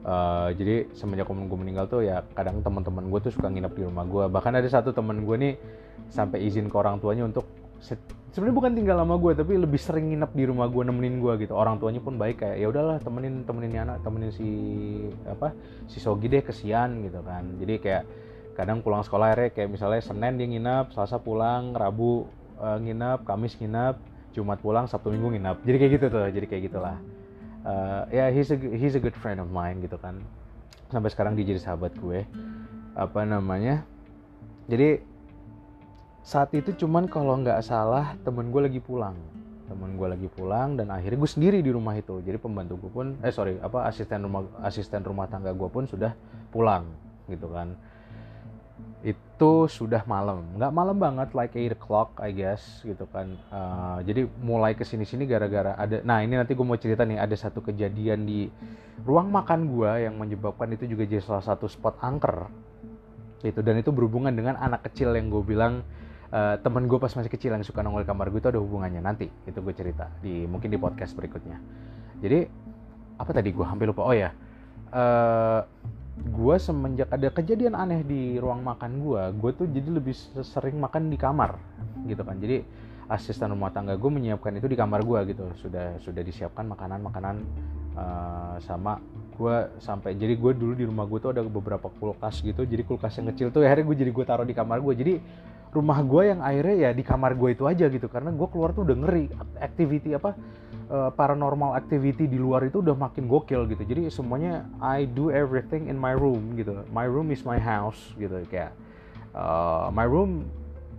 Uh, 0.00 0.48
jadi 0.56 0.88
semenjak 0.96 1.28
om 1.28 1.44
gue 1.44 1.58
meninggal 1.60 1.84
tuh 1.88 2.00
ya 2.00 2.24
kadang 2.36 2.60
teman-teman 2.60 3.08
gue 3.08 3.20
tuh 3.20 3.32
suka 3.32 3.52
nginep 3.52 3.72
di 3.72 3.84
rumah 3.84 4.04
gue 4.08 4.24
bahkan 4.32 4.56
ada 4.56 4.64
satu 4.64 4.96
teman 4.96 5.28
gue 5.28 5.36
nih 5.36 5.54
sampai 6.08 6.40
izin 6.40 6.72
ke 6.72 6.76
orang 6.76 6.96
tuanya 7.04 7.28
untuk 7.28 7.44
sebenarnya 8.32 8.56
bukan 8.56 8.72
tinggal 8.76 8.96
sama 9.00 9.16
gue 9.20 9.32
tapi 9.36 9.60
lebih 9.60 9.80
sering 9.80 10.12
nginep 10.12 10.32
di 10.36 10.44
rumah 10.48 10.68
gue 10.68 10.82
nemenin 10.84 11.16
gue 11.20 11.32
gitu. 11.44 11.56
Orang 11.56 11.80
tuanya 11.80 12.00
pun 12.00 12.20
baik 12.20 12.44
kayak 12.44 12.56
ya 12.60 12.66
udahlah 12.68 12.96
temenin 13.00 13.44
temenin 13.44 13.72
anak 13.76 14.00
temenin 14.04 14.32
si 14.32 14.48
apa 15.24 15.52
si 15.88 16.00
Sogi 16.00 16.28
deh 16.28 16.44
kesian 16.44 17.04
gitu 17.04 17.20
kan. 17.20 17.44
Jadi 17.60 17.74
kayak 17.80 18.04
kadang 18.56 18.84
pulang 18.84 19.00
sekolah 19.00 19.32
akhirnya 19.32 19.52
kayak 19.56 19.68
misalnya 19.72 20.00
Senin 20.04 20.36
dia 20.36 20.48
nginep 20.48 20.96
Selasa 20.96 21.20
pulang 21.20 21.72
Rabu 21.72 22.28
uh, 22.60 22.76
nginep 22.80 23.24
Kamis 23.24 23.56
nginep 23.56 24.09
Jumat 24.32 24.58
pulang 24.62 24.86
Sabtu 24.86 25.10
Minggu 25.10 25.34
nginep. 25.36 25.56
Jadi 25.66 25.76
kayak 25.76 25.92
gitu 25.98 26.06
tuh 26.10 26.22
jadi 26.30 26.46
kayak 26.46 26.62
gitulah. 26.70 26.96
Uh, 27.60 28.08
ya 28.08 28.24
yeah, 28.24 28.28
he's 28.32 28.48
a 28.48 28.56
he's 28.56 28.96
a 28.96 29.02
good 29.02 29.14
friend 29.18 29.42
of 29.42 29.50
mine 29.52 29.82
gitu 29.84 29.98
kan. 30.00 30.18
Sampai 30.88 31.10
sekarang 31.12 31.34
dia 31.36 31.44
jadi 31.46 31.60
sahabat 31.60 31.92
gue. 31.98 32.24
Apa 32.94 33.26
namanya? 33.26 33.82
Jadi 34.70 35.02
saat 36.22 36.54
itu 36.54 36.72
cuman 36.86 37.10
kalau 37.10 37.38
nggak 37.40 37.60
salah 37.64 38.14
temen 38.22 38.48
gue 38.48 38.62
lagi 38.64 38.80
pulang. 38.80 39.18
Temen 39.70 39.94
gue 39.94 40.08
lagi 40.08 40.28
pulang 40.30 40.74
dan 40.74 40.90
akhirnya 40.90 41.18
gue 41.20 41.30
sendiri 41.30 41.58
di 41.62 41.70
rumah 41.70 41.94
itu. 41.94 42.18
Jadi 42.22 42.38
pembantu 42.38 42.86
gue 42.86 42.90
pun 42.90 43.06
eh 43.22 43.30
sorry 43.34 43.58
apa 43.60 43.86
asisten 43.86 44.24
rumah 44.24 44.46
asisten 44.66 45.02
rumah 45.02 45.26
tangga 45.30 45.54
gue 45.54 45.68
pun 45.70 45.86
sudah 45.86 46.14
pulang 46.50 46.86
gitu 47.30 47.46
kan 47.50 47.78
itu 49.40 49.72
sudah 49.72 50.04
malam. 50.04 50.44
Nggak 50.60 50.68
malam 50.68 51.00
banget 51.00 51.32
like 51.32 51.56
8 51.56 51.72
o'clock 51.72 52.20
I 52.20 52.28
guess 52.28 52.60
gitu 52.84 53.08
kan. 53.08 53.40
Uh, 53.48 54.04
jadi 54.04 54.28
mulai 54.44 54.76
ke 54.76 54.84
sini 54.84 55.08
sini 55.08 55.24
gara-gara 55.24 55.72
ada 55.80 56.04
nah 56.04 56.20
ini 56.20 56.36
nanti 56.36 56.52
gue 56.52 56.60
mau 56.60 56.76
cerita 56.76 57.08
nih 57.08 57.16
ada 57.16 57.32
satu 57.32 57.64
kejadian 57.64 58.28
di 58.28 58.52
ruang 59.00 59.32
makan 59.32 59.72
gue 59.72 60.04
yang 60.04 60.20
menyebabkan 60.20 60.68
itu 60.76 60.92
juga 60.92 61.08
jadi 61.08 61.24
salah 61.24 61.40
satu 61.40 61.72
spot 61.72 62.04
angker. 62.04 62.52
Itu 63.40 63.64
dan 63.64 63.80
itu 63.80 63.88
berhubungan 63.88 64.36
dengan 64.36 64.60
anak 64.60 64.92
kecil 64.92 65.16
yang 65.16 65.32
gue 65.32 65.40
bilang 65.40 65.88
uh, 66.36 66.60
temen 66.60 66.84
gue 66.84 67.00
pas 67.00 67.08
masih 67.08 67.32
kecil 67.32 67.56
yang 67.56 67.64
suka 67.64 67.80
nongol 67.80 68.04
kamar 68.04 68.28
gue 68.28 68.44
itu 68.44 68.52
ada 68.52 68.60
hubungannya. 68.60 69.00
Nanti 69.00 69.32
itu 69.48 69.56
gue 69.56 69.72
cerita 69.72 70.12
di 70.20 70.44
mungkin 70.44 70.68
di 70.68 70.76
podcast 70.76 71.16
berikutnya. 71.16 71.56
Jadi 72.20 72.44
apa 73.16 73.30
tadi 73.32 73.56
gue 73.56 73.64
hampir 73.64 73.88
lupa? 73.88 74.04
Oh 74.04 74.12
ya 74.12 74.36
uh, 74.92 75.60
gue 76.18 76.56
semenjak 76.60 77.08
ada 77.08 77.28
kejadian 77.32 77.78
aneh 77.78 78.04
di 78.04 78.36
ruang 78.36 78.60
makan 78.60 79.00
gue 79.00 79.22
gue 79.40 79.50
tuh 79.56 79.66
jadi 79.70 79.88
lebih 79.88 80.14
sering 80.44 80.76
makan 80.76 81.08
di 81.08 81.16
kamar 81.16 81.56
gitu 82.04 82.22
kan. 82.26 82.36
Jadi 82.36 82.62
asisten 83.10 83.50
rumah 83.50 83.74
tangga 83.74 83.98
gue 83.98 84.10
menyiapkan 84.10 84.54
itu 84.54 84.66
di 84.70 84.76
kamar 84.78 85.02
gue 85.02 85.34
gitu. 85.34 85.44
Sudah 85.58 85.96
sudah 86.02 86.22
disiapkan 86.22 86.68
makanan 86.68 87.00
makanan 87.02 87.34
uh, 87.96 88.56
sama 88.62 89.00
gue 89.34 89.56
sampai 89.80 90.12
jadi 90.20 90.36
gue 90.36 90.52
dulu 90.52 90.72
di 90.76 90.84
rumah 90.84 91.08
gue 91.08 91.18
tuh 91.18 91.30
ada 91.32 91.42
beberapa 91.46 91.88
kulkas 91.88 92.44
gitu. 92.44 92.62
Jadi 92.68 92.82
kulkas 92.84 93.16
yang 93.16 93.32
kecil 93.32 93.48
tuh 93.50 93.64
akhirnya 93.64 93.86
gue 93.88 93.96
jadi 94.06 94.12
gue 94.12 94.24
taruh 94.26 94.46
di 94.46 94.54
kamar 94.54 94.78
gue 94.84 94.94
jadi 94.94 95.14
rumah 95.70 96.02
gue 96.02 96.22
yang 96.34 96.40
akhirnya 96.42 96.76
ya 96.76 96.90
di 96.90 97.02
kamar 97.06 97.38
gue 97.38 97.54
itu 97.54 97.64
aja 97.66 97.86
gitu. 97.86 98.06
Karena 98.10 98.34
gue 98.34 98.48
keluar 98.50 98.74
tuh 98.74 98.82
udah 98.86 98.96
ngeri. 99.06 99.30
Activity 99.58 100.14
apa 100.14 100.34
uh, 100.90 101.10
paranormal 101.14 101.78
activity 101.78 102.26
di 102.26 102.36
luar 102.36 102.66
itu 102.66 102.82
udah 102.82 102.98
makin 102.98 103.30
gokil 103.30 103.70
gitu. 103.70 103.82
Jadi 103.86 104.10
semuanya 104.10 104.66
I 104.82 105.06
do 105.06 105.30
everything 105.30 105.86
in 105.86 105.96
my 105.96 106.12
room 106.12 106.58
gitu. 106.58 106.82
My 106.90 107.06
room 107.06 107.30
is 107.30 107.46
my 107.46 107.56
house 107.56 107.98
gitu 108.18 108.42
kayak 108.50 108.74
uh, 109.32 109.88
my 109.94 110.04
room 110.04 110.50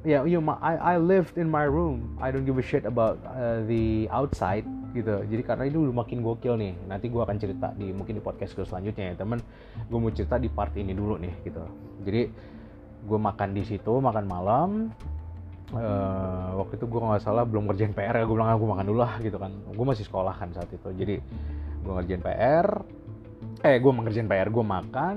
ya 0.01 0.17
yeah, 0.17 0.21
you 0.25 0.41
know, 0.41 0.57
I 0.57 0.95
I 0.95 0.95
lived 0.97 1.37
in 1.37 1.51
my 1.51 1.67
room. 1.69 2.17
I 2.17 2.33
don't 2.33 2.47
give 2.47 2.57
a 2.57 2.65
shit 2.65 2.89
about 2.89 3.21
uh, 3.27 3.61
the 3.69 4.09
outside 4.09 4.65
gitu. 4.97 5.23
Jadi 5.29 5.41
karena 5.45 5.63
itu 5.69 5.87
udah 5.87 5.95
makin 6.01 6.25
gokil 6.25 6.57
nih. 6.57 6.73
Nanti 6.89 7.07
gue 7.07 7.21
akan 7.21 7.37
cerita 7.37 7.69
di 7.77 7.93
mungkin 7.93 8.17
di 8.17 8.23
podcast 8.23 8.57
gue 8.57 8.65
selanjutnya 8.65 9.13
ya. 9.13 9.15
Temen 9.21 9.39
gue 9.87 9.99
mau 9.99 10.09
cerita 10.09 10.41
di 10.41 10.49
part 10.49 10.73
ini 10.73 10.97
dulu 10.97 11.21
nih 11.21 11.33
gitu. 11.45 11.63
Jadi 12.01 12.21
gue 13.01 13.19
makan 13.19 13.49
di 13.57 13.63
situ 13.65 13.97
makan 13.97 14.25
malam 14.29 14.69
uh, 15.73 16.59
waktu 16.59 16.77
itu 16.77 16.85
gue 16.87 16.99
nggak 16.99 17.23
salah 17.23 17.43
belum 17.47 17.71
ngerjain 17.71 17.95
PR 17.95 18.15
ya 18.21 18.23
gue 18.27 18.35
bilang 18.35 18.51
ah, 18.51 18.57
gue 18.59 18.69
makan 18.69 18.85
dulu 18.87 18.99
lah 19.01 19.13
gitu 19.23 19.37
kan. 19.39 19.51
Gue 19.71 19.85
masih 19.87 20.05
sekolah 20.05 20.35
kan 20.35 20.51
saat 20.51 20.69
itu 20.71 20.89
jadi 20.93 21.15
gue 21.81 21.91
ngerjain 21.91 22.21
PR 22.21 22.67
eh 23.61 23.77
gue 23.79 23.91
mengerjain 23.91 24.27
PR 24.27 24.49
gue 24.51 24.65
makan. 24.65 25.15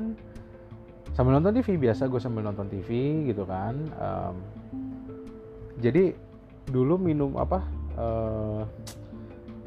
Sambil 1.14 1.38
nonton 1.38 1.54
TV 1.54 1.78
biasa 1.78 2.10
gue 2.10 2.18
sambil 2.18 2.42
nonton 2.42 2.66
TV 2.66 3.22
gitu 3.30 3.46
kan. 3.46 3.74
Um, 3.98 4.34
jadi 5.78 6.14
dulu 6.70 6.96
minum 6.96 7.36
apa 7.36 7.62
uh, 8.00 8.62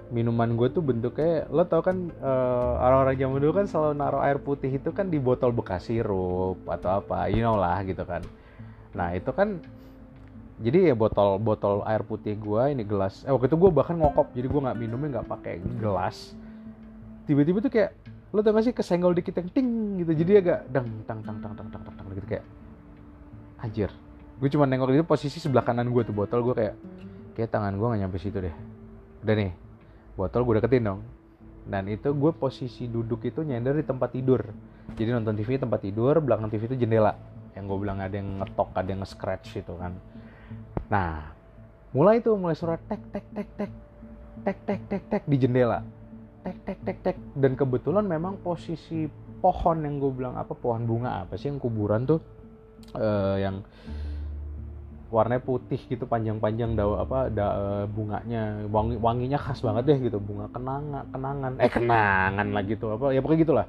minuman 0.08 0.56
gue 0.56 0.72
tuh 0.72 0.80
bentuknya 0.80 1.44
lo 1.52 1.68
tau 1.68 1.84
kan 1.84 2.10
uh, 2.24 2.80
orang-orang 2.80 3.16
zaman 3.20 3.38
dulu 3.44 3.54
kan 3.60 3.66
selalu 3.68 3.94
naruh 4.00 4.22
air 4.24 4.40
putih 4.40 4.72
itu 4.72 4.90
kan 4.96 5.12
di 5.12 5.20
botol 5.20 5.52
bekas 5.52 5.92
sirup 5.92 6.64
atau 6.64 7.04
apa 7.04 7.28
you 7.28 7.44
know 7.44 7.60
lah 7.60 7.84
gitu 7.84 8.08
kan. 8.08 8.24
Nah 8.96 9.12
itu 9.12 9.30
kan 9.36 9.60
jadi 10.64 10.92
ya 10.92 10.96
botol 10.98 11.38
botol 11.38 11.84
air 11.86 12.02
putih 12.02 12.34
gue 12.40 12.64
ini 12.72 12.88
gelas 12.88 13.28
eh 13.28 13.32
waktu 13.36 13.52
itu 13.52 13.58
gue 13.60 13.70
bahkan 13.70 14.00
ngokop 14.00 14.34
jadi 14.34 14.48
gue 14.48 14.62
nggak 14.64 14.78
minumnya 14.80 15.08
nggak 15.20 15.28
pakai 15.28 15.60
gelas. 15.78 16.34
Tiba-tiba 17.28 17.60
tuh 17.60 17.72
kayak 17.72 17.92
lo 18.32 18.40
tau 18.44 18.56
gak 18.56 18.64
sih 18.64 18.74
kesenggol 18.76 19.12
dikit 19.12 19.36
yang 19.36 19.52
ting 19.52 19.68
gitu. 20.00 20.12
Jadi 20.24 20.32
agak 20.40 20.60
dang 20.72 20.88
tang 21.04 21.20
tang 21.20 21.38
tang 21.44 21.54
tang 21.56 21.68
tang 21.68 21.84
tang, 21.84 21.96
tang 22.00 22.08
gitu 22.16 22.28
kayak 22.28 22.46
anjir. 23.60 23.92
Gue 24.40 24.48
cuma 24.48 24.64
nengok 24.64 24.96
itu 24.96 25.04
posisi 25.04 25.44
sebelah 25.44 25.68
kanan 25.68 25.92
gue 25.92 26.04
tuh 26.08 26.16
botol 26.16 26.42
gue 26.48 26.56
kayak 26.56 26.76
kayak 27.36 27.50
tangan 27.52 27.76
gue 27.76 27.84
nggak 27.84 28.02
nyampe 28.08 28.18
situ 28.18 28.40
deh. 28.40 28.56
Udah 29.28 29.36
nih 29.36 29.67
botol 30.18 30.42
gue 30.44 30.58
deketin 30.58 30.90
dong. 30.90 31.02
Dan 31.68 31.86
itu 31.92 32.10
gue 32.16 32.32
posisi 32.34 32.90
duduk 32.90 33.22
itu 33.30 33.46
nyender 33.46 33.78
di 33.78 33.86
tempat 33.86 34.10
tidur. 34.18 34.42
Jadi 34.98 35.10
nonton 35.14 35.38
TV 35.38 35.62
tempat 35.62 35.80
tidur 35.86 36.18
belakang 36.18 36.50
TV 36.50 36.66
itu 36.74 36.78
jendela. 36.82 37.14
Yang 37.54 37.64
gue 37.70 37.78
bilang 37.86 38.02
ada 38.02 38.16
yang 38.18 38.42
ngetok 38.42 38.70
ada 38.74 38.90
yang 38.90 39.02
nge-scratch 39.06 39.62
itu 39.62 39.74
kan. 39.78 39.94
Nah 40.90 41.38
mulai 41.94 42.20
itu 42.20 42.34
mulai 42.34 42.58
suara 42.58 42.82
tek 42.82 43.04
tek 43.14 43.26
tek 43.30 43.50
tek. 43.54 43.72
Tek 44.42 44.58
tek 44.66 44.82
tek 44.90 45.04
tek 45.06 45.24
di 45.30 45.38
jendela. 45.38 45.86
Tek 46.42 46.58
tek 46.66 46.80
tek 46.82 46.98
tek. 47.06 47.18
Dan 47.38 47.54
kebetulan 47.54 48.08
memang 48.08 48.42
posisi 48.42 49.06
pohon 49.38 49.86
yang 49.86 50.02
gue 50.02 50.12
bilang 50.18 50.34
apa 50.34 50.58
pohon 50.58 50.88
bunga 50.90 51.22
apa 51.22 51.38
sih 51.38 51.54
yang 51.54 51.62
kuburan 51.62 52.10
tuh 52.10 52.18
uh, 52.98 53.38
yang 53.38 53.62
warnanya 55.08 55.40
putih 55.40 55.80
gitu 55.88 56.04
panjang-panjang 56.04 56.76
daun 56.76 57.00
apa 57.00 57.32
da, 57.32 57.46
uh, 57.56 57.86
bunganya 57.88 58.68
wangi 58.68 59.00
wanginya 59.00 59.40
khas 59.40 59.64
banget 59.64 59.84
deh 59.88 59.98
gitu 60.12 60.20
bunga 60.20 60.52
kenangan 60.52 61.04
kenangan 61.16 61.52
eh 61.64 61.72
kenangan 61.72 62.48
lah 62.52 62.64
gitu 62.68 62.92
apa 62.92 63.16
ya 63.16 63.24
pokoknya 63.24 63.42
gitulah 63.48 63.66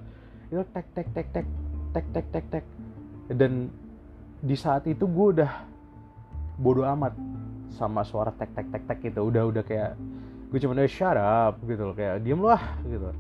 itu 0.50 0.62
tek 0.74 0.86
tek 0.90 1.08
tek 1.14 1.26
tek 1.30 1.46
tek 1.94 2.06
tek 2.10 2.26
tek 2.26 2.44
tek 2.50 2.64
dan 3.30 3.70
di 4.42 4.56
saat 4.58 4.90
itu 4.90 5.06
gue 5.06 5.26
udah 5.38 5.52
bodoh 6.58 6.86
amat 6.98 7.14
sama 7.70 8.02
suara 8.02 8.34
tek 8.34 8.50
tek 8.58 8.66
tek 8.74 8.82
tek 8.90 8.98
gitu 8.98 9.30
udah 9.30 9.46
udah 9.46 9.62
kayak 9.62 9.94
gue 10.50 10.58
cuma 10.58 10.74
udah 10.74 10.90
shut 10.90 11.14
up 11.14 11.54
gitu 11.62 11.82
loh 11.86 11.94
kayak 11.94 12.18
diem 12.26 12.42
lah 12.42 12.62
gitu 12.82 13.14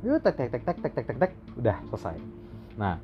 itu 0.00 0.16
tek 0.24 0.34
tek 0.40 0.48
tek 0.48 0.62
tek 0.64 0.78
tek 0.80 0.92
tek 0.96 1.04
tek 1.04 1.16
tek 1.28 1.32
udah 1.60 1.76
selesai 1.92 2.16
nah 2.80 2.96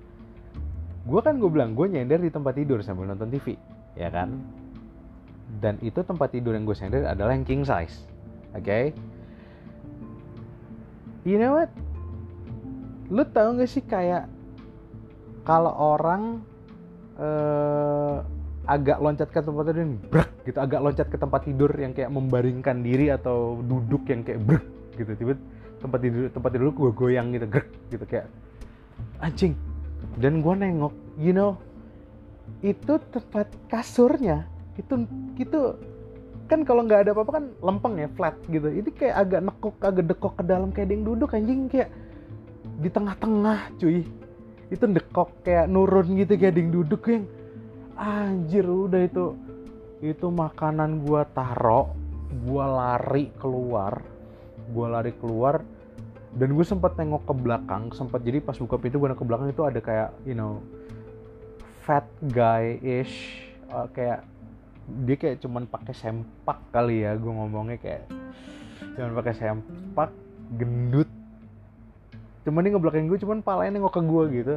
gue 1.05 1.20
kan 1.20 1.36
gue 1.36 1.51
bilang 1.53 1.76
gue 1.76 1.86
nyender 1.93 2.24
di 2.24 2.32
tempat 2.32 2.57
tidur 2.57 2.80
sambil 2.80 3.05
nonton 3.05 3.28
TV 3.28 3.61
ya 3.95 4.11
kan? 4.11 4.38
Dan 5.61 5.82
itu 5.82 6.03
tempat 6.07 6.30
tidur 6.30 6.55
yang 6.55 6.62
gue 6.62 6.78
sender 6.78 7.03
adalah 7.07 7.34
yang 7.34 7.43
king 7.43 7.66
size 7.66 8.07
oke 8.55 8.62
okay? 8.62 8.95
you 11.24 11.36
know 11.36 11.61
what? 11.61 11.70
Lu 13.11 13.26
tau 13.26 13.53
gak 13.59 13.68
sih 13.68 13.82
kayak 13.82 14.30
kalau 15.43 15.72
orang 15.74 16.47
uh, 17.18 18.22
agak 18.68 19.03
loncat 19.03 19.28
ke 19.34 19.43
tempat 19.43 19.64
tidur 19.66 19.82
yang 19.82 19.95
brek 19.99 20.30
gitu 20.47 20.59
agak 20.62 20.80
loncat 20.80 21.07
ke 21.11 21.18
tempat 21.18 21.41
tidur 21.43 21.72
yang 21.74 21.91
kayak 21.91 22.12
membaringkan 22.12 22.86
diri 22.86 23.11
atau 23.11 23.59
duduk 23.66 24.07
yang 24.07 24.22
kayak 24.22 24.41
brek 24.47 24.64
gitu 24.95 25.11
tiba 25.16 25.34
tempat 25.80 25.99
tidur 26.07 26.22
tempat 26.30 26.51
tidur 26.55 26.70
gue 26.70 26.91
goyang 26.95 27.34
gitu 27.34 27.47
grek 27.51 27.68
gitu 27.91 28.05
kayak 28.07 28.26
anjing. 29.20 29.59
Dan 30.16 30.41
gue 30.41 30.55
nengok 30.55 30.95
you 31.18 31.34
know 31.34 31.59
itu 32.61 33.01
tempat 33.11 33.49
kasurnya 33.73 34.45
itu 34.81 34.95
itu 35.41 35.61
kan 36.51 36.67
kalau 36.67 36.83
nggak 36.83 37.07
ada 37.07 37.11
apa-apa 37.15 37.33
kan 37.39 37.45
lempeng 37.63 37.95
ya 38.03 38.09
flat 38.19 38.35
gitu. 38.51 38.67
Ini 38.67 38.91
kayak 38.91 39.15
agak 39.23 39.41
nekuk 39.47 39.77
agak 39.79 40.05
dekok 40.11 40.35
ke 40.35 40.43
dalam 40.43 40.75
kayak 40.75 40.91
yang 40.91 41.07
duduk 41.07 41.31
anjing 41.31 41.71
kayak 41.71 41.95
di 42.83 42.91
tengah-tengah 42.91 43.71
cuy. 43.79 44.03
Itu 44.67 44.85
dekok 44.91 45.47
kayak 45.47 45.71
nurun 45.71 46.19
gitu 46.19 46.35
kayak 46.35 46.59
yang 46.59 46.75
duduk 46.75 47.07
yang 47.07 47.25
anjir 47.95 48.67
udah 48.67 49.03
itu. 49.07 49.39
Itu 50.03 50.35
makanan 50.35 51.07
gua 51.07 51.23
taro 51.31 51.95
gua 52.43 52.67
lari 52.67 53.31
keluar 53.39 54.03
gua 54.75 54.87
lari 54.99 55.15
keluar 55.19 55.63
dan 56.31 56.55
gue 56.55 56.63
sempat 56.63 56.95
tengok 56.95 57.27
ke 57.27 57.35
belakang 57.35 57.91
sempat 57.91 58.23
jadi 58.23 58.39
pas 58.39 58.55
buka 58.55 58.79
pintu 58.79 59.03
gue 59.03 59.11
ke 59.19 59.27
belakang 59.27 59.51
itu 59.51 59.67
ada 59.67 59.83
kayak 59.83 60.15
you 60.23 60.39
know 60.39 60.63
fat 61.91 62.07
guy 62.22 62.78
ish 62.78 63.43
uh, 63.74 63.91
kayak 63.91 64.22
dia 65.03 65.16
kayak 65.18 65.43
cuman 65.43 65.66
pakai 65.66 65.91
sempak 65.91 66.62
kali 66.70 67.03
ya 67.03 67.18
gue 67.18 67.32
ngomongnya 67.34 67.82
kayak 67.82 68.07
cuman 68.95 69.11
pakai 69.18 69.34
sempak 69.34 70.11
gendut. 70.55 71.11
Cuman 72.47 72.62
dia 72.62 72.70
ngebelakang 72.70 73.11
gue 73.11 73.18
cuman 73.18 73.43
palanya 73.43 73.82
nengok 73.82 73.99
ke 73.99 74.03
gue 74.07 74.24
gitu. 74.38 74.55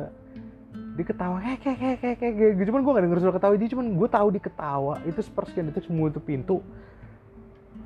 Dia 0.94 1.06
ketawa 1.10 1.42
kayak 1.42 1.60
kayak 1.66 1.78
kayak 1.82 1.98
kayak 1.98 2.18
kayak 2.22 2.34
kayak 2.54 2.68
cuman 2.70 2.82
gue 2.86 2.92
gak 2.94 3.04
denger 3.10 3.20
suara 3.26 3.36
ketawa 3.42 3.54
dia 3.58 3.70
cuman 3.74 3.86
gue 3.98 4.10
tahu 4.14 4.28
dia 4.30 4.44
ketawa. 4.46 4.94
Itu 5.10 5.20
sepersekian 5.26 5.66
detik 5.74 5.90
semua 5.90 6.14
itu 6.14 6.22
pintu. 6.22 6.62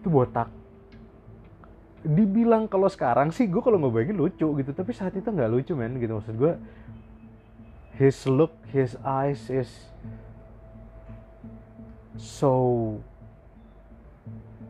Itu 0.04 0.08
botak. 0.12 0.52
Dibilang 2.04 2.68
kalau 2.68 2.92
sekarang 2.92 3.32
sih 3.32 3.48
gue 3.48 3.64
kalau 3.64 3.80
ngebayangin 3.80 4.20
lucu 4.20 4.48
gitu 4.60 4.72
tapi 4.76 4.92
saat 4.92 5.16
itu 5.16 5.28
nggak 5.28 5.50
lucu 5.56 5.72
men 5.72 5.96
gitu. 6.04 6.20
Maksud 6.20 6.36
gue 6.36 6.52
his 7.98 8.30
look 8.30 8.54
his 8.70 8.94
eyes 9.02 9.50
is 9.50 9.70
so 12.18 12.54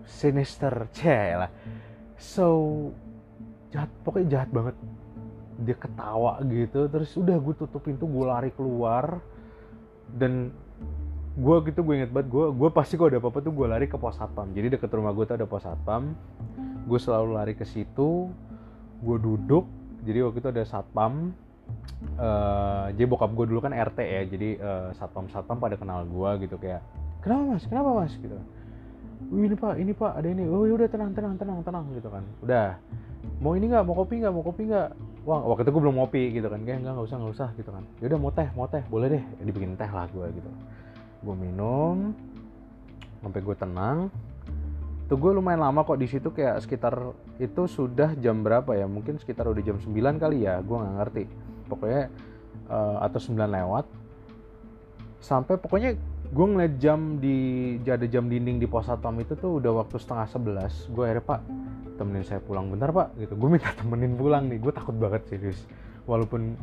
sinister. 0.08 0.88
Lah. 1.44 1.52
So 2.16 2.48
jahat 3.76 3.92
pokoknya 4.02 4.28
jahat 4.40 4.50
banget. 4.50 4.76
Dia 5.58 5.76
ketawa 5.76 6.38
gitu 6.48 6.86
terus 6.88 7.12
udah 7.18 7.36
gue 7.36 7.56
tutup 7.58 7.84
pintu 7.84 8.08
gue 8.08 8.26
lari 8.26 8.50
keluar. 8.56 9.20
Dan 10.08 10.56
gue 11.38 11.56
gitu 11.70 11.84
gue 11.84 12.02
inget 12.02 12.10
banget 12.10 12.34
gue 12.34 12.46
gue 12.50 12.70
pasti 12.74 12.98
kalau 12.98 13.14
ada 13.14 13.22
apa-apa 13.22 13.46
tuh 13.46 13.54
gue 13.54 13.68
lari 13.68 13.86
ke 13.92 14.00
pos 14.00 14.16
satpam. 14.16 14.48
Jadi 14.56 14.80
deket 14.80 14.90
rumah 14.96 15.12
gue 15.12 15.28
tuh 15.28 15.36
ada 15.36 15.46
pos 15.50 15.68
satpam. 15.68 16.16
Gue 16.88 17.00
selalu 17.02 17.30
lari 17.36 17.54
ke 17.60 17.68
situ. 17.68 18.32
Gue 19.04 19.18
duduk. 19.20 19.68
Jadi 20.08 20.24
waktu 20.24 20.40
itu 20.40 20.50
ada 20.50 20.64
satpam 20.64 21.36
uh, 22.18 22.86
jadi 22.94 23.06
bokap 23.10 23.32
gue 23.34 23.46
dulu 23.50 23.60
kan 23.62 23.74
RT 23.74 24.00
ya 24.02 24.22
jadi 24.26 24.50
uh, 24.62 24.88
satpam 24.98 25.30
satpam 25.30 25.58
pada 25.58 25.78
kenal 25.78 26.06
gue 26.06 26.48
gitu 26.48 26.58
kayak 26.58 26.82
kenapa 27.22 27.58
mas? 27.58 27.64
Kenapa 27.66 27.90
mas? 27.94 28.14
Gitu. 28.18 28.38
Wih, 29.34 29.50
ini 29.50 29.56
pak 29.58 29.74
ini 29.82 29.92
pak 29.98 30.14
ada 30.14 30.28
ini. 30.30 30.46
Oh 30.46 30.64
ya 30.70 30.78
udah 30.78 30.90
tenang 30.90 31.12
tenang 31.12 31.36
tenang 31.36 31.60
tenang 31.66 31.86
gitu 31.98 32.10
kan. 32.10 32.24
Udah 32.46 32.78
mau 33.42 33.58
ini 33.58 33.66
nggak? 33.70 33.84
Mau 33.86 33.96
kopi 33.98 34.22
nggak? 34.22 34.34
Mau 34.34 34.44
kopi 34.46 34.70
nggak? 34.70 34.90
Wah 35.28 35.44
waktu 35.44 35.68
itu 35.68 35.72
gue 35.76 35.82
belum 35.84 35.98
ngopi 36.00 36.24
gitu 36.40 36.48
kan 36.48 36.64
kayak 36.64 36.80
enggak 36.86 36.94
nggak 36.96 37.08
usah 37.12 37.18
nggak 37.20 37.34
usah 37.34 37.50
gitu 37.58 37.70
kan. 37.74 37.84
Yaudah 38.00 38.20
mau 38.22 38.32
teh 38.32 38.48
mau 38.54 38.68
teh 38.70 38.84
boleh 38.88 39.08
deh. 39.18 39.24
Dibikin 39.44 39.76
teh 39.76 39.90
lah 39.90 40.08
gue 40.14 40.26
gitu. 40.32 40.50
Gue 41.26 41.36
minum 41.36 42.14
sampai 43.20 43.42
gue 43.42 43.56
tenang. 43.58 43.98
Tuh 45.08 45.16
gue 45.16 45.32
lumayan 45.32 45.64
lama 45.64 45.88
kok 45.88 46.00
di 46.00 46.08
situ 46.08 46.36
kayak 46.36 46.60
sekitar 46.68 47.16
itu 47.40 47.64
sudah 47.68 48.12
jam 48.20 48.44
berapa 48.44 48.76
ya? 48.76 48.86
Mungkin 48.86 49.20
sekitar 49.20 49.48
udah 49.48 49.64
jam 49.64 49.80
9 49.80 49.92
kali 50.20 50.46
ya 50.46 50.60
gue 50.60 50.76
nggak 50.78 50.96
ngerti 51.00 51.47
pokoknya 51.68 52.10
uh, 52.72 53.04
atau 53.04 53.20
9 53.20 53.36
lewat. 53.36 53.86
Sampai 55.20 55.60
pokoknya 55.60 55.98
gue 56.28 56.46
ngeliat 56.48 56.74
jam 56.80 57.20
di 57.24 57.80
ada 57.88 58.04
jam 58.04 58.28
dinding 58.28 58.60
di 58.60 58.68
pos 58.68 58.88
satpam 58.88 59.16
itu 59.24 59.34
tuh 59.40 59.60
udah 59.64 59.84
waktu 59.84 60.00
setengah 60.00 60.28
sebelas. 60.28 60.74
Gue 60.92 61.08
akhirnya 61.08 61.26
pak 61.26 61.42
temenin 61.98 62.24
saya 62.24 62.44
pulang 62.44 62.70
bentar 62.72 62.92
pak 62.92 63.16
gitu. 63.20 63.34
Gue 63.36 63.50
minta 63.52 63.72
temenin 63.80 64.14
pulang 64.16 64.48
nih. 64.52 64.60
Gue 64.60 64.72
takut 64.76 64.96
banget 64.96 65.28
serius. 65.28 65.64
Walaupun 66.08 66.56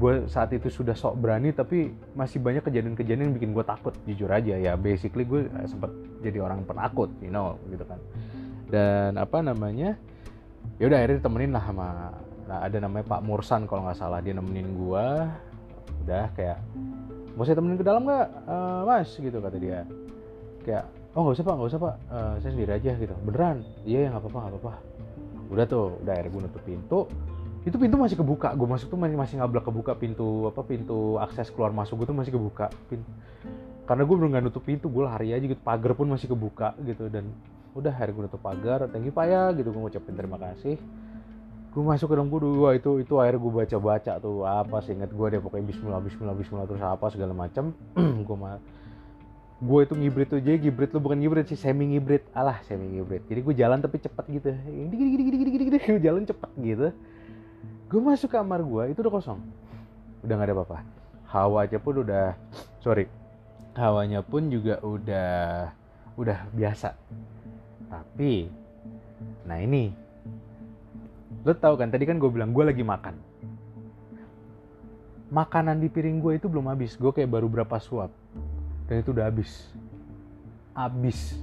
gue 0.00 0.24
saat 0.32 0.48
itu 0.56 0.72
sudah 0.72 0.96
sok 0.96 1.20
berani 1.20 1.52
tapi 1.52 1.92
masih 2.16 2.40
banyak 2.40 2.64
kejadian-kejadian 2.64 3.28
yang 3.28 3.34
bikin 3.36 3.50
gue 3.52 3.64
takut. 3.64 3.92
Jujur 4.04 4.28
aja 4.32 4.56
ya 4.56 4.76
basically 4.76 5.28
gue 5.28 5.48
sempat 5.68 5.92
jadi 6.24 6.40
orang 6.44 6.64
penakut 6.64 7.12
you 7.20 7.32
know 7.32 7.56
gitu 7.68 7.84
kan. 7.84 8.00
Dan 8.68 9.16
apa 9.16 9.40
namanya 9.40 9.96
ya 10.76 10.84
udah 10.86 10.98
akhirnya 11.00 11.20
temenin 11.24 11.52
lah 11.56 11.64
sama 11.64 11.88
nah, 12.48 12.64
ada 12.64 12.80
namanya 12.80 13.04
Pak 13.04 13.20
Mursan 13.20 13.68
kalau 13.68 13.84
nggak 13.84 14.00
salah. 14.00 14.24
Dia 14.24 14.32
nemenin 14.32 14.72
gue 14.72 15.06
udah 16.08 16.32
kayak 16.32 16.56
mau 17.36 17.44
saya 17.44 17.60
temenin 17.60 17.76
ke 17.76 17.84
dalam 17.84 18.02
nggak? 18.08 18.28
Uh, 18.48 18.80
mas 18.88 19.12
gitu 19.12 19.38
kata 19.38 19.56
dia. 19.60 19.84
Kayak 20.64 20.88
oh 21.12 21.20
nggak 21.28 21.36
usah 21.36 21.44
pak 21.44 21.54
nggak 21.54 21.70
usah 21.70 21.80
pak. 21.84 21.94
Uh, 22.08 22.34
saya 22.40 22.50
sendiri 22.56 22.72
aja 22.72 22.90
gitu. 22.96 23.14
Beneran? 23.22 23.56
Iya 23.84 23.98
ya 24.02 24.08
nggak 24.16 24.22
apa-apa 24.24 24.38
nggak 24.40 24.52
apa-apa. 24.56 24.74
Udah 25.52 25.64
tuh 25.68 25.86
udah 26.00 26.12
akhirnya 26.16 26.32
gue 26.32 26.42
nutup 26.48 26.62
pintu. 26.64 27.00
Itu 27.68 27.76
pintu 27.76 27.96
masih 28.00 28.16
kebuka. 28.16 28.48
Gue 28.56 28.66
masuk 28.66 28.88
tuh 28.88 28.98
masih 28.98 29.16
masih 29.20 29.34
ngablak 29.44 29.64
kebuka 29.68 29.92
pintu 30.00 30.48
apa 30.48 30.64
pintu 30.64 31.20
akses 31.20 31.52
keluar 31.52 31.70
masuk 31.76 32.02
gue 32.02 32.06
tuh 32.10 32.16
masih 32.16 32.32
kebuka. 32.32 32.72
Pintu. 32.88 33.06
karena 33.88 34.04
gue 34.04 34.16
belum 34.20 34.36
nggak 34.36 34.44
nutup 34.44 34.64
pintu 34.68 34.88
gue 34.88 35.04
lari 35.04 35.36
aja 35.36 35.44
gitu. 35.44 35.60
Pagar 35.60 35.92
pun 35.92 36.08
masih 36.08 36.32
kebuka 36.32 36.72
gitu. 36.82 37.12
Dan 37.12 37.28
udah 37.76 37.92
hari 37.92 38.16
gue 38.16 38.24
nutup 38.24 38.40
pagar. 38.40 38.88
Thank 38.88 39.08
you 39.08 39.14
pak 39.14 39.28
ya 39.28 39.52
gitu. 39.52 39.68
Gue 39.70 39.80
ngucapin 39.84 40.16
terima 40.16 40.40
kasih 40.40 40.80
gue 41.78 41.86
masuk 41.86 42.10
ke 42.10 42.14
dalam 42.18 42.26
gue 42.26 42.42
dua 42.42 42.74
itu 42.74 42.98
itu 42.98 43.14
akhir 43.22 43.38
gue 43.38 43.52
baca 43.54 43.76
baca 43.78 44.12
tuh 44.18 44.42
apa 44.42 44.82
sih 44.82 44.98
inget 44.98 45.14
gue 45.14 45.26
deh 45.30 45.38
pokoknya 45.38 45.70
Bismillah 45.70 46.02
Bismillah 46.02 46.34
Bismillah 46.34 46.66
terus 46.66 46.82
apa 46.82 47.06
segala 47.06 47.30
macam 47.30 47.70
gue 48.26 48.34
mah 48.34 48.58
gue 49.62 49.80
itu 49.86 49.94
ngibrit 49.94 50.26
tuh 50.26 50.42
jadi 50.42 50.58
ngibrit 50.58 50.90
lu 50.90 50.98
bukan 50.98 51.22
ngibrit 51.22 51.46
sih 51.46 51.54
semi 51.54 51.86
ngibrit 51.94 52.26
alah 52.34 52.58
semi 52.66 52.98
ngibrit 52.98 53.22
jadi 53.30 53.46
gue 53.46 53.54
jalan 53.54 53.78
tapi 53.78 54.02
cepet 54.02 54.24
gitu 54.26 54.50
gini 54.66 54.90
gini 54.90 55.22
gini 55.22 55.36
gini 55.38 55.50
gini 55.54 55.64
gini 55.70 55.98
jalan 56.02 56.26
cepet 56.26 56.50
gitu. 56.58 56.88
Gue 57.88 58.00
masuk 58.02 58.34
kamar 58.34 58.58
gue 58.66 58.82
itu 58.90 58.98
udah 58.98 59.14
kosong 59.14 59.38
udah 60.26 60.34
nggak 60.34 60.50
ada 60.50 60.54
apa-apa. 60.58 60.78
Hawanya 61.30 61.78
pun 61.78 61.94
udah 62.02 62.34
sorry 62.82 63.06
hawanya 63.78 64.26
pun 64.26 64.50
juga 64.50 64.82
udah 64.82 65.70
udah 66.18 66.38
biasa. 66.50 66.90
Tapi 67.86 68.50
nah 69.46 69.62
ini 69.62 70.07
lo 71.44 71.52
tau 71.54 71.74
kan 71.78 71.88
tadi 71.88 72.04
kan 72.04 72.20
gue 72.20 72.30
bilang 72.30 72.50
gue 72.52 72.64
lagi 72.64 72.84
makan. 72.84 73.16
Makanan 75.28 75.76
di 75.80 75.92
piring 75.92 76.24
gue 76.24 76.32
itu 76.40 76.48
belum 76.48 76.72
habis. 76.72 76.96
Gue 76.96 77.12
kayak 77.12 77.28
baru 77.28 77.52
berapa 77.52 77.76
suap. 77.76 78.08
Dan 78.88 79.04
itu 79.04 79.12
udah 79.12 79.28
habis. 79.28 79.68
Habis. 80.72 81.36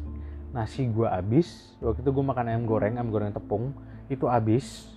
Nasi 0.49 0.89
gue 0.89 1.05
habis. 1.05 1.77
Waktu 1.77 2.01
itu 2.01 2.09
gue 2.09 2.25
makan 2.25 2.45
ayam 2.49 2.65
goreng 2.65 2.97
ayam 2.97 3.13
goreng 3.13 3.29
tepung. 3.29 3.77
Itu 4.09 4.25
habis. 4.25 4.89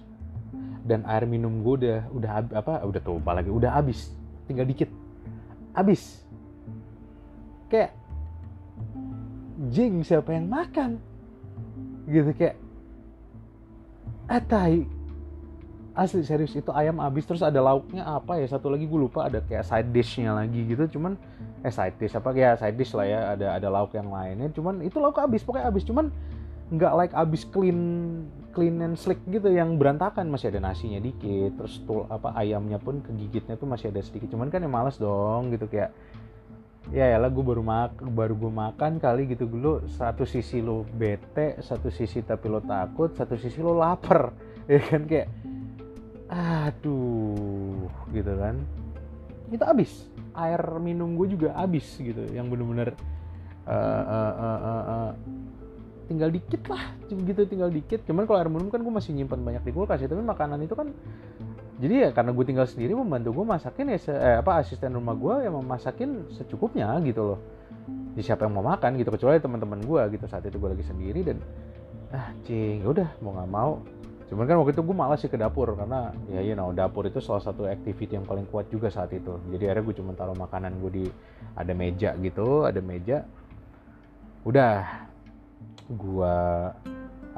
Dan 0.89 1.05
air 1.05 1.29
minum 1.29 1.61
gue 1.61 1.85
udah 1.85 1.99
udah 2.17 2.31
apa 2.57 2.73
udah 2.89 3.01
tuh 3.05 3.21
lagi? 3.21 3.53
Udah 3.53 3.77
habis. 3.77 4.09
Tinggal 4.49 4.65
dikit. 4.65 4.89
Habis. 5.77 6.25
Kayak 7.69 7.93
jing 9.69 10.01
siapa 10.01 10.33
yang 10.33 10.49
makan? 10.49 10.97
Gitu 12.09 12.33
kayak 12.33 12.57
atai 14.29 14.85
asli 15.99 16.23
serius 16.23 16.55
itu 16.55 16.71
ayam 16.71 17.03
habis 17.03 17.27
terus 17.27 17.43
ada 17.43 17.59
lauknya 17.59 18.07
apa 18.07 18.39
ya? 18.39 18.47
Satu 18.47 18.71
lagi 18.71 18.87
gue 18.87 19.01
lupa 19.01 19.27
ada 19.27 19.43
kayak 19.43 19.67
side 19.67 19.91
dishnya 19.91 20.31
lagi 20.31 20.63
gitu 20.63 21.01
cuman 21.01 21.19
eh 21.67 21.75
side 21.75 21.99
dish 21.99 22.15
apa 22.15 22.31
ya 22.39 22.55
side 22.55 22.79
dish 22.79 22.95
lah 22.95 23.07
ya 23.09 23.21
ada 23.35 23.59
ada 23.59 23.67
lauk 23.67 23.91
yang 23.91 24.07
lainnya 24.15 24.47
cuman 24.55 24.79
itu 24.87 25.03
lauk 25.03 25.19
habis 25.19 25.43
pokoknya 25.43 25.67
habis 25.67 25.83
cuman 25.83 26.15
nggak 26.71 26.93
like 26.95 27.15
habis 27.17 27.43
clean 27.49 27.81
clean 28.55 28.79
and 28.79 28.95
slick 28.95 29.19
gitu 29.27 29.51
yang 29.51 29.75
berantakan 29.75 30.31
masih 30.31 30.55
ada 30.55 30.71
nasinya 30.71 31.03
dikit 31.03 31.59
terus 31.59 31.83
tuh 31.83 32.07
apa 32.07 32.31
ayamnya 32.39 32.79
pun 32.79 33.03
kegigitnya 33.03 33.59
tuh 33.59 33.67
masih 33.67 33.91
ada 33.91 33.99
sedikit 34.05 34.31
cuman 34.31 34.53
kan 34.55 34.63
ya 34.63 34.71
males 34.71 35.01
dong 35.01 35.51
gitu 35.51 35.67
kayak 35.67 35.91
ya 36.89 37.05
ya 37.05 37.19
lah 37.21 37.29
gue 37.29 37.45
baru 37.45 37.61
mak 37.61 38.01
baru 38.01 38.33
gue 38.33 38.53
makan 38.53 38.97
kali 38.97 39.29
gitu 39.29 39.45
dulu. 39.45 39.85
Satu 39.89 40.25
sisi 40.25 40.65
lo 40.65 40.85
bete 40.89 41.61
satu 41.61 41.93
sisi 41.93 42.25
tapi 42.25 42.49
lo 42.49 42.65
takut 42.65 43.13
satu 43.13 43.37
sisi 43.37 43.61
lo 43.61 43.77
lapar. 43.77 44.33
Ya 44.69 44.85
kan 44.85 45.09
kayak 45.09 45.33
aduh 46.29 47.89
gitu 48.13 48.33
kan. 48.37 48.61
Itu 49.49 49.65
habis. 49.65 50.13
Air 50.37 50.61
minum 50.77 51.17
gue 51.17 51.33
juga 51.33 51.57
habis 51.57 51.89
gitu 51.97 52.21
yang 52.37 52.53
bener-bener 52.53 52.93
uh, 53.65 54.05
uh, 54.05 54.35
uh, 54.37 54.61
uh, 54.61 54.83
uh, 54.93 55.11
tinggal 56.05 56.29
dikit 56.29 56.69
lah 56.69 56.93
gitu 57.09 57.49
tinggal 57.49 57.73
dikit. 57.73 58.05
Cuman 58.05 58.29
kalau 58.29 58.45
air 58.45 58.53
minum 58.53 58.69
kan 58.69 58.85
gue 58.85 58.93
masih 58.93 59.17
nyimpan 59.17 59.41
banyak 59.41 59.63
di 59.65 59.73
kulkas 59.73 60.05
ya 60.05 60.09
tapi 60.13 60.21
makanan 60.21 60.61
itu 60.61 60.77
kan 60.77 60.93
jadi 61.79 61.95
ya 61.95 62.09
karena 62.11 62.35
gue 62.35 62.45
tinggal 62.45 62.67
sendiri 62.67 62.91
membantu 62.99 63.31
gue 63.39 63.47
masakin 63.47 63.95
ya 63.95 63.99
se, 64.03 64.11
eh, 64.11 64.43
apa 64.43 64.59
asisten 64.59 64.99
rumah 64.99 65.15
gue 65.15 65.47
yang 65.47 65.55
memasakin 65.63 66.27
secukupnya 66.35 66.91
gitu 67.07 67.35
loh. 67.35 67.41
Jadi 68.19 68.23
siapa 68.27 68.51
yang 68.51 68.59
mau 68.59 68.67
makan 68.67 68.99
gitu 68.99 69.15
kecuali 69.15 69.39
teman-teman 69.39 69.79
gue 69.87 70.03
gitu. 70.19 70.27
Saat 70.27 70.51
itu 70.51 70.59
gue 70.59 70.75
lagi 70.75 70.83
sendiri 70.83 71.23
dan 71.23 71.39
ah 72.11 72.35
cing 72.43 72.83
ya 72.83 72.89
udah 72.91 73.09
mau 73.23 73.31
nggak 73.31 73.51
mau. 73.55 73.73
Cuman 74.27 74.45
kan 74.51 74.59
waktu 74.59 74.75
itu 74.75 74.83
gue 74.83 74.97
malas 74.99 75.19
sih 75.23 75.31
ke 75.31 75.39
dapur 75.39 75.71
karena 75.79 76.11
ya 76.27 76.43
you 76.43 76.59
know 76.59 76.75
dapur 76.75 77.07
itu 77.07 77.23
salah 77.23 77.41
satu 77.41 77.71
activity 77.71 78.19
yang 78.19 78.27
paling 78.27 78.51
kuat 78.51 78.67
juga 78.75 78.91
saat 78.91 79.15
itu. 79.15 79.39
Jadi 79.55 79.71
akhirnya 79.71 79.85
gue 79.87 79.97
cuma 80.03 80.19
taruh 80.19 80.35
makanan 80.35 80.83
gue 80.83 80.91
di 80.91 81.05
ada 81.55 81.73
meja 81.79 82.19
gitu 82.19 82.67
ada 82.67 82.83
meja. 82.83 83.23
Udah 84.43 85.07
gue 85.87 86.35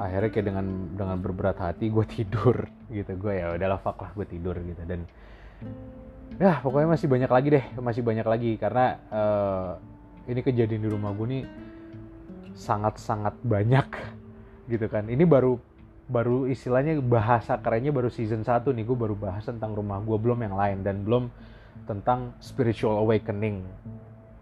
akhirnya 0.01 0.29
kayak 0.33 0.45
dengan 0.49 0.65
dengan 0.97 1.17
berberat 1.21 1.57
hati 1.61 1.93
gue 1.93 2.05
tidur 2.09 2.65
gitu. 2.97 3.11
Gue 3.17 3.37
ya 3.37 3.53
udahlah 3.53 3.79
fuck 3.79 4.01
lah 4.01 4.11
gue 4.17 4.25
tidur 4.25 4.57
gitu. 4.57 4.81
Dan 4.83 5.05
ya 6.41 6.57
pokoknya 6.63 6.97
masih 6.97 7.07
banyak 7.07 7.31
lagi 7.31 7.47
deh 7.53 7.65
masih 7.77 8.01
banyak 8.01 8.27
lagi. 8.27 8.51
Karena 8.57 8.85
uh, 9.13 9.69
ini 10.25 10.41
kejadian 10.41 10.81
di 10.81 10.89
rumah 10.89 11.13
gue 11.13 11.27
nih 11.29 11.43
sangat-sangat 12.57 13.37
banyak 13.45 13.87
gitu 14.73 14.85
kan. 14.89 15.05
Ini 15.05 15.23
baru 15.29 15.61
baru 16.11 16.43
istilahnya 16.49 16.99
bahasa 16.99 17.55
kerennya 17.61 17.93
baru 17.93 18.09
season 18.09 18.41
1 18.41 18.65
nih. 18.65 18.83
Gue 18.83 18.97
baru 18.97 19.13
bahas 19.13 19.45
tentang 19.45 19.77
rumah 19.77 20.01
gue 20.01 20.17
belum 20.17 20.41
yang 20.41 20.57
lain. 20.57 20.81
Dan 20.81 21.05
belum 21.05 21.29
tentang 21.85 22.35
spiritual 22.41 22.99
awakening 22.99 23.63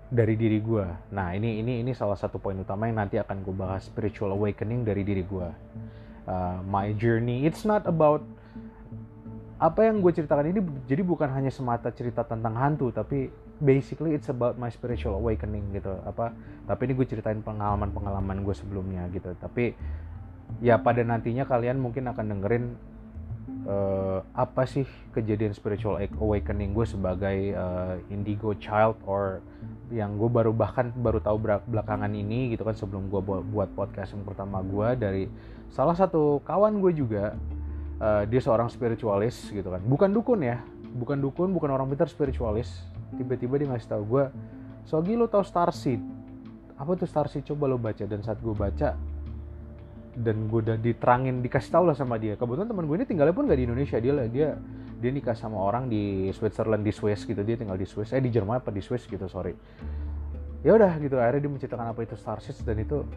dari 0.10 0.34
diri 0.34 0.58
gue. 0.58 0.86
Nah 1.14 1.38
ini 1.38 1.62
ini 1.62 1.86
ini 1.86 1.92
salah 1.94 2.18
satu 2.18 2.42
poin 2.42 2.58
utama 2.58 2.90
yang 2.90 3.06
nanti 3.06 3.22
akan 3.22 3.46
gue 3.46 3.56
bahas 3.56 3.86
spiritual 3.86 4.34
awakening 4.34 4.82
dari 4.82 5.06
diri 5.06 5.22
gue. 5.22 5.48
Uh, 6.30 6.62
my 6.66 6.94
journey, 6.98 7.46
it's 7.46 7.66
not 7.66 7.86
about 7.86 8.26
apa 9.60 9.92
yang 9.92 10.00
gue 10.00 10.12
ceritakan 10.16 10.56
ini 10.56 10.64
jadi 10.88 11.04
bukan 11.04 11.28
hanya 11.36 11.52
semata 11.52 11.92
cerita 11.92 12.24
tentang 12.24 12.56
hantu 12.56 12.96
tapi 12.96 13.28
basically 13.60 14.16
it's 14.16 14.32
about 14.32 14.56
my 14.56 14.72
spiritual 14.72 15.20
awakening 15.20 15.68
gitu 15.76 16.00
apa 16.08 16.32
tapi 16.64 16.88
ini 16.88 16.96
gue 16.96 17.04
ceritain 17.04 17.44
pengalaman 17.44 17.92
pengalaman 17.92 18.40
gue 18.48 18.56
sebelumnya 18.56 19.12
gitu 19.12 19.36
tapi 19.36 19.76
ya 20.64 20.80
pada 20.80 21.04
nantinya 21.04 21.44
kalian 21.44 21.76
mungkin 21.76 22.08
akan 22.08 22.26
dengerin 22.40 22.66
uh, 23.70 24.20
apa 24.34 24.66
sih 24.66 24.84
kejadian 25.14 25.54
spiritual 25.54 26.02
awakening 26.18 26.74
gue 26.74 26.86
sebagai 26.90 27.54
uh, 27.54 28.02
indigo 28.10 28.58
child 28.58 28.98
or 29.06 29.46
yang 29.94 30.18
gue 30.18 30.30
baru 30.30 30.50
bahkan 30.50 30.90
baru 30.98 31.22
tahu 31.22 31.38
belakangan 31.70 32.10
ini 32.10 32.54
gitu 32.54 32.66
kan 32.66 32.74
sebelum 32.74 33.14
gue 33.14 33.22
buat 33.22 33.70
podcast 33.78 34.18
yang 34.18 34.26
pertama 34.26 34.66
gue 34.66 34.88
dari 34.98 35.24
salah 35.70 35.94
satu 35.94 36.42
kawan 36.42 36.82
gue 36.82 36.98
juga 36.98 37.38
uh, 38.02 38.26
dia 38.26 38.42
seorang 38.42 38.68
spiritualis 38.74 39.54
gitu 39.54 39.70
kan. 39.70 39.82
Bukan 39.86 40.10
dukun 40.10 40.42
ya 40.42 40.60
bukan 40.90 41.22
dukun 41.22 41.54
bukan 41.54 41.70
orang 41.70 41.86
pintar 41.90 42.10
spiritualis. 42.10 42.70
Tiba-tiba 43.14 43.62
dia 43.62 43.68
ngasih 43.70 43.90
tahu 43.90 44.04
gue 44.18 44.26
Sogi 44.90 45.14
lo 45.14 45.30
tau 45.30 45.46
Starseed? 45.46 46.02
Apa 46.78 46.98
tuh 46.98 47.06
Starseed? 47.06 47.46
Coba 47.46 47.70
lo 47.70 47.78
baca. 47.78 48.02
Dan 48.10 48.26
saat 48.26 48.42
gue 48.42 48.54
baca 48.54 48.98
dan 50.18 50.50
gue 50.50 50.60
udah 50.66 50.78
diterangin 50.80 51.46
dikasih 51.46 51.70
tau 51.70 51.86
lah 51.86 51.94
sama 51.94 52.18
dia. 52.18 52.34
Kebetulan 52.34 52.68
teman 52.68 52.86
gue 52.90 52.96
ini 52.98 53.06
tinggalnya 53.06 53.36
pun 53.36 53.46
gak 53.46 53.60
di 53.60 53.66
Indonesia. 53.70 53.98
Dia 54.02 54.14
lah 54.14 54.26
dia 54.26 54.58
dia 55.00 55.12
nikah 55.16 55.38
sama 55.38 55.56
orang 55.56 55.88
di 55.88 56.28
Switzerland 56.36 56.84
di 56.84 56.92
Swiss 56.92 57.24
gitu. 57.24 57.40
Dia 57.40 57.56
tinggal 57.56 57.80
di 57.80 57.88
Swiss 57.88 58.12
eh 58.12 58.20
di 58.20 58.34
Jerman 58.34 58.60
apa 58.60 58.74
di 58.74 58.82
Swiss 58.84 59.06
gitu 59.06 59.26
sorry. 59.30 59.54
Ya 60.66 60.76
udah 60.76 60.92
gitu 61.00 61.16
akhirnya 61.16 61.48
dia 61.48 61.52
menceritakan 61.56 61.88
apa 61.96 62.04
itu 62.04 62.20
Starseeds 62.20 62.68
dan 62.68 62.84
itu 62.84 63.08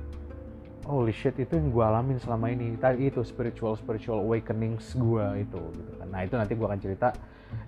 holy 0.86 1.14
shit 1.14 1.34
itu 1.38 1.54
yang 1.54 1.74
gue 1.74 1.84
alamin 1.84 2.18
selama 2.22 2.50
ini. 2.50 2.78
Tadi 2.78 3.10
itu 3.10 3.22
spiritual 3.26 3.74
spiritual 3.74 4.22
awakenings 4.22 4.94
gue 4.94 5.24
itu 5.42 5.58
gitu 5.58 5.92
kan. 5.98 6.08
Nah 6.10 6.20
itu 6.22 6.34
nanti 6.38 6.52
gue 6.54 6.66
akan 6.66 6.80
cerita 6.80 7.08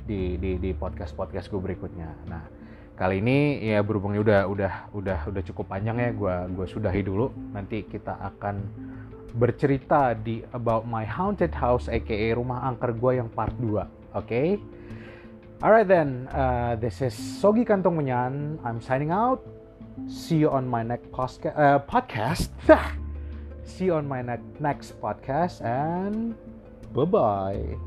di 0.07 0.39
di 0.39 0.63
di 0.63 0.71
podcast 0.75 1.15
podcast 1.19 1.51
gue 1.51 1.59
berikutnya. 1.59 2.11
Nah 2.31 2.43
kali 2.95 3.19
ini 3.19 3.67
ya 3.67 3.83
berhubung 3.83 4.15
udah 4.15 4.47
udah 4.47 4.95
udah 4.95 5.19
udah 5.27 5.43
cukup 5.43 5.67
panjang 5.75 5.99
ya. 5.99 6.11
Gue 6.15 6.35
gue 6.55 6.67
sudahi 6.71 7.03
dulu. 7.03 7.35
Nanti 7.51 7.83
kita 7.83 8.15
akan 8.19 8.63
bercerita 9.35 10.15
di 10.15 10.47
About 10.55 10.87
My 10.87 11.03
Haunted 11.03 11.51
House 11.59 11.91
aka 11.91 12.39
Rumah 12.39 12.71
Angker 12.71 12.95
gue 12.95 13.19
yang 13.19 13.29
part 13.29 13.53
2. 13.59 13.67
Oke? 13.67 13.87
Okay? 14.15 14.49
Alright 15.65 15.89
then, 15.89 16.29
uh, 16.31 16.77
this 16.77 17.01
is 17.01 17.15
Sogi 17.15 17.65
Kantong 17.67 17.97
Menyan. 17.99 18.59
I'm 18.63 18.79
signing 18.79 19.11
out. 19.11 19.43
See 20.11 20.37
you 20.37 20.51
on 20.51 20.69
my 20.69 20.83
next 20.83 21.11
posca- 21.11 21.57
uh, 21.57 21.79
podcast. 21.87 22.51
See 23.65 23.89
you 23.89 23.95
on 23.95 24.07
my 24.07 24.21
ne- 24.21 24.45
next 24.61 25.01
podcast 25.01 25.65
and 25.65 26.35
bye-bye. 26.93 27.79